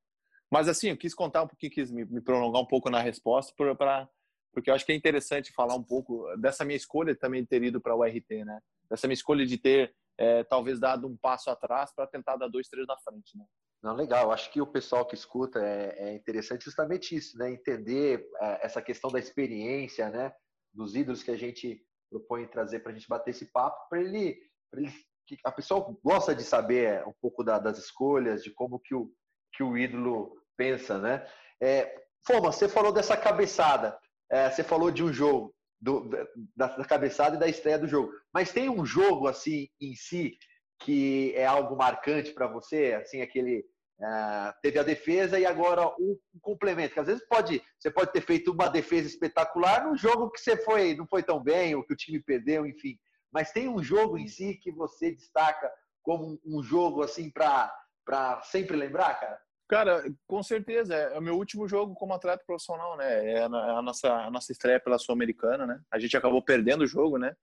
Mas 0.51 0.69
assim, 0.69 0.91
eu 0.91 0.97
quis 0.97 1.15
contar 1.15 1.43
um 1.43 1.49
pouquinho, 1.49 1.73
quis 1.73 1.91
me, 1.91 2.05
me 2.05 2.21
prolongar 2.21 2.63
um 2.63 2.67
pouco 2.67 2.89
na 2.89 3.01
resposta, 3.01 3.53
para 3.57 4.09
porque 4.53 4.71
eu 4.71 4.75
acho 4.75 4.87
que 4.87 4.93
é 4.93 4.95
interessante 4.95 5.53
falar 5.53 5.75
um 5.75 5.83
pouco 5.83 6.35
dessa 6.39 6.65
minha 6.65 6.79
escolha 6.79 7.15
também 7.15 7.43
de 7.43 7.49
ter 7.49 7.63
ido 7.63 7.79
para 7.79 7.95
o 7.95 8.03
RT, 8.03 8.45
né? 8.47 8.59
Dessa 8.89 9.07
minha 9.07 9.15
escolha 9.15 9.45
de 9.45 9.59
ter 9.59 9.95
é, 10.17 10.45
talvez 10.45 10.81
dado 10.81 11.07
um 11.07 11.15
passo 11.15 11.51
atrás 11.51 11.93
para 11.95 12.07
tentar 12.07 12.37
dar 12.37 12.49
dois, 12.49 12.67
três 12.67 12.87
na 12.87 12.97
frente, 12.97 13.37
né? 13.37 13.45
Não, 13.83 13.95
legal. 13.95 14.33
Acho 14.33 14.51
que 14.51 14.61
o 14.61 14.67
pessoal 14.67 15.05
que 15.05 15.15
escuta 15.15 15.59
é, 15.59 16.09
é 16.09 16.15
interessante 16.15 16.65
justamente 16.65 17.15
isso, 17.15 17.37
né? 17.37 17.51
Entender 17.51 18.27
é, 18.41 18.65
essa 18.65 18.81
questão 18.81 19.11
da 19.11 19.19
experiência, 19.19 20.09
né? 20.09 20.33
Dos 20.73 20.97
ídolos 20.97 21.23
que 21.23 21.31
a 21.31 21.37
gente 21.37 21.85
propõe 22.09 22.47
trazer 22.47 22.81
para 22.81 22.93
a 22.93 22.95
gente 22.95 23.09
bater 23.09 23.33
esse 23.33 23.53
papo, 23.53 23.89
para 23.91 24.01
ele, 24.01 24.41
ele 24.73 24.91
que 25.27 25.37
a 25.45 25.51
pessoa 25.51 25.97
gosta 26.05 26.35
de 26.35 26.45
saber 26.45 27.07
um 27.07 27.13
pouco 27.21 27.43
da, 27.43 27.59
das 27.59 27.79
escolhas, 27.79 28.43
de 28.43 28.51
como 28.53 28.79
que 28.79 28.95
o, 28.95 29.11
que 29.53 29.63
o 29.63 29.77
ídolo 29.77 30.37
pensa, 30.57 30.99
né? 30.99 31.27
É, 31.61 32.07
Foma, 32.27 32.51
você 32.53 32.69
falou 32.69 32.93
dessa 32.93 33.17
cabeçada, 33.17 33.97
é, 34.31 34.51
você 34.51 34.65
falou 34.65 34.91
de 34.91 35.03
um 35.03 35.13
jogo, 35.13 35.55
do, 35.81 36.09
da, 36.57 36.77
da, 36.77 36.85
cabeçada 36.85 37.37
e 37.37 37.39
da 37.39 37.49
estreia 37.49 37.79
do 37.79 37.87
jogo, 37.87 38.13
mas 38.33 38.53
tem 38.53 38.69
um 38.69 38.85
jogo 38.85 39.29
assim 39.29 39.69
em 39.81 39.95
si 39.95 40.37
que 40.81 41.33
é 41.35 41.47
algo 41.47 41.77
marcante 41.77 42.33
para 42.33 42.47
você, 42.47 42.95
assim 42.95 43.21
aquele 43.21 43.65
é, 44.03 44.55
teve 44.63 44.79
a 44.79 44.83
defesa 44.83 45.39
e 45.39 45.47
agora 45.47 45.87
o 45.87 46.19
complemento, 46.41 46.95
que 46.95 47.01
às 47.01 47.07
vezes 47.07 47.27
pode 47.29 47.63
você 47.79 47.91
pode 47.91 48.13
ter 48.13 48.21
feito 48.21 48.53
uma 48.53 48.69
defesa 48.69 49.07
espetacular 49.07 49.87
num 49.87 49.97
jogo 49.97 50.31
que 50.31 50.41
você 50.41 50.57
foi 50.57 50.95
não 50.95 51.07
foi 51.07 51.23
tão 51.23 51.43
bem 51.43 51.75
ou 51.75 51.85
que 51.85 51.93
o 51.93 51.97
time 51.97 52.21
perdeu, 52.21 52.67
enfim 52.67 52.99
mas 53.37 53.53
tem 53.53 53.69
um 53.69 53.83
jogo 53.83 54.17
em 54.17 54.27
si 54.27 54.55
que 54.55 54.73
você 54.73 55.13
destaca 55.13 55.71
como 56.03 56.41
um 56.43 56.63
jogo 56.63 57.03
assim 57.03 57.31
para 57.31 58.41
sempre 58.45 58.75
lembrar, 58.75 59.21
cara? 59.21 59.39
Cara, 59.69 60.03
com 60.27 60.43
certeza. 60.43 60.95
É 60.95 61.19
o 61.19 61.23
meu 61.23 61.37
último 61.37 61.69
jogo 61.69 61.95
como 61.95 62.15
atleta 62.15 62.43
profissional, 62.47 62.97
né? 62.97 63.33
É 63.33 63.43
a 63.43 63.83
nossa, 63.83 64.11
a 64.11 64.31
nossa 64.31 64.53
estreia 64.53 64.81
pela 64.81 64.97
Sul-Americana, 64.97 65.67
né? 65.67 65.79
A 65.91 65.99
gente 65.99 66.17
acabou 66.17 66.41
perdendo 66.41 66.85
o 66.85 66.87
jogo, 66.87 67.19
né? 67.19 67.37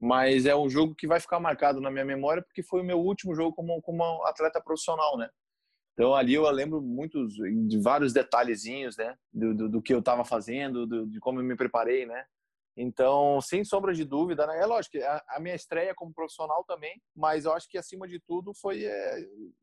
mas 0.00 0.46
é 0.46 0.56
um 0.56 0.68
jogo 0.68 0.94
que 0.94 1.06
vai 1.06 1.20
ficar 1.20 1.38
marcado 1.38 1.78
na 1.80 1.90
minha 1.90 2.04
memória 2.04 2.42
porque 2.42 2.62
foi 2.62 2.80
o 2.80 2.84
meu 2.84 2.98
último 2.98 3.34
jogo 3.34 3.54
como, 3.54 3.82
como 3.82 4.02
atleta 4.24 4.58
profissional, 4.58 5.18
né? 5.18 5.28
Então 5.92 6.14
ali 6.14 6.34
eu 6.34 6.50
lembro 6.50 6.80
muitos 6.80 7.34
de 7.34 7.78
vários 7.78 8.10
detalhezinhos, 8.10 8.96
né, 8.96 9.14
do, 9.30 9.54
do, 9.54 9.68
do 9.68 9.82
que 9.82 9.92
eu 9.92 9.98
estava 9.98 10.24
fazendo, 10.24 10.86
do, 10.86 11.06
de 11.06 11.20
como 11.20 11.40
eu 11.40 11.44
me 11.44 11.54
preparei, 11.54 12.06
né. 12.06 12.24
Então, 12.80 13.40
sem 13.42 13.62
sombra 13.62 13.92
de 13.92 14.04
dúvida, 14.04 14.46
né? 14.46 14.58
É 14.58 14.64
lógico, 14.64 14.96
a, 14.98 15.22
a 15.36 15.40
minha 15.40 15.54
estreia 15.54 15.94
como 15.94 16.14
profissional 16.14 16.64
também, 16.64 17.00
mas 17.14 17.44
eu 17.44 17.52
acho 17.52 17.68
que 17.68 17.76
acima 17.76 18.08
de 18.08 18.18
tudo 18.18 18.54
foi 18.54 18.84
é, 18.84 19.18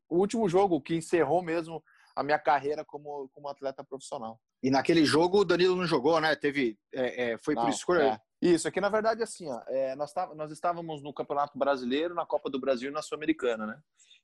o 0.08 0.18
último 0.18 0.48
jogo 0.48 0.80
que 0.80 0.94
encerrou 0.94 1.42
mesmo 1.42 1.82
a 2.14 2.22
minha 2.22 2.38
carreira 2.38 2.84
como, 2.84 3.28
como 3.32 3.48
atleta 3.48 3.82
profissional. 3.82 4.38
E 4.62 4.70
naquele 4.70 5.04
jogo 5.04 5.40
o 5.40 5.44
Danilo 5.44 5.74
não 5.74 5.86
jogou, 5.86 6.20
né? 6.20 6.36
Teve, 6.36 6.78
é, 6.94 7.32
é, 7.32 7.38
foi 7.38 7.54
não, 7.54 7.62
por 7.62 7.70
escolha. 7.70 8.02
É. 8.02 8.20
Isso, 8.40 8.68
aqui 8.68 8.80
na 8.80 8.88
verdade 8.88 9.20
assim, 9.20 9.48
ó, 9.48 9.60
é, 9.66 9.96
nós, 9.96 10.12
tá, 10.12 10.32
nós 10.36 10.52
estávamos 10.52 11.02
no 11.02 11.12
Campeonato 11.12 11.58
Brasileiro, 11.58 12.14
na 12.14 12.24
Copa 12.24 12.48
do 12.48 12.60
Brasil 12.60 12.88
e 12.88 12.92
na 12.92 13.02
Sul-Americana, 13.02 13.66
né? 13.66 13.80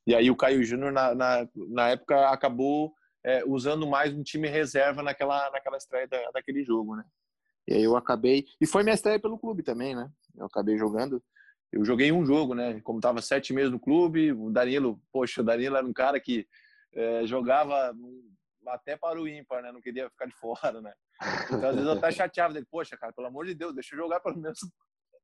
E 0.06 0.14
aí 0.14 0.30
o 0.30 0.36
Caio 0.36 0.62
Júnior, 0.62 0.92
na, 0.92 1.14
na, 1.14 1.48
na, 1.54 1.88
época, 1.88 2.28
acabou 2.28 2.92
é, 3.24 3.42
usando 3.44 3.86
mais 3.86 4.14
um 4.14 4.22
time 4.22 4.46
reserva 4.48 5.02
naquela, 5.02 5.50
naquela 5.50 5.76
estreia 5.76 6.06
da, 6.06 6.30
daquele 6.30 6.62
jogo, 6.62 6.94
né? 6.94 7.04
E 7.66 7.74
aí 7.74 7.82
eu 7.82 7.96
acabei... 7.96 8.46
E 8.60 8.66
foi 8.66 8.82
minha 8.82 8.94
estreia 8.94 9.18
pelo 9.18 9.38
clube 9.38 9.62
também, 9.62 9.94
né? 9.94 10.10
Eu 10.36 10.46
acabei 10.46 10.76
jogando... 10.78 11.22
Eu 11.72 11.84
joguei 11.84 12.12
um 12.12 12.24
jogo, 12.24 12.54
né? 12.54 12.80
Como 12.82 13.00
tava 13.00 13.20
sete 13.20 13.52
meses 13.52 13.70
no 13.70 13.80
clube, 13.80 14.32
o 14.32 14.50
Danilo... 14.50 15.00
Poxa, 15.12 15.40
o 15.40 15.44
Danilo 15.44 15.76
era 15.76 15.86
um 15.86 15.92
cara 15.92 16.20
que 16.20 16.46
é, 16.94 17.26
jogava 17.26 17.92
até 18.68 18.96
para 18.96 19.20
o 19.20 19.28
ímpar, 19.28 19.62
né? 19.62 19.72
Não 19.72 19.80
queria 19.80 20.08
ficar 20.10 20.26
de 20.26 20.34
fora, 20.38 20.80
né? 20.80 20.92
Então, 21.46 21.68
às 21.68 21.74
vezes 21.74 21.90
eu 21.90 21.98
até 21.98 22.10
chateava 22.12 22.54
dele. 22.54 22.66
Poxa, 22.70 22.96
cara, 22.96 23.12
pelo 23.12 23.26
amor 23.26 23.46
de 23.46 23.54
Deus, 23.54 23.74
deixa 23.74 23.94
eu 23.94 23.98
jogar 23.98 24.20
pelo 24.20 24.38
menos 24.38 24.58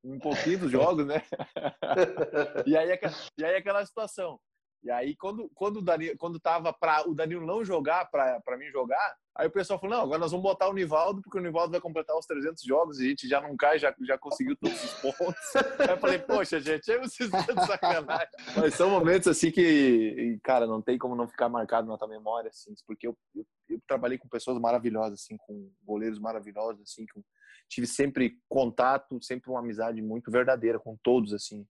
um 0.03 0.19
pouquinho 0.19 0.59
dos 0.59 0.71
jogos, 0.71 1.05
né? 1.05 1.21
e, 2.65 2.75
aí, 2.75 2.99
e 3.37 3.45
aí 3.45 3.55
aquela 3.55 3.85
situação. 3.85 4.39
E 4.83 4.89
aí, 4.89 5.15
quando, 5.15 5.49
quando, 5.53 5.77
o 5.77 5.81
Danilo, 5.81 6.17
quando 6.17 6.39
tava 6.39 6.73
para 6.73 7.07
o 7.07 7.13
Danilo 7.13 7.45
não 7.45 7.63
jogar, 7.63 8.09
para 8.09 8.57
mim 8.57 8.67
jogar, 8.71 9.15
aí 9.35 9.47
o 9.47 9.51
pessoal 9.51 9.79
falou: 9.79 9.95
não, 9.95 10.03
agora 10.03 10.17
nós 10.17 10.31
vamos 10.31 10.43
botar 10.43 10.67
o 10.69 10.73
Nivaldo, 10.73 11.21
porque 11.21 11.37
o 11.37 11.41
Nivaldo 11.41 11.71
vai 11.71 11.79
completar 11.79 12.17
os 12.17 12.25
300 12.25 12.63
jogos 12.63 12.99
e 12.99 13.05
a 13.05 13.09
gente 13.09 13.27
já 13.27 13.39
não 13.39 13.55
cai, 13.55 13.77
já, 13.77 13.93
já 14.01 14.17
conseguiu 14.17 14.57
todos 14.57 14.83
os 14.83 14.93
pontos. 14.93 15.35
aí 15.79 15.89
eu 15.89 15.97
falei: 15.97 16.17
poxa, 16.17 16.59
gente, 16.59 16.91
aí 16.91 16.97
vocês 16.97 17.31
estão 17.31 17.55
de 17.55 17.67
sacanagem. 17.67 18.27
Mas 18.57 18.73
são 18.73 18.89
momentos 18.89 19.27
assim 19.27 19.51
que, 19.51 20.39
cara, 20.43 20.65
não 20.65 20.81
tem 20.81 20.97
como 20.97 21.15
não 21.15 21.27
ficar 21.27 21.47
marcado 21.47 21.87
na 21.87 21.97
tua 21.97 22.07
memória, 22.07 22.49
assim, 22.49 22.73
porque 22.87 23.07
eu, 23.07 23.15
eu, 23.35 23.45
eu 23.69 23.79
trabalhei 23.87 24.17
com 24.17 24.27
pessoas 24.27 24.57
maravilhosas, 24.57 25.21
assim, 25.21 25.37
com 25.37 25.71
goleiros 25.83 26.17
maravilhosos, 26.17 26.81
assim, 26.81 27.05
com, 27.13 27.21
tive 27.69 27.85
sempre 27.85 28.39
contato, 28.49 29.21
sempre 29.21 29.51
uma 29.51 29.59
amizade 29.59 30.01
muito 30.01 30.31
verdadeira 30.31 30.79
com 30.79 30.97
todos, 31.03 31.33
assim. 31.33 31.67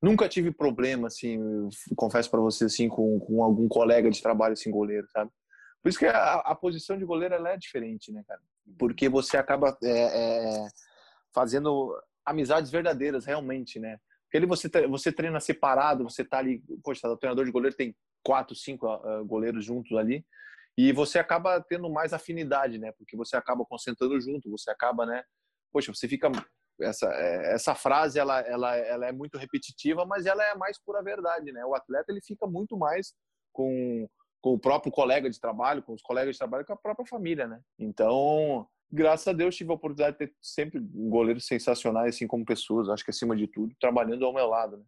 Nunca 0.00 0.28
tive 0.28 0.52
problema, 0.52 1.08
assim, 1.08 1.68
confesso 1.96 2.30
para 2.30 2.40
você, 2.40 2.66
assim, 2.66 2.88
com, 2.88 3.18
com 3.18 3.42
algum 3.42 3.66
colega 3.66 4.08
de 4.10 4.22
trabalho, 4.22 4.52
assim, 4.52 4.70
goleiro, 4.70 5.08
sabe? 5.10 5.30
Por 5.82 5.88
isso 5.88 5.98
que 5.98 6.06
a, 6.06 6.34
a 6.34 6.54
posição 6.54 6.96
de 6.96 7.04
goleiro, 7.04 7.34
ela 7.34 7.50
é 7.50 7.56
diferente, 7.56 8.12
né, 8.12 8.22
cara? 8.26 8.40
Porque 8.78 9.08
você 9.08 9.36
acaba 9.36 9.76
é, 9.82 9.90
é, 9.90 10.68
fazendo 11.34 11.96
amizades 12.24 12.70
verdadeiras, 12.70 13.24
realmente, 13.24 13.80
né? 13.80 13.98
Porque 14.24 14.36
ali 14.36 14.46
você, 14.46 14.68
você 14.86 15.10
treina 15.10 15.40
separado, 15.40 16.04
você 16.04 16.24
tá 16.24 16.38
ali, 16.38 16.62
poxa, 16.84 17.08
o 17.08 17.16
treinador 17.16 17.44
de 17.44 17.50
goleiro 17.50 17.76
tem 17.76 17.96
quatro, 18.22 18.54
cinco 18.54 18.86
uh, 18.86 19.24
goleiros 19.24 19.64
juntos 19.64 19.96
ali, 19.96 20.24
e 20.76 20.92
você 20.92 21.18
acaba 21.18 21.60
tendo 21.60 21.90
mais 21.90 22.12
afinidade, 22.12 22.78
né? 22.78 22.92
Porque 22.92 23.16
você 23.16 23.36
acaba 23.36 23.64
concentrando 23.64 24.20
junto, 24.20 24.50
você 24.50 24.70
acaba, 24.70 25.06
né? 25.06 25.24
Poxa, 25.72 25.92
você 25.92 26.06
fica 26.06 26.30
essa, 26.80 27.06
é, 27.12 27.54
essa 27.54 27.74
frase 27.74 28.18
ela, 28.18 28.40
ela, 28.40 28.76
ela 28.76 29.06
é 29.06 29.12
muito 29.12 29.38
repetitiva, 29.38 30.04
mas 30.06 30.26
ela 30.26 30.42
é 30.44 30.50
a 30.50 30.56
mais 30.56 30.78
pura 30.82 31.02
verdade, 31.02 31.52
né? 31.52 31.64
O 31.64 31.74
atleta 31.74 32.12
ele 32.12 32.20
fica 32.20 32.46
muito 32.46 32.76
mais 32.76 33.14
com, 33.52 34.08
com 34.40 34.54
o 34.54 34.58
próprio 34.58 34.92
colega 34.92 35.28
de 35.28 35.40
trabalho, 35.40 35.82
com 35.82 35.92
os 35.94 36.02
colegas 36.02 36.34
de 36.34 36.38
trabalho, 36.38 36.64
com 36.64 36.72
a 36.72 36.76
própria 36.76 37.06
família, 37.06 37.46
né? 37.46 37.60
Então, 37.78 38.66
graças 38.90 39.26
a 39.28 39.32
Deus 39.32 39.56
tive 39.56 39.70
a 39.70 39.74
oportunidade 39.74 40.18
de 40.18 40.26
ter 40.26 40.34
sempre 40.40 40.80
goleiros 40.80 41.46
sensacionais, 41.46 42.14
assim 42.14 42.26
como 42.26 42.44
pessoas, 42.44 42.88
acho 42.88 43.04
que 43.04 43.10
acima 43.10 43.36
de 43.36 43.46
tudo, 43.46 43.74
trabalhando 43.80 44.24
ao 44.24 44.32
meu 44.32 44.46
lado, 44.46 44.76
né? 44.78 44.84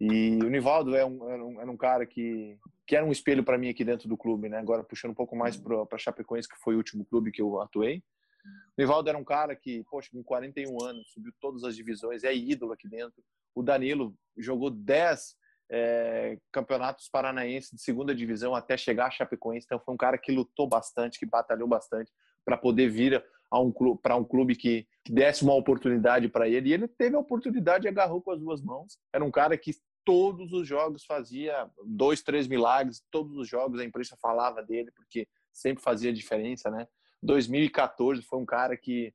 E 0.00 0.38
o 0.42 0.50
Nivaldo 0.50 0.94
é 0.96 1.04
um, 1.04 1.30
era, 1.30 1.44
um, 1.44 1.60
era 1.60 1.70
um 1.70 1.76
cara 1.76 2.04
que, 2.04 2.58
que 2.86 2.96
era 2.96 3.06
um 3.06 3.12
espelho 3.12 3.44
para 3.44 3.56
mim 3.56 3.68
aqui 3.68 3.84
dentro 3.84 4.08
do 4.08 4.16
clube, 4.16 4.48
né? 4.48 4.58
Agora 4.58 4.82
puxando 4.82 5.12
um 5.12 5.14
pouco 5.14 5.36
mais 5.36 5.56
para 5.56 5.98
Chapecoense, 5.98 6.48
que 6.48 6.58
foi 6.58 6.74
o 6.74 6.78
último 6.78 7.04
clube 7.04 7.30
que 7.30 7.40
eu 7.40 7.60
atuei. 7.60 8.02
O 8.44 8.80
Nivaldo 8.80 9.08
era 9.08 9.18
um 9.18 9.24
cara 9.24 9.54
que, 9.54 9.84
poxa, 9.90 10.10
com 10.12 10.22
41 10.22 10.82
anos, 10.82 11.10
subiu 11.12 11.32
todas 11.40 11.64
as 11.64 11.76
divisões, 11.76 12.24
é 12.24 12.34
ídolo 12.34 12.72
aqui 12.72 12.88
dentro. 12.88 13.22
O 13.54 13.62
Danilo 13.62 14.16
jogou 14.36 14.70
10 14.70 15.36
é, 15.70 16.38
campeonatos 16.52 17.08
paranaenses 17.08 17.70
de 17.70 17.80
segunda 17.80 18.14
divisão 18.14 18.54
até 18.54 18.76
chegar 18.76 19.06
a 19.06 19.10
Chapecoense. 19.10 19.66
Então, 19.66 19.80
foi 19.80 19.94
um 19.94 19.98
cara 19.98 20.18
que 20.18 20.32
lutou 20.32 20.66
bastante, 20.66 21.18
que 21.18 21.26
batalhou 21.26 21.68
bastante 21.68 22.12
para 22.44 22.56
poder 22.56 22.88
vir 22.88 23.24
a 23.50 23.60
um 23.60 23.72
clube, 23.72 24.00
para 24.02 24.16
um 24.16 24.24
clube 24.24 24.56
que, 24.56 24.86
que 25.04 25.12
desse 25.12 25.44
uma 25.44 25.54
oportunidade 25.54 26.28
para 26.28 26.48
ele. 26.48 26.70
E 26.70 26.72
ele 26.72 26.88
teve 26.88 27.16
a 27.16 27.20
oportunidade 27.20 27.86
e 27.86 27.88
agarrou 27.88 28.20
com 28.20 28.32
as 28.32 28.40
duas 28.40 28.60
mãos. 28.60 28.98
Era 29.12 29.24
um 29.24 29.30
cara 29.30 29.56
que 29.56 29.72
todos 30.04 30.52
os 30.52 30.66
jogos 30.66 31.04
fazia 31.04 31.70
dois, 31.86 32.22
três 32.22 32.46
milagres. 32.46 33.02
Todos 33.10 33.36
os 33.36 33.48
jogos 33.48 33.80
a 33.80 33.84
imprensa 33.84 34.16
falava 34.20 34.62
dele, 34.62 34.90
porque 34.94 35.26
sempre 35.52 35.82
fazia 35.82 36.12
diferença, 36.12 36.70
né? 36.70 36.86
2014 37.24 38.22
foi 38.22 38.38
um 38.38 38.44
cara 38.44 38.76
que 38.76 39.12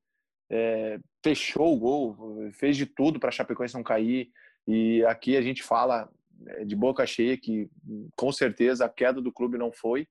é, 0.51 0.99
fechou 1.23 1.75
o 1.75 1.79
gol, 1.79 2.51
fez 2.53 2.75
de 2.75 2.85
tudo 2.85 3.19
para 3.19 3.29
a 3.29 3.31
Chapecoense 3.31 3.75
não 3.75 3.83
cair. 3.83 4.29
E 4.67 5.03
aqui 5.05 5.37
a 5.37 5.41
gente 5.41 5.63
fala 5.63 6.09
é, 6.47 6.65
de 6.65 6.75
boca 6.75 7.05
cheia 7.05 7.37
que 7.37 7.69
com 8.15 8.31
certeza 8.31 8.85
a 8.85 8.89
queda 8.89 9.21
do 9.21 9.31
clube 9.31 9.57
não 9.57 9.71
foi 9.71 10.07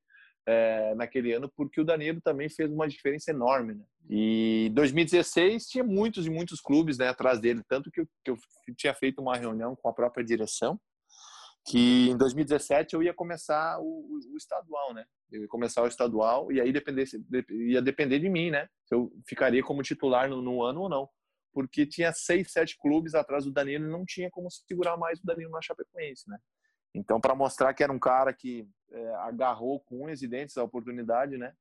é, 0.47 0.95
naquele 0.95 1.33
ano, 1.33 1.51
porque 1.55 1.81
o 1.81 1.85
Danilo 1.85 2.21
também 2.21 2.49
fez 2.49 2.71
uma 2.71 2.89
diferença 2.89 3.31
enorme. 3.31 3.75
Né? 3.75 3.85
E 4.09 4.71
2016 4.75 5.67
tinha 5.67 5.85
muitos 5.85 6.27
e 6.27 6.31
muitos 6.31 6.61
clubes 6.61 6.97
né, 6.97 7.09
atrás 7.09 7.39
dele, 7.39 7.63
tanto 7.69 7.91
que 7.91 8.01
eu, 8.01 8.09
que 8.25 8.31
eu 8.31 8.39
tinha 8.77 8.95
feito 8.95 9.21
uma 9.21 9.37
reunião 9.37 9.77
com 9.77 9.89
a 9.89 9.93
própria 9.93 10.25
direção 10.25 10.81
que 11.69 12.09
em 12.09 12.17
2017 12.17 12.95
eu 12.95 13.03
ia 13.03 13.13
começar 13.13 13.79
o, 13.79 14.19
o, 14.33 14.37
estadual, 14.39 14.95
né? 14.95 15.05
Eu 15.31 15.43
ia 15.43 15.49
começar 15.49 15.83
o 15.83 15.87
estadual 15.87 16.51
e 16.51 16.61
aí 16.63 16.73
dependesse, 16.73 17.23
ia 17.51 17.83
depender 17.83 18.19
de 18.19 18.29
mim, 18.31 18.51
né? 18.51 18.67
Se 18.87 18.95
eu 18.95 19.13
ficaria 19.29 19.63
como 19.63 19.83
titular 19.83 20.31
no, 20.31 20.41
no, 20.41 20.63
ano 20.63 20.83
ou 20.83 20.89
não. 20.89 21.09
Porque 21.53 21.87
tinha 21.87 22.11
seis, 22.13 22.51
sete 22.51 22.79
clubes 22.79 23.15
atrás 23.15 23.45
do 23.45 23.53
Danilo 23.53 23.87
e 23.87 23.91
não 23.91 24.07
tinha 24.07 24.31
como 24.31 24.49
segurar 24.51 24.97
mais 24.97 25.21
o 25.21 25.27
Danilo 25.27 25.51
na 25.51 25.61
Chapecoense, 25.61 26.29
né? 26.29 26.39
Então, 26.95 27.21
para 27.21 27.35
mostrar 27.35 27.75
que 27.75 27.83
era 27.83 27.93
um 27.93 27.99
cara 27.99 28.33
que 28.33 28.67
é, 28.91 29.15
agarrou 29.17 29.81
com 29.81 30.07
unhas 30.07 30.23
e 30.23 30.27
dentes 30.27 30.57
a 30.57 30.65
oportunidade, 30.65 31.37
né? 31.37 31.53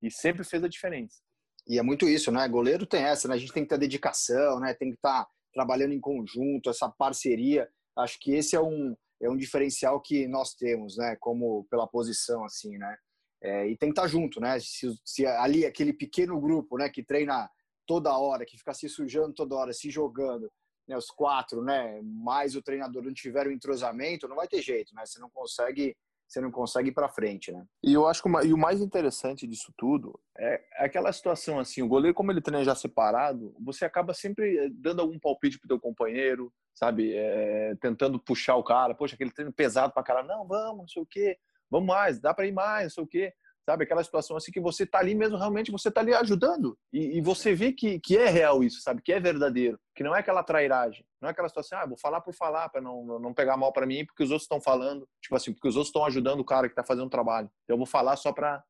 E 0.00 0.10
sempre 0.10 0.42
fez 0.42 0.64
a 0.64 0.68
diferença. 0.68 1.20
E 1.68 1.78
é 1.78 1.82
muito 1.82 2.08
isso, 2.08 2.32
né? 2.32 2.48
Goleiro 2.48 2.86
tem 2.86 3.02
essa, 3.02 3.28
né? 3.28 3.34
A 3.34 3.38
gente 3.38 3.52
tem 3.52 3.62
que 3.62 3.68
ter 3.68 3.78
dedicação, 3.78 4.58
né? 4.58 4.72
Tem 4.72 4.88
que 4.88 4.96
estar 4.96 5.24
tá 5.24 5.30
trabalhando 5.52 5.92
em 5.92 6.00
conjunto, 6.00 6.70
essa 6.70 6.88
parceria. 6.88 7.68
Acho 7.94 8.18
que 8.18 8.32
esse 8.32 8.56
é 8.56 8.60
um, 8.60 8.96
é 9.20 9.28
um 9.28 9.36
diferencial 9.36 10.00
que 10.00 10.26
nós 10.26 10.54
temos, 10.54 10.96
né? 10.96 11.16
Como 11.20 11.64
pela 11.70 11.86
posição, 11.86 12.44
assim, 12.44 12.78
né? 12.78 12.96
É, 13.42 13.66
e 13.68 13.76
tem 13.76 13.90
que 13.90 13.98
estar 13.98 14.08
junto, 14.08 14.40
né? 14.40 14.58
Se, 14.60 14.94
se, 15.04 15.26
ali 15.26 15.64
aquele 15.66 15.92
pequeno 15.92 16.40
grupo, 16.40 16.78
né? 16.78 16.88
Que 16.88 17.02
treina 17.02 17.48
toda 17.86 18.16
hora, 18.16 18.46
que 18.46 18.56
fica 18.56 18.72
se 18.72 18.88
sujando 18.88 19.34
toda 19.34 19.56
hora, 19.56 19.72
se 19.72 19.90
jogando, 19.90 20.50
né? 20.88 20.96
Os 20.96 21.10
quatro, 21.10 21.62
né? 21.62 22.00
Mais 22.02 22.56
o 22.56 22.62
treinador 22.62 23.02
não 23.02 23.12
tiver 23.12 23.46
o 23.46 23.52
entrosamento, 23.52 24.28
não 24.28 24.36
vai 24.36 24.48
ter 24.48 24.62
jeito, 24.62 24.94
né? 24.94 25.04
Você 25.04 25.18
não 25.18 25.30
consegue 25.30 25.96
você 26.30 26.40
não 26.40 26.50
consegue 26.50 26.90
ir 26.90 26.92
para 26.92 27.08
frente, 27.08 27.50
né? 27.50 27.66
E 27.82 27.92
eu 27.92 28.06
acho 28.06 28.22
que 28.22 28.28
o, 28.28 28.42
e 28.42 28.52
o 28.52 28.58
mais 28.58 28.80
interessante 28.80 29.46
disso 29.46 29.72
tudo 29.76 30.18
é, 30.38 30.62
é 30.78 30.84
aquela 30.84 31.12
situação 31.12 31.58
assim, 31.58 31.82
o 31.82 31.88
goleiro 31.88 32.14
como 32.14 32.30
ele 32.30 32.40
treina 32.40 32.64
já 32.64 32.74
separado, 32.74 33.54
você 33.60 33.84
acaba 33.84 34.14
sempre 34.14 34.56
eh, 34.56 34.68
dando 34.72 35.00
algum 35.02 35.18
palpite 35.18 35.58
pro 35.58 35.68
teu 35.68 35.80
companheiro, 35.80 36.52
sabe? 36.72 37.12
É, 37.14 37.74
tentando 37.80 38.18
puxar 38.18 38.54
o 38.56 38.62
cara, 38.62 38.94
poxa, 38.94 39.16
aquele 39.16 39.32
treino 39.32 39.52
pesado 39.52 39.92
para 39.92 40.02
cara, 40.04 40.22
não, 40.22 40.46
vamos, 40.46 40.78
não 40.78 40.88
sei 40.88 41.02
o 41.02 41.06
quê, 41.06 41.36
vamos 41.68 41.88
mais, 41.88 42.20
dá 42.20 42.32
para 42.32 42.46
ir 42.46 42.52
mais, 42.52 42.84
não 42.84 42.90
sei 42.90 43.04
o 43.04 43.08
quê 43.08 43.34
sabe? 43.68 43.84
Aquela 43.84 44.02
situação 44.02 44.36
assim 44.36 44.50
que 44.50 44.60
você 44.60 44.86
tá 44.86 44.98
ali 44.98 45.14
mesmo, 45.14 45.36
realmente 45.36 45.70
você 45.70 45.90
tá 45.90 46.00
ali 46.00 46.14
ajudando. 46.14 46.76
E, 46.92 47.18
e, 47.18 47.20
você 47.20 47.54
vê 47.54 47.72
que, 47.72 48.00
que 48.00 48.16
é 48.16 48.28
real 48.28 48.62
isso, 48.64 48.80
sabe? 48.80 49.02
Que 49.02 49.12
é 49.12 49.20
verdadeiro. 49.20 49.78
Que 49.94 50.02
não 50.02 50.14
é 50.14 50.20
aquela 50.20 50.42
trairagem. 50.42 51.04
Não 51.20 51.28
é 51.28 51.32
aquela 51.32 51.48
situação, 51.48 51.78
ah, 51.78 51.86
vou 51.86 51.98
falar 51.98 52.20
por 52.20 52.34
falar, 52.34 52.68
para 52.68 52.80
não, 52.80 53.18
não 53.18 53.34
pegar 53.34 53.56
mal 53.56 53.72
para 53.72 53.86
mim, 53.86 54.04
porque 54.04 54.22
os 54.22 54.30
outros 54.30 54.44
estão 54.44 54.60
falando. 54.60 55.06
Tipo 55.22 55.36
assim, 55.36 55.52
porque 55.52 55.68
os 55.68 55.76
outros 55.76 55.88
estão 55.88 56.04
ajudando 56.04 56.40
o 56.40 56.44
cara 56.44 56.68
que 56.68 56.74
tá 56.74 56.84
fazendo 56.84 57.06
o 57.06 57.10
trabalho. 57.10 57.50
Então 57.64 57.74
eu 57.74 57.78
vou 57.78 57.86
falar 57.86 58.16
só 58.16 58.32
para 58.32 58.64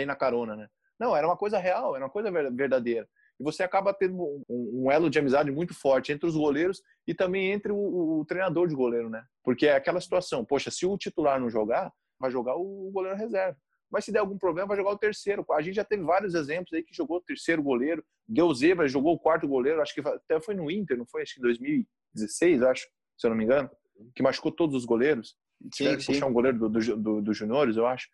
ir 0.00 0.06
na 0.06 0.16
carona, 0.16 0.56
né? 0.56 0.68
Não, 0.98 1.14
era 1.14 1.26
uma 1.26 1.36
coisa 1.36 1.58
real, 1.58 1.94
era 1.94 2.04
uma 2.04 2.10
coisa 2.10 2.30
verdadeira. 2.30 3.06
E 3.38 3.44
você 3.44 3.62
acaba 3.62 3.92
tendo 3.92 4.16
um, 4.16 4.84
um 4.84 4.90
elo 4.90 5.10
de 5.10 5.18
amizade 5.18 5.50
muito 5.50 5.74
forte 5.74 6.10
entre 6.10 6.26
os 6.26 6.34
goleiros 6.34 6.80
e 7.06 7.14
também 7.14 7.52
entre 7.52 7.70
o, 7.70 7.76
o, 7.76 8.20
o 8.20 8.24
treinador 8.24 8.66
de 8.66 8.74
goleiro, 8.74 9.10
né? 9.10 9.22
Porque 9.44 9.66
é 9.66 9.76
aquela 9.76 10.00
situação, 10.00 10.42
poxa, 10.42 10.70
se 10.70 10.86
o 10.86 10.96
titular 10.96 11.38
não 11.38 11.50
jogar, 11.50 11.92
vai 12.18 12.30
jogar 12.30 12.56
o 12.56 12.90
goleiro 12.90 13.18
reserva 13.18 13.58
mas 13.90 14.04
se 14.04 14.12
der 14.12 14.18
algum 14.18 14.38
problema, 14.38 14.68
vai 14.68 14.76
jogar 14.76 14.90
o 14.90 14.98
terceiro. 14.98 15.44
A 15.52 15.62
gente 15.62 15.76
já 15.76 15.84
teve 15.84 16.02
vários 16.02 16.34
exemplos 16.34 16.72
aí 16.72 16.82
que 16.82 16.94
jogou 16.94 17.18
o 17.18 17.22
terceiro 17.22 17.62
goleiro, 17.62 18.04
deu 18.28 18.52
zebra, 18.52 18.88
jogou 18.88 19.14
o 19.14 19.18
quarto 19.18 19.46
goleiro, 19.46 19.80
acho 19.80 19.94
que 19.94 20.00
até 20.00 20.40
foi 20.40 20.54
no 20.54 20.70
Inter, 20.70 20.98
não 20.98 21.06
foi? 21.06 21.22
Acho 21.22 21.34
que 21.34 21.40
em 21.40 21.42
2020, 21.42 21.88
16, 22.14 22.62
acho, 22.62 22.86
se 23.16 23.26
eu 23.26 23.30
não 23.30 23.36
me 23.36 23.44
engano, 23.44 23.70
que 24.14 24.22
machucou 24.22 24.50
todos 24.50 24.74
os 24.74 24.84
goleiros. 24.84 25.36
Sim, 25.72 25.98
sim. 25.98 26.12
puxar 26.12 26.26
um 26.26 26.32
goleiro 26.32 26.58
do, 26.58 26.68
do, 26.68 26.96
do, 26.96 27.22
do 27.22 27.34
juniores, 27.34 27.76
eu 27.76 27.86
acho. 27.86 28.08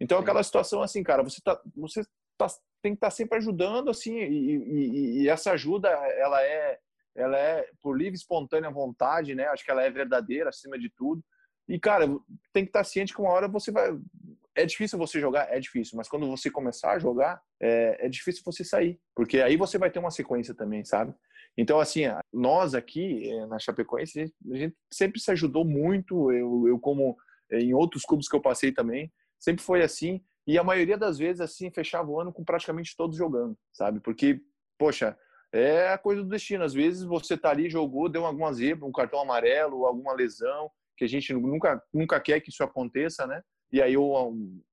Então, 0.00 0.18
aquela 0.18 0.42
situação 0.42 0.82
assim, 0.82 1.02
cara, 1.02 1.22
você, 1.22 1.40
tá, 1.42 1.60
você 1.76 2.02
tá, 2.36 2.46
tem 2.82 2.92
que 2.92 2.96
estar 2.96 3.06
tá 3.06 3.10
sempre 3.10 3.38
ajudando, 3.38 3.90
assim, 3.90 4.16
e, 4.18 4.56
e, 4.56 5.22
e, 5.22 5.28
essa 5.28 5.52
ajuda, 5.52 5.88
ela 5.88 6.42
é, 6.42 6.78
ela 7.16 7.38
é 7.38 7.66
por 7.80 7.96
livre, 7.96 8.14
espontânea 8.14 8.70
vontade, 8.70 9.34
né? 9.34 9.46
Acho 9.46 9.64
que 9.64 9.70
ela 9.70 9.82
é 9.82 9.90
verdadeira, 9.90 10.50
acima 10.50 10.78
de 10.78 10.90
tudo. 10.90 11.22
E, 11.68 11.78
cara, 11.78 12.06
tem 12.52 12.64
que 12.64 12.70
estar 12.70 12.80
tá 12.80 12.84
ciente 12.84 13.14
que 13.14 13.20
uma 13.20 13.30
hora 13.30 13.48
você 13.48 13.70
vai. 13.70 13.96
É 14.56 14.64
difícil 14.64 14.98
você 14.98 15.20
jogar? 15.20 15.52
É 15.52 15.58
difícil, 15.58 15.96
mas 15.96 16.08
quando 16.08 16.28
você 16.28 16.50
começar 16.50 16.92
a 16.92 16.98
jogar, 16.98 17.42
é, 17.60 18.06
é 18.06 18.08
difícil 18.08 18.42
você 18.44 18.64
sair, 18.64 19.00
porque 19.14 19.40
aí 19.40 19.56
você 19.56 19.78
vai 19.78 19.90
ter 19.90 19.98
uma 19.98 20.10
sequência 20.10 20.54
também, 20.54 20.84
sabe? 20.84 21.14
Então, 21.56 21.78
assim, 21.78 22.02
nós 22.32 22.74
aqui 22.74 23.30
eh, 23.30 23.46
na 23.46 23.58
Chapecoense, 23.58 24.18
a 24.18 24.22
gente, 24.24 24.34
a 24.52 24.56
gente 24.56 24.76
sempre 24.92 25.20
se 25.20 25.30
ajudou 25.30 25.64
muito. 25.64 26.32
Eu, 26.32 26.66
eu, 26.66 26.78
como 26.78 27.16
eh, 27.50 27.60
em 27.60 27.74
outros 27.74 28.02
clubes 28.02 28.28
que 28.28 28.34
eu 28.34 28.40
passei 28.40 28.72
também, 28.72 29.12
sempre 29.38 29.62
foi 29.62 29.82
assim. 29.82 30.20
E 30.46 30.58
a 30.58 30.64
maioria 30.64 30.98
das 30.98 31.16
vezes, 31.16 31.40
assim, 31.40 31.70
fechava 31.70 32.10
o 32.10 32.20
ano 32.20 32.32
com 32.32 32.44
praticamente 32.44 32.96
todos 32.96 33.16
jogando, 33.16 33.56
sabe? 33.72 34.00
Porque, 34.00 34.40
poxa, 34.78 35.16
é 35.52 35.88
a 35.88 35.98
coisa 35.98 36.22
do 36.22 36.28
destino. 36.28 36.64
Às 36.64 36.74
vezes 36.74 37.04
você 37.04 37.36
tá 37.36 37.50
ali, 37.50 37.70
jogou, 37.70 38.08
deu 38.08 38.26
alguma 38.26 38.52
zebra, 38.52 38.84
um 38.84 38.92
cartão 38.92 39.20
amarelo, 39.20 39.86
alguma 39.86 40.12
lesão, 40.12 40.70
que 40.96 41.04
a 41.04 41.08
gente 41.08 41.32
nunca, 41.32 41.82
nunca 41.92 42.20
quer 42.20 42.40
que 42.40 42.50
isso 42.50 42.64
aconteça, 42.64 43.26
né? 43.26 43.42
E 43.74 43.82
aí 43.82 43.94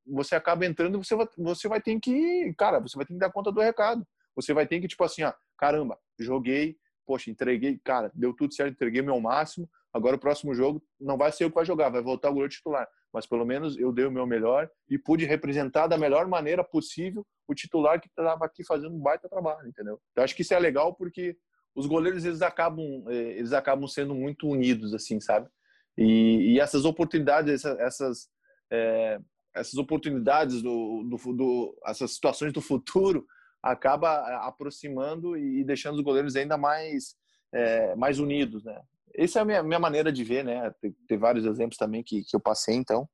você 0.06 0.36
acaba 0.36 0.64
entrando, 0.64 1.04
você 1.04 1.16
vai, 1.16 1.28
você 1.36 1.68
vai 1.68 1.82
ter 1.82 2.00
que, 2.00 2.54
cara, 2.56 2.80
você 2.80 2.96
vai 2.96 3.04
ter 3.04 3.14
que 3.14 3.20
dar 3.20 3.32
conta 3.32 3.52
do 3.52 3.60
recado. 3.60 4.06
Você 4.36 4.54
vai 4.54 4.68
ter 4.68 4.80
que, 4.80 4.88
tipo 4.88 5.04
assim, 5.04 5.24
ó, 5.24 5.34
caramba, 5.58 5.98
joguei, 6.20 6.78
poxa, 7.04 7.32
entreguei, 7.32 7.80
cara, 7.84 8.12
deu 8.14 8.32
tudo 8.32 8.54
certo, 8.54 8.74
entreguei 8.74 9.02
meu 9.02 9.20
máximo. 9.20 9.68
Agora 9.92 10.18
o 10.18 10.20
próximo 10.20 10.54
jogo 10.54 10.84
não 11.00 11.18
vai 11.18 11.32
ser 11.32 11.46
eu 11.46 11.50
que 11.50 11.56
vai 11.56 11.66
jogar, 11.66 11.90
vai 11.90 12.04
voltar 12.04 12.30
o 12.30 12.34
goleiro 12.34 12.54
titular. 12.54 12.88
Mas 13.12 13.26
pelo 13.26 13.44
menos 13.44 13.76
eu 13.76 13.92
dei 13.92 14.06
o 14.06 14.12
meu 14.12 14.28
melhor 14.28 14.70
e 14.88 15.00
pude 15.00 15.26
representar 15.26 15.88
da 15.88 15.98
melhor 15.98 16.28
maneira 16.28 16.64
possível 16.64 17.26
o 17.48 17.56
titular 17.56 18.00
que 18.00 18.08
estava 18.08 18.46
aqui 18.46 18.64
fazendo 18.64 18.94
um 18.94 19.00
baita 19.00 19.28
trabalho, 19.28 19.68
entendeu? 19.68 20.00
Então 20.12 20.24
acho 20.24 20.36
que 20.36 20.44
isso 20.44 20.54
é 20.54 20.60
legal 20.60 20.94
porque 20.94 21.36
os 21.74 21.88
goleiros 21.88 22.24
eles 22.24 22.44
acabam 22.44 23.04
eh, 23.10 23.40
eles 23.40 23.52
acabam 23.52 23.88
sendo 23.88 24.14
muito 24.14 24.48
unidos 24.48 24.94
assim, 24.94 25.20
sabe? 25.20 25.50
E, 25.98 26.54
e 26.54 26.60
essas 26.60 26.86
oportunidades, 26.86 27.66
essas 27.66 28.30
é, 28.72 29.20
essas 29.54 29.76
oportunidades 29.76 30.62
do, 30.62 31.04
do, 31.04 31.34
do, 31.34 31.78
essas 31.86 32.14
situações 32.14 32.54
do 32.54 32.62
futuro 32.62 33.26
acaba 33.62 34.26
eh, 34.28 34.48
aproximando 34.48 35.38
e 35.38 35.64
deixando 35.64 35.96
os 35.96 36.02
goleiros 36.02 36.36
ainda 36.36 36.58
mais 36.58 37.16
é, 37.54 37.96
mais 37.96 38.18
unidos, 38.18 38.64
né? 38.64 38.82
Essa 39.14 39.40
é 39.40 39.42
a 39.42 39.46
minha, 39.46 39.62
minha 39.62 39.80
maneira 39.80 40.12
de 40.12 40.24
ver, 40.24 40.44
né? 40.44 40.74
Tem, 40.82 40.96
tem 41.08 41.18
vários 41.18 41.46
exemplos 41.46 41.78
também 41.78 42.02
que, 42.02 42.24
que 42.24 42.36
eu 42.36 42.40
passei, 42.40 42.76
então 42.76 43.08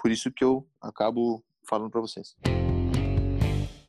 por 0.00 0.10
isso 0.10 0.32
que 0.32 0.44
eu 0.44 0.66
acabo 0.80 1.44
falando 1.68 1.90
para 1.90 2.00
vocês. 2.00 2.34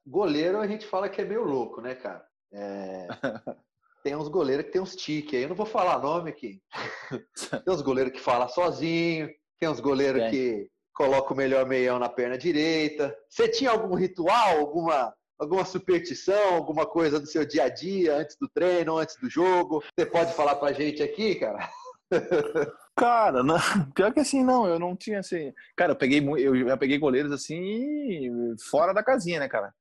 Goleiro 0.05 0.59
a 0.59 0.67
gente 0.67 0.86
fala 0.86 1.07
que 1.07 1.22
é 1.22 1.26
meio 1.26 1.43
louco, 1.43 1.80
né, 1.80 1.95
cara? 1.95 2.26
É... 2.51 3.07
tem 4.03 4.15
uns 4.15 4.28
goleiros 4.28 4.65
que 4.65 4.72
tem 4.72 4.82
uns 4.82 4.95
tiques 4.95 5.36
aí, 5.36 5.43
eu 5.43 5.49
não 5.49 5.55
vou 5.55 5.65
falar 5.65 6.01
nome 6.01 6.32
aqui. 6.32 6.61
tem 7.63 7.74
uns 7.74 7.82
goleiros 7.82 8.11
que 8.11 8.19
falam 8.19 8.49
sozinho, 8.49 9.30
tem 9.59 9.69
uns 9.69 9.80
goleiros 9.80 10.30
que 10.32 10.67
colocam 11.01 11.33
o 11.33 11.37
melhor 11.37 11.65
meião 11.65 11.97
na 11.97 12.07
perna 12.07 12.37
direita. 12.37 13.17
Você 13.27 13.47
tinha 13.47 13.71
algum 13.71 13.95
ritual, 13.95 14.59
alguma 14.59 15.11
alguma 15.39 15.65
superstição, 15.65 16.53
alguma 16.53 16.85
coisa 16.85 17.19
do 17.19 17.25
seu 17.25 17.43
dia 17.43 17.63
a 17.63 17.69
dia, 17.69 18.17
antes 18.17 18.37
do 18.39 18.47
treino, 18.47 18.99
antes 18.99 19.15
do 19.19 19.27
jogo? 19.27 19.83
Você 19.97 20.05
pode 20.05 20.35
falar 20.35 20.57
pra 20.57 20.71
gente 20.71 21.01
aqui, 21.01 21.33
cara? 21.33 21.67
Cara, 22.95 23.41
não, 23.41 23.57
pior 23.95 24.13
que 24.13 24.19
assim, 24.19 24.43
não, 24.43 24.67
eu 24.67 24.77
não 24.77 24.95
tinha 24.95 25.19
assim. 25.19 25.51
Cara, 25.75 25.93
eu 25.93 25.95
peguei 25.95 26.19
eu 26.19 26.67
já 26.67 26.77
peguei 26.77 26.99
goleiros 26.99 27.31
assim 27.31 28.29
fora 28.69 28.93
da 28.93 29.01
casinha, 29.01 29.39
né, 29.39 29.47
cara? 29.47 29.73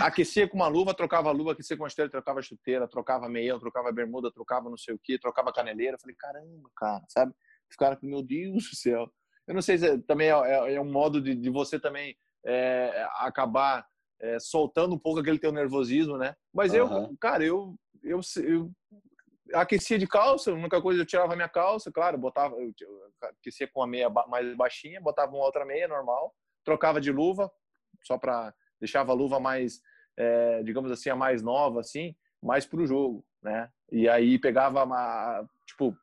Aquecia 0.00 0.46
com 0.46 0.56
uma 0.56 0.66
luva, 0.66 0.92
trocava 0.92 1.30
a 1.30 1.32
luva, 1.32 1.52
aquecia 1.52 1.76
com 1.76 1.84
uma 1.84 1.88
esteira, 1.88 2.10
trocava 2.10 2.40
a 2.40 2.42
chuteira, 2.42 2.88
trocava 2.88 3.28
meião, 3.28 3.60
trocava 3.60 3.92
bermuda, 3.92 4.30
trocava 4.30 4.68
não 4.68 4.76
sei 4.76 4.92
o 4.92 5.00
que, 5.02 5.18
trocava 5.18 5.52
caneleira. 5.52 5.96
falei, 5.98 6.16
caramba, 6.18 6.68
cara, 6.76 7.04
sabe? 7.08 7.32
Ficaram 7.70 7.96
com, 7.96 8.06
meu 8.06 8.22
Deus 8.22 8.68
do 8.68 8.76
céu. 8.76 9.10
Eu 9.46 9.54
não 9.54 9.62
sei 9.62 9.78
se 9.78 9.86
é, 9.86 9.98
também 9.98 10.28
é, 10.28 10.32
é, 10.32 10.74
é, 10.74 10.80
um 10.80 10.90
modo 10.90 11.20
de, 11.20 11.34
de 11.34 11.50
você 11.50 11.78
também 11.78 12.16
é, 12.44 13.06
acabar 13.18 13.86
é, 14.20 14.38
soltando 14.40 14.94
um 14.94 14.98
pouco 14.98 15.20
aquele 15.20 15.38
teu 15.38 15.52
nervosismo, 15.52 16.16
né? 16.16 16.34
Mas 16.52 16.72
uhum. 16.72 16.78
eu, 16.78 17.16
cara, 17.20 17.44
eu, 17.44 17.76
eu, 18.02 18.20
eu 18.42 18.70
aquecia 19.54 19.98
de 19.98 20.06
calça, 20.06 20.50
a 20.50 20.54
única 20.54 20.80
coisa 20.80 21.00
eu 21.00 21.06
tirava 21.06 21.32
a 21.32 21.36
minha 21.36 21.48
calça, 21.48 21.92
claro, 21.92 22.18
botava, 22.18 22.56
eu, 22.56 22.72
aquecia 23.22 23.68
com 23.68 23.82
a 23.82 23.86
meia 23.86 24.10
mais 24.10 24.56
baixinha, 24.56 25.00
botava 25.00 25.32
uma 25.32 25.44
outra 25.44 25.64
meia 25.64 25.86
normal, 25.86 26.34
trocava 26.64 27.00
de 27.00 27.12
luva, 27.12 27.50
só 28.02 28.18
para 28.18 28.52
deixava 28.80 29.12
a 29.12 29.14
luva 29.14 29.40
mais, 29.40 29.80
é, 30.16 30.62
digamos 30.62 30.90
assim, 30.90 31.08
a 31.08 31.16
mais 31.16 31.42
nova, 31.42 31.80
assim, 31.80 32.14
mais 32.42 32.66
para 32.66 32.80
o 32.80 32.86
jogo, 32.86 33.24
né? 33.42 33.70
E 33.90 34.08
aí 34.08 34.38
pegava 34.38 34.84
uma, 34.84 35.48
tipo, 35.66 35.96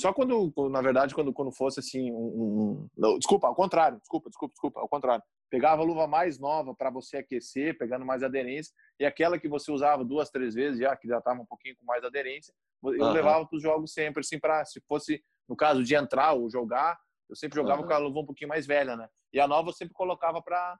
só 0.00 0.12
quando, 0.12 0.52
na 0.70 0.80
verdade, 0.80 1.14
quando, 1.14 1.32
quando 1.32 1.52
fosse 1.52 1.80
assim, 1.80 2.10
um, 2.12 2.88
um, 2.96 3.18
desculpa, 3.18 3.46
ao 3.46 3.54
contrário, 3.54 3.98
desculpa, 3.98 4.28
desculpa, 4.28 4.52
desculpa, 4.52 4.80
ao 4.80 4.88
contrário. 4.88 5.22
Pegava 5.50 5.82
a 5.82 5.84
luva 5.84 6.06
mais 6.06 6.38
nova 6.38 6.74
para 6.74 6.90
você 6.90 7.18
aquecer, 7.18 7.76
pegando 7.78 8.04
mais 8.04 8.22
aderência, 8.22 8.72
e 9.00 9.04
aquela 9.04 9.38
que 9.38 9.48
você 9.48 9.72
usava 9.72 10.04
duas, 10.04 10.30
três 10.30 10.54
vezes 10.54 10.80
já, 10.80 10.94
que 10.96 11.08
já 11.08 11.18
estava 11.18 11.40
um 11.40 11.46
pouquinho 11.46 11.76
com 11.76 11.84
mais 11.84 12.04
aderência, 12.04 12.52
eu 12.82 12.90
uhum. 12.90 13.12
levava 13.12 13.46
para 13.46 13.56
os 13.56 13.62
jogos 13.62 13.92
sempre, 13.92 14.20
assim, 14.20 14.38
para 14.38 14.64
se 14.64 14.80
fosse, 14.86 15.22
no 15.48 15.56
caso 15.56 15.82
de 15.82 15.94
entrar 15.94 16.32
ou 16.32 16.50
jogar, 16.50 16.98
eu 17.28 17.36
sempre 17.36 17.56
jogava 17.56 17.82
uhum. 17.82 17.88
com 17.88 17.94
a 17.94 17.98
luva 17.98 18.20
um 18.20 18.26
pouquinho 18.26 18.48
mais 18.48 18.66
velha, 18.66 18.96
né? 18.96 19.08
E 19.32 19.40
a 19.40 19.46
nova 19.46 19.70
eu 19.70 19.74
sempre 19.74 19.94
colocava 19.94 20.40
para 20.42 20.78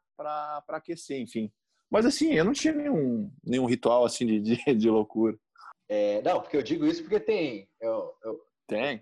aquecer, 0.69 1.21
enfim. 1.21 1.51
Mas 1.91 2.07
assim, 2.07 2.33
eu 2.35 2.45
não 2.45 2.53
tinha 2.53 2.73
nenhum, 2.73 3.31
nenhum 3.45 3.67
ritual 3.67 4.05
assim 4.05 4.27
de, 4.27 4.41
de, 4.41 4.57
de 4.77 4.91
loucura. 4.91 5.37
É, 5.89 6.21
não, 6.23 6.41
porque 6.41 6.57
eu 6.57 6.63
digo 6.63 6.87
isso 6.87 7.03
porque 7.03 7.19
tem. 7.19 7.69
Eu, 7.81 8.15
eu, 8.23 8.41
tem. 8.69 9.01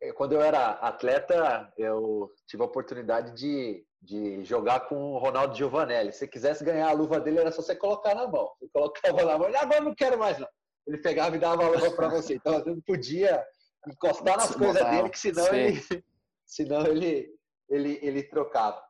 Eu, 0.00 0.14
quando 0.14 0.32
eu 0.32 0.40
era 0.40 0.70
atleta, 0.74 1.70
eu 1.76 2.30
tive 2.46 2.62
a 2.62 2.66
oportunidade 2.66 3.34
de, 3.34 3.84
de 4.00 4.44
jogar 4.44 4.88
com 4.88 5.12
o 5.12 5.18
Ronaldo 5.18 5.56
Giovanelli. 5.56 6.12
Se 6.12 6.26
quisesse 6.26 6.64
ganhar 6.64 6.88
a 6.88 6.92
luva 6.92 7.20
dele, 7.20 7.40
era 7.40 7.50
só 7.50 7.60
você 7.60 7.74
colocar 7.74 8.14
na 8.14 8.26
mão. 8.26 8.48
Você 8.58 8.68
colocava 8.72 9.24
na 9.24 9.36
mão, 9.36 9.48
ele 9.48 9.56
agora 9.56 9.80
não 9.80 9.94
quero 9.94 10.18
mais, 10.18 10.38
não. 10.38 10.48
Ele 10.86 10.98
pegava 10.98 11.36
e 11.36 11.38
dava 11.38 11.64
a 11.64 11.68
luva 11.68 11.90
para 11.90 12.08
você. 12.08 12.36
Então, 12.36 12.54
você 12.54 12.70
não 12.70 12.80
podia 12.80 13.44
encostar 13.86 14.36
nas 14.36 14.54
coisas 14.54 14.82
dele, 14.88 15.10
que 15.10 15.18
senão 15.18 15.46
ele, 15.52 15.82
senão 16.46 16.86
ele, 16.86 17.28
ele, 17.68 17.98
ele 18.00 18.22
trocava. 18.22 18.82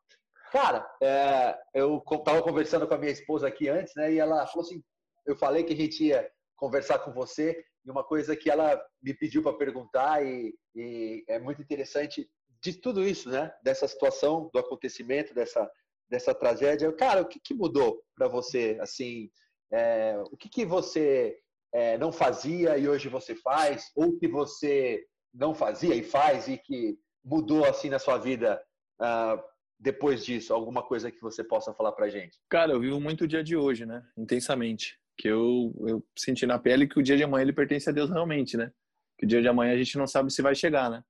Cara, 0.53 0.89
é, 1.03 1.59
eu 1.75 2.03
estava 2.11 2.43
conversando 2.43 2.87
com 2.87 2.95
a 2.95 2.99
minha 2.99 3.13
esposa 3.13 3.49
aqui 3.49 3.69
antes, 3.69 3.93
né? 3.97 4.13
E 4.13 4.19
ela 4.19 4.47
falou 4.47 4.65
assim: 4.65 4.83
eu 5.27 5.37
falei 5.37 5.65
que 5.65 5.73
a 5.73 5.77
gente 5.77 6.05
ia 6.05 6.31
conversar 6.57 6.99
com 7.01 7.13
você 7.13 7.65
e 7.89 7.91
uma 7.91 8.05
coisa 8.05 8.37
que 8.37 8.51
ela 8.51 8.81
me 9.03 9.15
pediu 9.15 9.43
para 9.43 9.57
perguntar 9.57 10.25
e, 10.25 10.55
e, 10.77 11.25
é 11.27 11.39
muito 11.39 11.63
interessante 11.63 12.29
de 12.61 12.75
tudo 12.75 13.03
isso, 13.03 13.31
né? 13.31 13.51
Dessa 13.63 13.89
situação, 13.89 14.51
do 14.53 14.59
acontecimento, 14.59 15.35
dessa 15.35 15.69
dessa 16.09 16.35
tragédia. 16.35 16.91
Cara, 16.93 17.21
o 17.21 17.27
que, 17.27 17.39
que 17.39 17.55
mudou 17.55 18.03
para 18.17 18.29
você? 18.29 18.79
Assim, 18.81 19.31
é, 19.71 20.19
o 20.31 20.37
que, 20.37 20.49
que 20.49 20.65
você 20.65 21.39
é, 21.73 21.99
não 21.99 22.11
fazia 22.11 22.79
e 22.79 22.89
hoje 22.89 23.09
você 23.09 23.35
faz, 23.35 23.91
ou 23.95 24.19
que 24.19 24.27
você 24.27 25.05
não 25.35 25.55
fazia 25.55 25.95
e 25.95 26.03
faz 26.03 26.49
e 26.49 26.57
que 26.57 26.99
mudou 27.23 27.67
assim 27.67 27.91
na 27.91 27.99
sua 27.99 28.17
vida 28.17 28.59
uh, 29.01 29.43
depois 29.79 30.25
disso? 30.25 30.55
Alguma 30.55 30.83
coisa 30.83 31.11
que 31.11 31.21
você 31.21 31.45
possa 31.45 31.75
falar 31.75 31.93
para 31.93 32.09
gente? 32.09 32.39
Cara, 32.49 32.73
eu 32.73 32.81
vivo 32.81 32.99
muito 32.99 33.25
o 33.25 33.29
dia 33.29 33.45
de 33.45 33.55
hoje, 33.55 33.85
né? 33.85 34.03
Intensamente 34.17 34.99
que 35.19 35.29
eu, 35.29 35.75
eu 35.89 36.05
senti 36.17 36.47
na 36.47 36.59
pele 36.59 36.87
que 36.87 36.99
o 36.99 37.03
dia 37.03 37.17
de 37.17 37.25
amanhã 37.25 37.43
ele 37.43 37.53
pertence 37.53 37.91
a 37.91 37.93
Deus 37.93 38.09
realmente, 38.09 38.57
né? 38.57 38.71
Que 39.19 39.27
o 39.27 39.29
dia 39.29 39.43
de 39.43 39.49
amanhã 39.49 39.75
a 39.75 39.77
gente 39.77 39.99
não 39.99 40.07
sabe 40.07 40.33
se 40.33 40.41
vai 40.41 40.55
chegar, 40.55 40.89
né? 40.89 41.03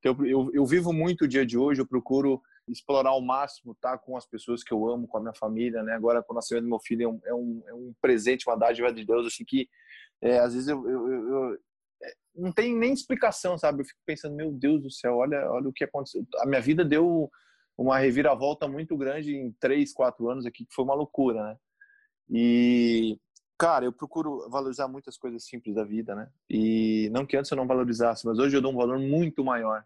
Então, 0.00 0.16
eu, 0.20 0.26
eu, 0.26 0.50
eu 0.52 0.66
vivo 0.66 0.92
muito 0.92 1.24
o 1.24 1.28
dia 1.28 1.46
de 1.46 1.56
hoje, 1.56 1.80
eu 1.80 1.86
procuro 1.86 2.42
explorar 2.68 3.10
ao 3.10 3.22
máximo, 3.22 3.76
tá? 3.80 3.96
Com 3.96 4.16
as 4.16 4.26
pessoas 4.26 4.64
que 4.64 4.74
eu 4.74 4.88
amo, 4.88 5.06
com 5.06 5.16
a 5.16 5.20
minha 5.20 5.34
família, 5.34 5.80
né? 5.84 5.94
Agora, 5.94 6.22
com 6.24 6.32
o 6.32 6.36
nascimento 6.36 6.64
do 6.64 6.70
meu 6.70 6.80
filho, 6.80 7.02
é 7.02 7.08
um, 7.08 7.20
é 7.24 7.34
um, 7.34 7.62
é 7.68 7.74
um 7.74 7.94
presente, 8.02 8.48
uma 8.48 8.58
dádiva 8.58 8.92
de 8.92 9.04
Deus, 9.04 9.28
assim, 9.28 9.44
que 9.44 9.68
é, 10.20 10.40
às 10.40 10.54
vezes 10.54 10.68
eu, 10.68 10.88
eu, 10.88 11.08
eu, 11.08 11.54
é, 12.02 12.12
não 12.34 12.52
tem 12.52 12.76
nem 12.76 12.92
explicação, 12.92 13.56
sabe? 13.56 13.82
Eu 13.82 13.86
fico 13.86 14.00
pensando, 14.04 14.34
meu 14.34 14.50
Deus 14.50 14.82
do 14.82 14.90
céu, 14.90 15.16
olha, 15.18 15.48
olha 15.52 15.68
o 15.68 15.72
que 15.72 15.84
aconteceu. 15.84 16.26
A 16.38 16.46
minha 16.46 16.60
vida 16.60 16.84
deu 16.84 17.30
uma 17.78 17.98
reviravolta 17.98 18.66
muito 18.66 18.96
grande 18.96 19.36
em 19.36 19.52
três, 19.60 19.92
quatro 19.92 20.28
anos 20.28 20.46
aqui, 20.46 20.64
que 20.64 20.74
foi 20.74 20.84
uma 20.84 20.94
loucura, 20.94 21.42
né? 21.44 21.56
E 22.28 23.18
Cara, 23.62 23.84
eu 23.84 23.92
procuro 23.92 24.50
valorizar 24.50 24.88
muitas 24.88 25.16
coisas 25.16 25.44
simples 25.44 25.72
da 25.76 25.84
vida, 25.84 26.16
né? 26.16 26.28
E 26.50 27.08
não 27.12 27.24
que 27.24 27.36
antes 27.36 27.48
eu 27.48 27.56
não 27.56 27.64
valorizasse, 27.64 28.26
mas 28.26 28.36
hoje 28.36 28.56
eu 28.56 28.60
dou 28.60 28.72
um 28.72 28.76
valor 28.76 28.98
muito 28.98 29.44
maior. 29.44 29.84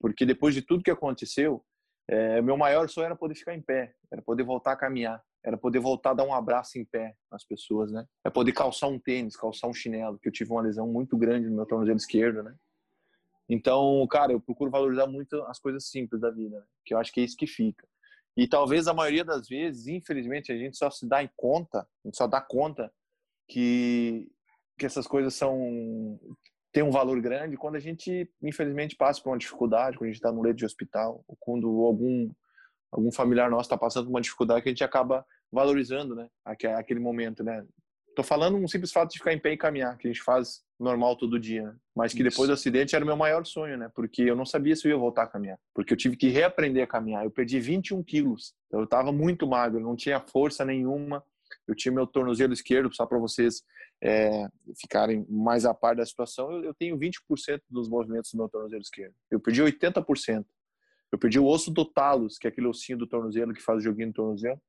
Porque 0.00 0.26
depois 0.26 0.56
de 0.56 0.60
tudo 0.60 0.82
que 0.82 0.90
aconteceu, 0.90 1.64
é, 2.08 2.42
meu 2.42 2.56
maior 2.56 2.88
sonho 2.88 3.04
era 3.04 3.14
poder 3.14 3.36
ficar 3.36 3.54
em 3.54 3.62
pé, 3.62 3.94
era 4.10 4.20
poder 4.20 4.42
voltar 4.42 4.72
a 4.72 4.76
caminhar, 4.76 5.22
era 5.44 5.56
poder 5.56 5.78
voltar 5.78 6.10
a 6.10 6.14
dar 6.14 6.24
um 6.24 6.34
abraço 6.34 6.80
em 6.80 6.84
pé 6.84 7.14
nas 7.30 7.44
pessoas, 7.44 7.92
né? 7.92 8.04
É 8.24 8.28
poder 8.28 8.50
calçar 8.50 8.88
um 8.88 8.98
tênis, 8.98 9.36
calçar 9.36 9.68
um 9.68 9.72
chinelo, 9.72 10.18
que 10.18 10.26
eu 10.26 10.32
tive 10.32 10.50
uma 10.50 10.62
lesão 10.62 10.88
muito 10.88 11.16
grande 11.16 11.48
no 11.48 11.54
meu 11.54 11.66
tornozelo 11.66 11.96
esquerdo, 11.96 12.42
né? 12.42 12.56
Então, 13.48 14.04
cara, 14.10 14.32
eu 14.32 14.40
procuro 14.40 14.68
valorizar 14.68 15.06
muito 15.06 15.40
as 15.42 15.60
coisas 15.60 15.88
simples 15.88 16.20
da 16.20 16.30
vida, 16.32 16.58
né? 16.58 16.64
que 16.84 16.92
eu 16.92 16.98
acho 16.98 17.12
que 17.12 17.20
é 17.20 17.24
isso 17.24 17.36
que 17.36 17.46
fica. 17.46 17.86
E 18.40 18.48
talvez 18.48 18.88
a 18.88 18.94
maioria 18.94 19.22
das 19.22 19.46
vezes, 19.46 19.86
infelizmente, 19.86 20.50
a 20.50 20.56
gente 20.56 20.74
só 20.74 20.90
se 20.90 21.06
dá 21.06 21.22
em 21.22 21.28
conta, 21.36 21.80
a 21.80 22.08
gente 22.08 22.16
só 22.16 22.26
dá 22.26 22.40
conta 22.40 22.90
que, 23.46 24.32
que 24.78 24.86
essas 24.86 25.06
coisas 25.06 25.34
são 25.34 26.18
têm 26.72 26.82
um 26.82 26.90
valor 26.90 27.20
grande 27.20 27.58
quando 27.58 27.76
a 27.76 27.78
gente, 27.78 28.30
infelizmente, 28.42 28.96
passa 28.96 29.20
por 29.20 29.28
uma 29.28 29.36
dificuldade, 29.36 29.98
quando 29.98 30.04
a 30.04 30.12
gente 30.12 30.16
está 30.16 30.32
no 30.32 30.40
leito 30.40 30.56
de 30.56 30.64
hospital, 30.64 31.22
ou 31.28 31.36
quando 31.38 31.68
algum 31.84 32.30
algum 32.90 33.12
familiar 33.12 33.50
nosso 33.50 33.66
está 33.66 33.76
passando 33.76 34.06
por 34.06 34.12
uma 34.12 34.22
dificuldade 34.22 34.62
que 34.62 34.70
a 34.70 34.72
gente 34.72 34.84
acaba 34.84 35.22
valorizando, 35.52 36.14
né, 36.14 36.26
aquele 36.42 36.98
momento, 36.98 37.44
né. 37.44 37.62
Falando 38.24 38.56
um 38.56 38.66
simples 38.66 38.90
fato 38.90 39.10
de 39.10 39.18
ficar 39.18 39.34
em 39.34 39.38
pé 39.38 39.52
e 39.52 39.58
caminhar, 39.58 39.98
que 39.98 40.08
a 40.08 40.10
gente 40.10 40.22
faz 40.22 40.62
normal 40.80 41.14
todo 41.14 41.38
dia, 41.38 41.74
mas 41.94 42.14
que 42.14 42.22
depois 42.22 42.48
do 42.48 42.54
acidente 42.54 42.96
era 42.96 43.04
o 43.04 43.06
meu 43.06 43.16
maior 43.16 43.44
sonho, 43.44 43.76
né? 43.76 43.90
Porque 43.94 44.22
eu 44.22 44.34
não 44.34 44.46
sabia 44.46 44.74
se 44.74 44.88
eu 44.88 44.92
ia 44.92 44.96
voltar 44.96 45.24
a 45.24 45.26
caminhar, 45.26 45.58
porque 45.74 45.92
eu 45.92 45.96
tive 45.96 46.16
que 46.16 46.28
reaprender 46.28 46.82
a 46.82 46.86
caminhar. 46.86 47.24
Eu 47.24 47.30
perdi 47.30 47.60
21 47.60 48.02
quilos, 48.02 48.54
eu 48.72 48.84
estava 48.84 49.12
muito 49.12 49.46
magro, 49.46 49.80
não 49.80 49.94
tinha 49.94 50.18
força 50.20 50.64
nenhuma. 50.64 51.22
Eu 51.66 51.74
tinha 51.74 51.92
meu 51.92 52.06
tornozelo 52.06 52.52
esquerdo, 52.52 52.94
só 52.94 53.04
para 53.06 53.18
vocês 53.18 53.62
é, 54.02 54.46
ficarem 54.80 55.26
mais 55.28 55.64
a 55.64 55.74
par 55.74 55.94
da 55.94 56.06
situação. 56.06 56.50
Eu, 56.50 56.64
eu 56.64 56.74
tenho 56.74 56.96
20% 56.96 57.60
dos 57.68 57.88
movimentos 57.88 58.32
do 58.32 58.38
meu 58.38 58.48
tornozelo 58.48 58.80
esquerdo. 58.80 59.14
Eu 59.30 59.40
perdi 59.40 59.62
80%. 59.62 60.44
Eu 61.12 61.18
perdi 61.18 61.38
o 61.38 61.46
osso 61.46 61.70
do 61.70 61.84
talos, 61.84 62.38
que 62.38 62.46
é 62.46 62.50
aquele 62.50 62.68
ossinho 62.68 62.98
do 62.98 63.06
tornozelo 63.06 63.52
que 63.52 63.62
faz 63.62 63.80
o 63.80 63.82
joguinho 63.82 64.08
no 64.08 64.14
tornozelo. 64.14 64.60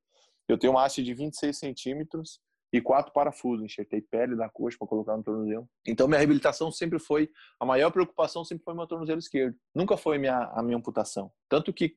Eu 0.48 0.58
tenho 0.58 0.74
uma 0.74 0.84
haste 0.84 1.04
de 1.04 1.14
26 1.14 1.58
centímetros 1.58 2.40
e 2.72 2.80
quatro 2.80 3.12
parafusos. 3.12 3.66
Enxertei 3.66 4.02
pele 4.02 4.36
da 4.36 4.50
coxa 4.50 4.78
para 4.78 4.88
colocar 4.88 5.18
no 5.18 5.24
tornozelo. 5.24 5.68
Então, 5.86 6.08
minha 6.08 6.18
reabilitação 6.18 6.72
sempre 6.72 7.00
foi, 7.00 7.30
a 7.60 7.66
maior 7.66 7.92
preocupação 7.92 8.46
sempre 8.46 8.64
foi 8.64 8.74
meu 8.74 8.88
tornozelo 8.88 9.20
esquerdo. 9.20 9.56
Nunca 9.76 9.98
foi 9.98 10.18
minha, 10.18 10.52
a 10.54 10.64
minha 10.64 10.78
amputação. 10.78 11.32
Tanto 11.50 11.74
que 11.74 11.96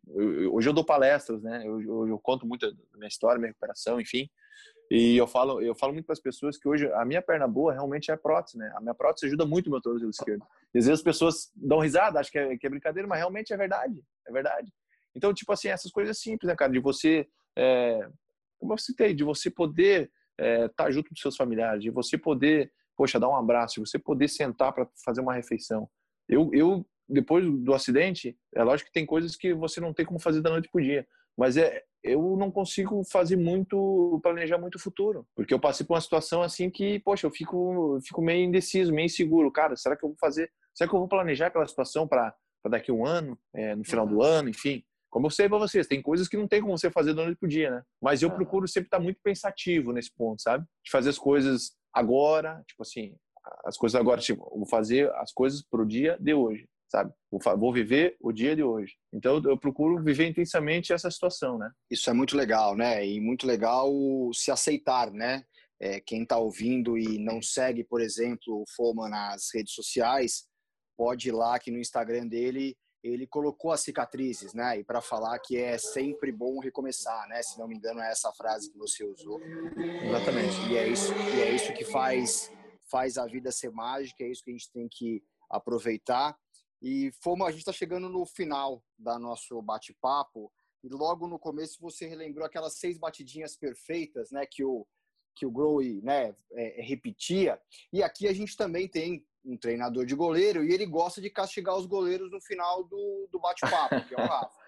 hoje 0.51 0.68
eu 0.68 0.72
dou 0.72 0.85
palestras, 0.85 1.43
né? 1.43 1.62
Eu, 1.64 1.81
eu, 1.81 2.09
eu, 2.09 2.18
conto 2.18 2.47
muito 2.47 2.70
da 2.70 2.99
minha 2.99 3.09
história, 3.09 3.39
minha 3.39 3.49
recuperação, 3.49 4.01
enfim. 4.01 4.29
E 4.91 5.16
eu 5.16 5.27
falo, 5.27 5.62
eu 5.62 5.75
falo 5.75 5.93
muito 5.93 6.07
para 6.07 6.12
as 6.12 6.20
pessoas 6.20 6.59
que 6.59 6.68
hoje 6.68 6.91
a 6.93 7.05
minha 7.05 7.22
perna 7.22 7.49
boa 7.49 7.72
realmente 7.72 8.11
é 8.11 8.14
a 8.14 8.18
prótese, 8.18 8.59
né? 8.59 8.72
A 8.77 8.81
minha 8.81 8.95
prótese 8.95 9.27
ajuda 9.27 9.47
muito 9.47 9.68
o 9.68 9.70
meu 9.70 9.81
tornozelo 9.81 10.11
esquerdo. 10.11 10.45
E 10.75 10.79
às 10.79 10.87
vezes 10.87 11.01
as 11.01 11.05
pessoas 11.05 11.51
dão 11.55 11.79
risada, 11.79 12.20
acham 12.20 12.33
que 12.33 12.39
é, 12.39 12.59
que 12.59 12.66
é 12.66 12.70
brincadeira, 12.70 13.09
mas 13.09 13.18
realmente 13.18 13.53
é 13.53 13.57
verdade. 13.57 14.03
É 14.27 14.33
verdade. 14.33 14.72
Então, 15.14 15.33
tipo 15.33 15.53
assim, 15.53 15.68
essas 15.68 15.91
coisas 15.91 16.18
simples, 16.18 16.49
né, 16.49 16.57
cara? 16.57 16.72
De 16.72 16.81
você, 16.81 17.27
é, 17.57 18.09
como 18.59 18.72
eu 18.72 18.79
citei, 18.79 19.14
de 19.14 19.25
você 19.25 19.49
poder 19.51 20.11
estar 20.39 20.45
é, 20.45 20.68
tá 20.68 20.91
junto 20.91 21.11
dos 21.12 21.20
seus 21.20 21.37
familiares, 21.37 21.82
de 21.82 21.91
você 21.91 22.18
poder, 22.18 22.72
poxa, 22.97 23.18
dar 23.18 23.28
um 23.28 23.37
abraço, 23.37 23.74
de 23.74 23.89
você 23.89 23.99
poder 23.99 24.28
sentar 24.28 24.72
para 24.72 24.89
fazer 25.05 25.20
uma 25.20 25.35
refeição. 25.35 25.89
Eu, 26.28 26.51
eu, 26.53 26.87
depois 27.09 27.45
do 27.45 27.74
acidente, 27.74 28.37
é 28.55 28.62
lógico 28.62 28.89
que 28.89 28.95
tem 28.95 29.07
coisas 29.07 29.37
que 29.37 29.53
você 29.55 29.80
não 29.80 29.93
tem 29.93 30.07
como 30.07 30.18
fazer 30.18 30.41
da 30.41 30.51
noite 30.51 30.68
para 30.70 30.80
o 30.80 30.85
dia, 30.85 31.07
mas 31.37 31.57
é, 31.57 31.82
eu 32.03 32.37
não 32.37 32.51
consigo 32.51 33.03
fazer 33.05 33.37
muito, 33.37 34.20
planejar 34.22 34.59
muito 34.59 34.76
o 34.76 34.80
futuro, 34.80 35.26
porque 35.35 35.53
eu 35.53 35.59
passei 35.59 35.87
por 35.87 35.95
uma 35.95 36.01
situação 36.01 36.43
assim 36.43 36.70
que, 36.70 36.99
poxa, 37.01 37.26
eu 37.26 37.30
fico, 37.30 37.99
fico 38.03 38.22
meio 38.22 38.45
indeciso, 38.45 38.93
meio 38.93 39.07
inseguro. 39.07 39.51
Cara, 39.51 39.74
será 39.76 39.97
que 39.97 40.05
eu 40.05 40.11
vou 40.11 40.18
fazer, 40.18 40.51
será 40.74 40.89
que 40.89 40.95
eu 40.95 41.01
vou 41.01 41.09
planejar 41.09 41.47
aquela 41.47 41.66
situação 41.66 42.07
para 42.07 42.35
daqui 42.68 42.91
a 42.91 42.95
um 42.95 43.07
ano, 43.07 43.39
é, 43.55 43.74
no 43.74 43.85
final 43.85 44.07
do 44.07 44.16
uhum. 44.16 44.22
ano, 44.22 44.49
enfim? 44.49 44.85
Como 45.14 45.28
eu 45.28 45.30
sei 45.30 45.48
para 45.48 45.58
vocês, 45.58 45.86
tem 45.86 46.02
coisas 46.02 46.26
que 46.26 46.36
não 46.36 46.48
tem 46.48 46.60
como 46.60 46.76
você 46.76 46.90
fazer 46.90 47.12
noite 47.12 47.38
pro 47.38 47.48
dia, 47.48 47.70
né? 47.70 47.82
Mas 48.02 48.20
eu 48.20 48.32
procuro 48.32 48.66
sempre 48.66 48.88
estar 48.88 48.98
muito 48.98 49.20
pensativo 49.22 49.92
nesse 49.92 50.12
ponto, 50.12 50.42
sabe? 50.42 50.64
De 50.84 50.90
fazer 50.90 51.10
as 51.10 51.18
coisas 51.18 51.70
agora, 51.92 52.60
tipo 52.66 52.82
assim, 52.82 53.14
as 53.64 53.76
coisas 53.76 53.94
agora, 53.94 54.20
tipo, 54.20 54.42
vou 54.50 54.66
fazer 54.66 55.08
as 55.12 55.32
coisas 55.32 55.62
pro 55.62 55.86
dia 55.86 56.18
de 56.18 56.34
hoje, 56.34 56.66
sabe? 56.90 57.14
Vou 57.30 57.72
viver 57.72 58.16
o 58.20 58.32
dia 58.32 58.56
de 58.56 58.64
hoje. 58.64 58.96
Então 59.12 59.40
eu 59.44 59.56
procuro 59.56 60.02
viver 60.02 60.26
intensamente 60.26 60.92
essa 60.92 61.08
situação, 61.08 61.58
né? 61.58 61.70
Isso 61.88 62.10
é 62.10 62.12
muito 62.12 62.36
legal, 62.36 62.74
né? 62.74 63.06
E 63.06 63.20
muito 63.20 63.46
legal 63.46 63.92
se 64.32 64.50
aceitar, 64.50 65.12
né? 65.12 65.44
É, 65.80 66.00
quem 66.00 66.24
está 66.24 66.38
ouvindo 66.38 66.98
e 66.98 67.20
não 67.20 67.40
segue, 67.40 67.84
por 67.84 68.00
exemplo, 68.00 68.62
o 68.62 68.64
Foma 68.74 69.08
nas 69.08 69.46
redes 69.54 69.74
sociais, 69.74 70.48
pode 70.98 71.28
ir 71.28 71.32
lá 71.32 71.54
aqui 71.54 71.70
no 71.70 71.78
Instagram 71.78 72.26
dele 72.26 72.76
ele 73.05 73.26
colocou 73.26 73.70
as 73.70 73.82
cicatrizes, 73.82 74.55
né? 74.55 74.78
E 74.78 74.84
para 74.84 75.02
falar 75.02 75.38
que 75.38 75.59
é 75.59 75.76
sempre 75.76 76.32
bom 76.32 76.59
recomeçar, 76.59 77.28
né? 77.28 77.42
Se 77.42 77.59
não 77.59 77.68
me 77.68 77.76
engano 77.76 78.00
é 78.00 78.11
essa 78.11 78.32
frase 78.32 78.70
que 78.72 78.78
você 78.78 79.05
usou. 79.05 79.38
Exatamente. 80.02 80.59
E 80.70 80.78
é 80.78 80.88
isso, 80.88 81.12
e 81.12 81.40
é 81.42 81.55
isso 81.55 81.72
que 81.74 81.84
faz 81.84 82.50
faz 82.90 83.18
a 83.18 83.26
vida 83.26 83.50
ser 83.50 83.70
mágica, 83.70 84.22
é 84.22 84.28
isso 84.28 84.42
que 84.42 84.50
a 84.50 84.52
gente 84.52 84.70
tem 84.72 84.88
que 84.90 85.22
aproveitar. 85.50 86.36
E 86.80 87.11
fomos, 87.22 87.46
a 87.46 87.50
gente 87.50 87.61
está 87.61 87.72
chegando 87.72 88.09
no 88.09 88.24
final 88.24 88.82
da 88.98 89.18
nosso 89.18 89.61
bate-papo 89.61 90.50
e 90.82 90.88
logo 90.88 91.26
no 91.26 91.38
começo 91.38 91.80
você 91.80 92.07
relembrou 92.07 92.46
aquelas 92.46 92.78
seis 92.78 92.98
batidinhas 92.98 93.57
perfeitas, 93.57 94.30
né? 94.30 94.46
Que 94.50 94.64
o 94.64 94.86
que 95.36 95.44
o 95.44 95.50
Growy, 95.50 96.00
né, 96.00 96.32
é, 96.52 96.80
repetia. 96.80 97.61
E 97.92 98.02
aqui 98.05 98.28
a 98.28 98.32
gente 98.32 98.57
também 98.57 98.86
tem 98.86 99.26
um 99.45 99.57
treinador 99.57 100.07
de 100.07 100.14
goleiro 100.14 100.64
e 100.64 100.72
ele 100.72 100.86
gosta 100.86 101.20
de 101.20 101.30
castigar 101.30 101.76
os 101.76 101.86
goleiros 101.86 102.30
no 102.30 102.40
final 102.40 102.84
do, 102.84 103.28
do 103.30 103.38
bate-papo, 103.38 104.05
que 104.07 104.14
é 104.14 104.18
o 104.18 104.20
Rafa. 104.26 104.64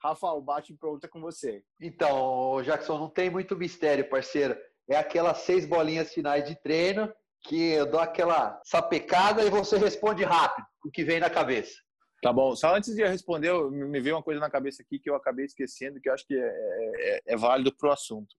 Rafa, 0.00 0.32
o 0.32 0.40
bate 0.40 0.74
pronto 0.74 1.04
é 1.04 1.08
com 1.08 1.20
você. 1.20 1.62
Então, 1.80 2.62
Jackson, 2.62 2.98
não 2.98 3.10
tem 3.10 3.30
muito 3.30 3.56
mistério, 3.56 4.08
parceiro. 4.08 4.56
É 4.88 4.96
aquelas 4.96 5.38
seis 5.38 5.66
bolinhas 5.66 6.12
finais 6.12 6.46
de 6.48 6.54
treino 6.56 7.12
que 7.42 7.72
eu 7.72 7.86
dou 7.86 8.00
aquela 8.00 8.60
sapecada 8.64 9.42
e 9.44 9.50
você 9.50 9.76
responde 9.76 10.24
rápido 10.24 10.66
o 10.84 10.90
que 10.90 11.04
vem 11.04 11.20
na 11.20 11.30
cabeça. 11.30 11.74
Tá 12.22 12.32
bom. 12.32 12.54
Só 12.56 12.74
antes 12.74 12.94
de 12.94 13.02
eu 13.02 13.08
responder, 13.08 13.52
me 13.70 14.00
veio 14.00 14.16
uma 14.16 14.22
coisa 14.22 14.40
na 14.40 14.50
cabeça 14.50 14.82
aqui 14.82 14.98
que 14.98 15.08
eu 15.08 15.14
acabei 15.14 15.44
esquecendo, 15.44 16.00
que 16.00 16.08
eu 16.08 16.14
acho 16.14 16.26
que 16.26 16.34
é, 16.34 16.46
é, 16.46 17.16
é, 17.16 17.20
é 17.26 17.36
válido 17.36 17.74
para 17.76 17.90
o 17.90 17.92
assunto. 17.92 18.34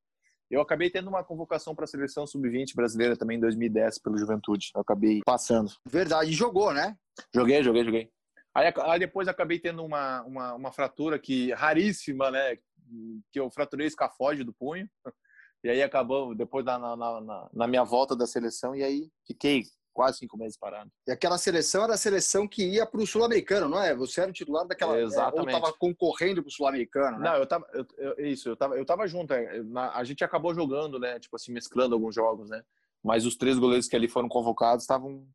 Eu 0.50 0.62
acabei 0.62 0.90
tendo 0.90 1.10
uma 1.10 1.24
convocação 1.24 1.76
para 1.76 1.86
a 1.86 1.88
seleção 1.88 2.26
sub-20 2.26 2.76
brasileira 2.76 3.16
também 3.16 3.38
em 3.38 3.40
2010 3.40 4.00
pelo 4.00 4.18
Juventude. 4.18 4.72
Eu 4.74 4.82
acabei 4.82 5.22
passando. 5.24 5.72
Verdade, 5.86 6.32
jogou, 6.32 6.74
né? 6.74 6.98
Joguei, 7.34 7.64
joguei, 7.64 7.84
joguei. 7.84 8.12
Aí, 8.54 8.74
aí 8.76 9.00
depois 9.00 9.28
acabei 9.28 9.60
tendo 9.60 9.86
uma, 9.86 10.24
uma, 10.24 10.54
uma, 10.56 10.72
fratura 10.72 11.20
que 11.20 11.52
raríssima, 11.54 12.32
né? 12.32 12.58
Que 13.32 13.40
eu 13.40 13.52
fraturei 13.52 13.86
o 13.86 13.88
escafóide 13.88 14.44
do 14.44 14.54
punho. 14.54 14.90
E 15.62 15.70
aí 15.70 15.84
acabou 15.84 16.34
depois 16.34 16.64
na, 16.64 16.80
na, 16.80 16.96
na, 16.96 17.50
na 17.52 17.68
minha 17.68 17.84
volta 17.84 18.16
da 18.16 18.26
seleção 18.26 18.74
e 18.74 18.82
aí 18.82 19.12
fiquei 19.28 19.64
quase 19.94 20.20
cinco 20.20 20.38
meses 20.38 20.58
parado. 20.58 20.92
E 21.08 21.12
aquela 21.12 21.38
seleção 21.38 21.84
era 21.84 21.94
a 21.94 21.98
seleção 21.98 22.48
que 22.48 22.64
ia 22.64 22.86
para 22.86 23.02
o 23.02 23.08
Sul-Americano, 23.08 23.68
não 23.68 23.82
é? 23.82 23.96
Você 23.96 24.22
era 24.22 24.30
o 24.30 24.34
titular 24.34 24.66
daquela. 24.68 24.98
É, 24.98 25.04
exatamente. 25.04 25.40
ou 25.40 25.58
estava 25.58 25.74
concorrendo 25.78 26.42
para 26.42 26.50
o 26.50 26.52
Sul-Americano, 26.52 27.20
né? 27.20 27.30
Não, 27.30 27.36
eu 27.38 27.46
tava. 27.46 27.68
Eu, 27.74 27.86
eu, 27.98 28.26
isso, 28.28 28.50
eu 28.50 28.56
tava, 28.56 28.78
eu 28.78 28.86
tava 28.86 29.08
junto. 29.08 29.34
É, 29.34 29.62
na, 29.64 29.96
a 29.96 30.04
gente 30.04 30.24
acabou 30.24 30.54
jogando, 30.54 31.00
né? 31.00 31.20
Tipo 31.20 31.36
assim, 31.36 31.52
mesclando 31.52 31.96
alguns 31.96 32.16
jogos, 32.16 32.50
né? 32.50 32.64
Mas 33.04 33.26
os 33.26 33.36
três 33.36 33.58
goleiros 33.58 33.88
que 33.88 33.96
ali 33.96 34.10
foram 34.10 34.28
convocados 34.28 34.84
estavam 34.84 35.26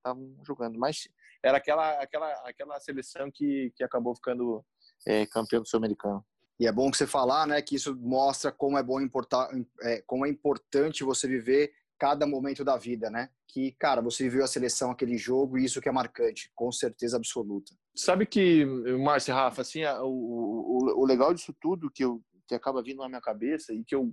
jogando. 0.47 0.79
Mas 0.79 1.09
era 1.43 1.59
aquela, 1.59 1.91
aquela, 2.01 2.33
aquela 2.47 2.81
seleção 2.81 3.31
que, 3.31 3.73
que 3.77 3.83
acabou 3.83 4.15
ficando 4.15 4.65
é, 5.07 5.27
campeão 5.27 5.63
do 5.63 5.69
Sul-Americano. 5.69 6.25
E 6.59 6.67
é 6.67 6.73
bom 6.73 6.91
que 6.91 6.97
você 6.97 7.07
falar, 7.07 7.47
né, 7.47 7.61
que 7.61 7.75
isso 7.75 7.97
mostra 7.97 8.53
como 8.53 8.79
é 8.79 8.83
bom 8.83 9.01
importar, 9.01 9.51
é, 9.83 10.03
como 10.07 10.25
é 10.25 10.29
importante 10.29 11.03
você 11.03 11.27
viver 11.27 11.73
cada 11.99 12.27
momento 12.27 12.65
da 12.65 12.77
vida, 12.77 13.11
né? 13.11 13.31
Que, 13.49 13.73
cara, 13.79 14.01
você 14.01 14.25
viveu 14.25 14.45
a 14.45 14.49
seleção, 14.49 14.91
aquele 14.91 15.17
jogo, 15.17 15.59
e 15.59 15.65
isso 15.65 15.81
que 15.81 15.89
é 15.89 15.93
marcante, 15.93 16.51
com 16.55 16.71
certeza 16.73 17.17
absoluta. 17.17 17.73
Sabe 17.95 18.27
que, 18.27 18.65
Márcio 18.99 19.35
Rafa, 19.35 19.63
assim, 19.63 19.85
o, 19.85 20.07
o, 20.07 21.03
o 21.03 21.07
legal 21.07 21.33
disso 21.33 21.55
tudo 21.61 21.91
que, 21.91 22.05
eu, 22.05 22.21
que 22.49 22.55
acaba 22.55 22.83
vindo 22.83 22.99
na 22.99 23.09
minha 23.09 23.21
cabeça 23.21 23.73
e 23.73 23.85
que 23.85 23.95
eu 23.95 24.13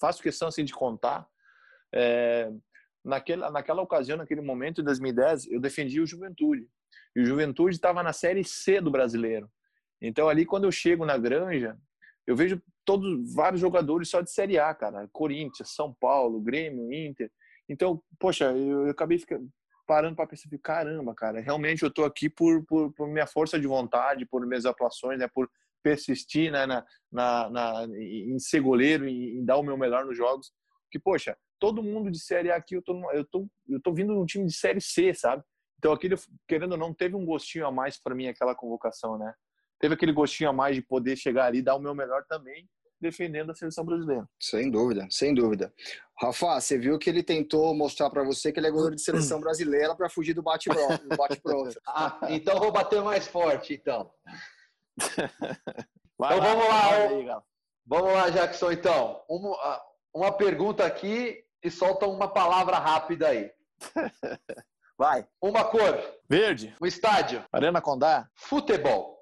faço 0.00 0.22
questão, 0.22 0.48
assim, 0.48 0.64
de 0.64 0.74
contar, 0.74 1.26
é, 1.94 2.50
naquela, 3.04 3.50
naquela 3.50 3.82
ocasião, 3.82 4.18
naquele 4.18 4.40
momento, 4.40 4.80
em 4.80 4.84
2010, 4.84 5.46
eu 5.50 5.60
defendi 5.60 6.00
o 6.00 6.06
Juventude. 6.06 6.68
E 7.16 7.20
o 7.20 7.24
Juventude 7.24 7.76
estava 7.76 8.02
na 8.02 8.12
Série 8.12 8.44
C 8.44 8.80
do 8.80 8.90
Brasileiro. 8.90 9.50
Então, 10.00 10.28
ali, 10.28 10.44
quando 10.44 10.64
eu 10.64 10.72
chego 10.72 11.06
na 11.06 11.16
Granja, 11.16 11.78
eu 12.26 12.36
vejo 12.36 12.60
todos 12.84 13.34
vários 13.34 13.60
jogadores 13.60 14.08
só 14.08 14.20
de 14.20 14.30
Série 14.30 14.58
A, 14.58 14.74
cara. 14.74 15.08
Corinthians, 15.12 15.74
São 15.74 15.94
Paulo, 16.00 16.40
Grêmio, 16.40 16.92
Inter. 16.92 17.30
Então, 17.68 18.02
poxa, 18.18 18.52
eu, 18.52 18.86
eu 18.86 18.90
acabei 18.90 19.18
ficando, 19.18 19.48
parando 19.86 20.16
para 20.16 20.26
perceber, 20.26 20.58
caramba, 20.58 21.14
cara, 21.14 21.40
realmente 21.40 21.82
eu 21.82 21.88
estou 21.88 22.04
aqui 22.04 22.28
por, 22.28 22.64
por, 22.66 22.92
por, 22.92 23.08
minha 23.08 23.26
força 23.26 23.58
de 23.58 23.66
vontade, 23.66 24.26
por 24.26 24.46
minhas 24.46 24.66
atuações, 24.66 25.18
né, 25.18 25.28
por 25.32 25.48
persistir 25.82 26.50
né, 26.50 26.66
na, 26.66 26.84
na, 27.12 27.50
na, 27.50 27.86
em 27.98 28.38
ser 28.38 28.60
goleiro, 28.60 29.06
em, 29.06 29.38
em 29.38 29.44
dar 29.44 29.56
o 29.58 29.62
meu 29.62 29.76
melhor 29.76 30.04
nos 30.04 30.16
jogos. 30.16 30.50
Que, 30.90 30.98
poxa, 30.98 31.36
todo 31.58 31.82
mundo 31.82 32.10
de 32.10 32.18
Série 32.18 32.50
A 32.50 32.56
aqui, 32.56 32.74
eu 32.76 32.82
tô, 32.82 33.10
eu 33.12 33.24
tô, 33.24 33.48
eu 33.68 33.80
tô 33.80 33.92
vindo 33.92 34.14
de 34.14 34.18
um 34.18 34.26
time 34.26 34.46
de 34.46 34.54
Série 34.54 34.80
C, 34.80 35.12
sabe? 35.12 35.42
Então, 35.78 35.92
aquele, 35.92 36.14
querendo 36.48 36.72
ou 36.72 36.78
não, 36.78 36.94
teve 36.94 37.14
um 37.14 37.26
gostinho 37.26 37.66
a 37.66 37.72
mais 37.72 38.00
para 38.00 38.14
mim 38.14 38.26
aquela 38.26 38.54
convocação, 38.54 39.18
né? 39.18 39.34
Teve 39.84 39.96
aquele 39.96 40.12
gostinho 40.12 40.48
a 40.48 40.52
mais 40.54 40.74
de 40.74 40.80
poder 40.80 41.14
chegar 41.14 41.44
ali, 41.44 41.60
dar 41.60 41.74
o 41.74 41.78
meu 41.78 41.94
melhor 41.94 42.24
também 42.26 42.66
defendendo 42.98 43.50
a 43.50 43.54
seleção 43.54 43.84
brasileira. 43.84 44.26
Sem 44.40 44.70
dúvida, 44.70 45.06
sem 45.10 45.34
dúvida. 45.34 45.70
Rafa, 46.18 46.58
você 46.58 46.78
viu 46.78 46.98
que 46.98 47.10
ele 47.10 47.22
tentou 47.22 47.74
mostrar 47.74 48.08
para 48.08 48.24
você 48.24 48.50
que 48.50 48.58
ele 48.58 48.68
é 48.68 48.70
goleiro 48.70 48.96
de 48.96 49.02
seleção 49.02 49.38
brasileira 49.38 49.94
para 49.94 50.08
fugir 50.08 50.32
do 50.32 50.42
bate-pronto. 50.42 51.06
Bate 51.14 51.38
ah, 51.86 52.18
então 52.30 52.58
vou 52.58 52.72
bater 52.72 53.02
mais 53.02 53.28
forte, 53.28 53.74
então. 53.74 54.10
Vai 56.18 56.38
então 56.38 56.38
lá, 56.38 56.54
vamos 56.54 56.66
lá. 56.66 56.94
Aí, 56.94 57.26
vamos 57.84 58.12
lá, 58.14 58.30
Jackson, 58.30 58.72
então. 58.72 59.22
Uma, 59.28 59.82
uma 60.14 60.32
pergunta 60.32 60.86
aqui 60.86 61.44
e 61.62 61.70
solta 61.70 62.06
uma 62.06 62.28
palavra 62.32 62.78
rápida 62.78 63.28
aí. 63.28 63.50
Vai. 64.96 65.26
Uma 65.42 65.62
cor. 65.62 66.02
Verde. 66.26 66.74
Um 66.80 66.86
estádio. 66.86 67.44
Arena 67.52 67.82
Condá. 67.82 68.30
Futebol. 68.34 69.13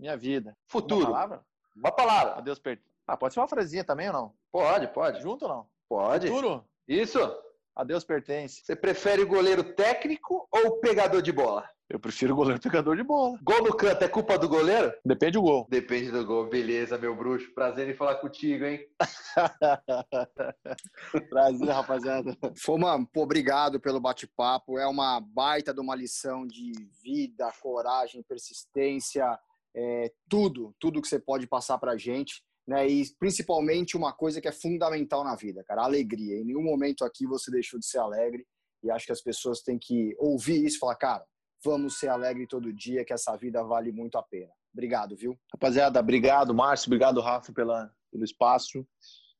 Minha 0.00 0.16
vida. 0.16 0.56
Futuro. 0.66 1.02
Uma 1.02 1.12
palavra? 1.12 1.44
Uma 1.76 1.92
palavra. 1.92 2.34
Adeus, 2.36 2.58
per... 2.58 2.80
Ah, 3.06 3.18
pode 3.18 3.34
ser 3.34 3.40
uma 3.40 3.48
frasinha 3.48 3.84
também 3.84 4.06
ou 4.06 4.12
não? 4.14 4.34
Pode, 4.50 4.88
pode. 4.88 5.20
Junto 5.20 5.42
ou 5.42 5.48
não? 5.50 5.66
Pode. 5.86 6.26
Futuro? 6.26 6.64
Isso. 6.88 7.18
Adeus 7.76 8.02
pertence. 8.02 8.62
Você 8.64 8.74
prefere 8.74 9.20
o 9.20 9.28
goleiro 9.28 9.62
técnico 9.62 10.48
ou 10.50 10.68
o 10.68 10.80
pegador 10.80 11.20
de 11.20 11.30
bola? 11.30 11.68
Eu 11.86 12.00
prefiro 12.00 12.32
o 12.32 12.36
goleiro 12.36 12.62
pegador 12.62 12.96
de 12.96 13.02
bola. 13.02 13.38
Gol 13.42 13.62
no 13.62 13.76
canto 13.76 14.02
é 14.02 14.08
culpa 14.08 14.38
do 14.38 14.48
goleiro? 14.48 14.90
Depende 15.04 15.32
do 15.32 15.42
gol. 15.42 15.66
Depende 15.68 16.10
do 16.10 16.24
gol. 16.24 16.48
Beleza, 16.48 16.96
meu 16.96 17.14
bruxo. 17.14 17.52
Prazer 17.52 17.86
em 17.88 17.94
falar 17.94 18.14
contigo, 18.14 18.64
hein? 18.64 18.86
Prazer, 21.28 21.68
rapaziada. 21.68 22.38
Foma, 22.56 23.06
pô, 23.12 23.24
obrigado 23.24 23.78
pelo 23.78 24.00
bate-papo. 24.00 24.78
É 24.78 24.86
uma 24.86 25.20
baita 25.20 25.74
de 25.74 25.80
uma 25.80 25.94
lição 25.94 26.46
de 26.46 26.72
vida, 27.02 27.52
coragem, 27.60 28.22
persistência, 28.22 29.38
é, 29.74 30.12
tudo, 30.28 30.74
tudo 30.78 31.00
que 31.00 31.08
você 31.08 31.18
pode 31.18 31.46
passar 31.46 31.78
pra 31.78 31.96
gente 31.96 32.42
né? 32.70 32.88
E 32.88 33.04
principalmente 33.18 33.96
uma 33.96 34.12
coisa 34.12 34.40
que 34.40 34.46
é 34.46 34.52
fundamental 34.52 35.24
na 35.24 35.34
vida, 35.34 35.64
cara, 35.64 35.82
a 35.82 35.86
alegria. 35.86 36.38
Em 36.38 36.44
nenhum 36.44 36.62
momento 36.62 37.04
aqui 37.04 37.26
você 37.26 37.50
deixou 37.50 37.80
de 37.80 37.86
ser 37.86 37.98
alegre 37.98 38.46
e 38.84 38.90
acho 38.90 39.06
que 39.06 39.12
as 39.12 39.20
pessoas 39.20 39.60
têm 39.60 39.76
que 39.76 40.14
ouvir 40.18 40.64
isso 40.64 40.76
e 40.76 40.78
falar, 40.78 40.94
cara, 40.94 41.24
vamos 41.64 41.98
ser 41.98 42.08
alegre 42.08 42.46
todo 42.46 42.72
dia, 42.72 43.04
que 43.04 43.12
essa 43.12 43.36
vida 43.36 43.62
vale 43.64 43.90
muito 43.90 44.16
a 44.16 44.22
pena. 44.22 44.52
Obrigado, 44.72 45.16
viu? 45.16 45.36
Rapaziada, 45.52 45.98
obrigado, 45.98 46.54
Márcio, 46.54 46.88
obrigado, 46.88 47.20
Rafa, 47.20 47.52
pela, 47.52 47.90
pelo 48.10 48.24
espaço. 48.24 48.86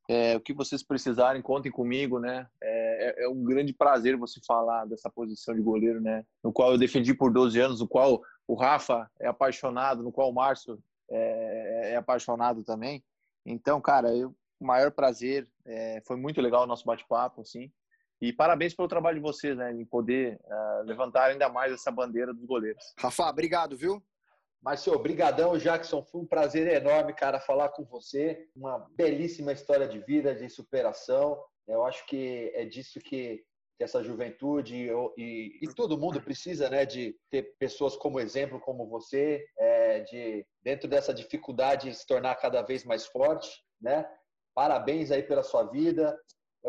É, 0.08 0.36
o 0.36 0.40
que 0.40 0.52
vocês 0.52 0.82
precisarem, 0.82 1.40
contem 1.40 1.70
comigo, 1.70 2.18
né? 2.18 2.48
É, 2.60 3.22
é, 3.22 3.24
é, 3.24 3.28
um 3.28 3.44
grande 3.44 3.72
prazer 3.72 4.16
você 4.16 4.40
falar 4.44 4.84
dessa 4.86 5.08
posição 5.08 5.54
de 5.54 5.62
goleiro, 5.62 6.00
né? 6.00 6.24
No 6.42 6.52
qual 6.52 6.72
eu 6.72 6.78
defendi 6.78 7.14
por 7.14 7.32
12 7.32 7.60
anos, 7.60 7.80
no 7.80 7.86
qual 7.86 8.20
o 8.50 8.54
Rafa 8.54 9.08
é 9.20 9.28
apaixonado, 9.28 10.02
no 10.02 10.10
qual 10.10 10.28
o 10.28 10.34
Márcio 10.34 10.82
é, 11.08 11.92
é 11.92 11.96
apaixonado 11.96 12.64
também. 12.64 13.00
Então, 13.46 13.80
cara, 13.80 14.12
eu, 14.12 14.34
o 14.58 14.66
maior 14.66 14.90
prazer. 14.90 15.48
É, 15.64 16.02
foi 16.04 16.16
muito 16.16 16.40
legal 16.40 16.64
o 16.64 16.66
nosso 16.66 16.84
bate-papo, 16.84 17.42
assim. 17.42 17.70
E 18.20 18.32
parabéns 18.32 18.74
pelo 18.74 18.88
trabalho 18.88 19.18
de 19.18 19.22
vocês, 19.22 19.56
né? 19.56 19.72
Em 19.72 19.84
poder 19.84 20.40
uh, 20.44 20.82
levantar 20.82 21.26
ainda 21.26 21.48
mais 21.48 21.72
essa 21.72 21.92
bandeira 21.92 22.34
dos 22.34 22.44
goleiros. 22.44 22.92
Rafa, 22.98 23.30
obrigado, 23.30 23.76
viu? 23.76 24.02
Márcio, 24.60 24.92
obrigadão, 24.94 25.56
Jackson. 25.56 26.02
Foi 26.02 26.20
um 26.20 26.26
prazer 26.26 26.66
enorme, 26.66 27.14
cara, 27.14 27.38
falar 27.38 27.68
com 27.68 27.84
você. 27.84 28.48
Uma 28.56 28.84
belíssima 28.96 29.52
história 29.52 29.86
de 29.86 30.00
vida, 30.00 30.34
de 30.34 30.48
superação. 30.50 31.40
Eu 31.68 31.84
acho 31.84 32.04
que 32.06 32.50
é 32.56 32.64
disso 32.64 32.98
que, 32.98 33.44
que 33.80 33.84
essa 33.84 34.04
juventude 34.04 34.76
e, 34.76 34.90
e, 35.16 35.58
e, 35.62 35.74
todo 35.74 35.96
mundo 35.96 36.20
precisa, 36.20 36.68
né? 36.68 36.84
De 36.84 37.16
ter 37.30 37.54
pessoas 37.58 37.96
como 37.96 38.20
exemplo, 38.20 38.60
como 38.60 38.86
você, 38.86 39.42
é, 39.58 40.00
de 40.00 40.46
dentro 40.62 40.86
dessa 40.86 41.14
dificuldade 41.14 41.94
se 41.94 42.06
tornar 42.06 42.34
cada 42.34 42.60
vez 42.60 42.84
mais 42.84 43.06
forte, 43.06 43.48
né? 43.80 44.06
Parabéns 44.54 45.10
aí 45.10 45.22
pela 45.22 45.42
sua 45.42 45.62
vida, 45.62 46.14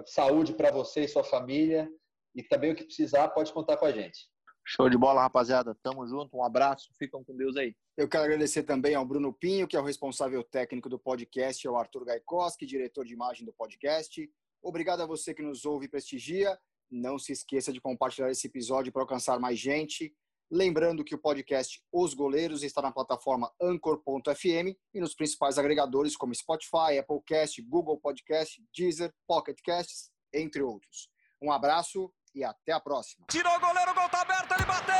saúde 0.05 0.53
para 0.53 0.71
você 0.71 1.01
e 1.01 1.07
sua 1.09 1.21
família 1.21 1.91
e 2.33 2.41
também 2.43 2.71
o 2.71 2.75
que 2.75 2.85
precisar 2.85 3.27
pode 3.27 3.51
contar 3.51 3.75
com 3.75 3.85
a 3.85 3.91
gente. 3.91 4.29
Show 4.65 4.89
de 4.89 4.97
bola, 4.97 5.21
rapaziada. 5.21 5.75
Tamo 5.83 6.07
junto. 6.07 6.37
Um 6.37 6.45
abraço. 6.45 6.93
Ficam 6.97 7.25
com 7.25 7.35
Deus 7.35 7.57
aí. 7.57 7.75
Eu 7.97 8.07
quero 8.07 8.23
agradecer 8.23 8.63
também 8.63 8.95
ao 8.95 9.05
Bruno 9.05 9.33
Pinho, 9.33 9.67
que 9.67 9.75
é 9.75 9.81
o 9.81 9.83
responsável 9.83 10.41
técnico 10.45 10.87
do 10.87 10.97
podcast, 10.97 11.67
ao 11.67 11.75
Arthur 11.75 12.05
Gaikoski, 12.05 12.65
diretor 12.65 13.03
de 13.03 13.13
imagem 13.13 13.45
do 13.45 13.51
podcast. 13.51 14.31
Obrigado 14.63 15.01
a 15.01 15.05
você 15.05 15.33
que 15.33 15.41
nos 15.41 15.65
ouve 15.65 15.87
e 15.87 15.89
prestigia. 15.89 16.57
Não 16.91 17.17
se 17.17 17.31
esqueça 17.31 17.71
de 17.71 17.79
compartilhar 17.79 18.29
esse 18.29 18.47
episódio 18.47 18.91
para 18.91 19.01
alcançar 19.01 19.39
mais 19.39 19.57
gente. 19.57 20.13
Lembrando 20.51 21.03
que 21.05 21.15
o 21.15 21.17
podcast 21.17 21.81
Os 21.91 22.13
Goleiros 22.13 22.61
está 22.61 22.81
na 22.81 22.91
plataforma 22.91 23.49
Anchor.fm 23.61 24.75
e 24.93 24.99
nos 24.99 25.15
principais 25.15 25.57
agregadores 25.57 26.17
como 26.17 26.35
Spotify, 26.35 26.97
Applecast, 26.99 27.61
Google 27.61 27.97
Podcast, 27.97 28.61
Deezer, 28.75 29.13
Pocket 29.25 29.57
Casts, 29.63 30.11
entre 30.33 30.61
outros. 30.61 31.09
Um 31.41 31.51
abraço 31.51 32.13
e 32.35 32.43
até 32.43 32.73
a 32.73 32.81
próxima. 32.81 33.25
Tirou 33.31 33.55
o 33.55 33.59
goleiro, 33.59 33.91
o 33.91 33.95
gol 33.95 34.09
tá 34.09 34.21
aberto, 34.21 34.51
ele 34.51 34.65
bateu! 34.65 34.91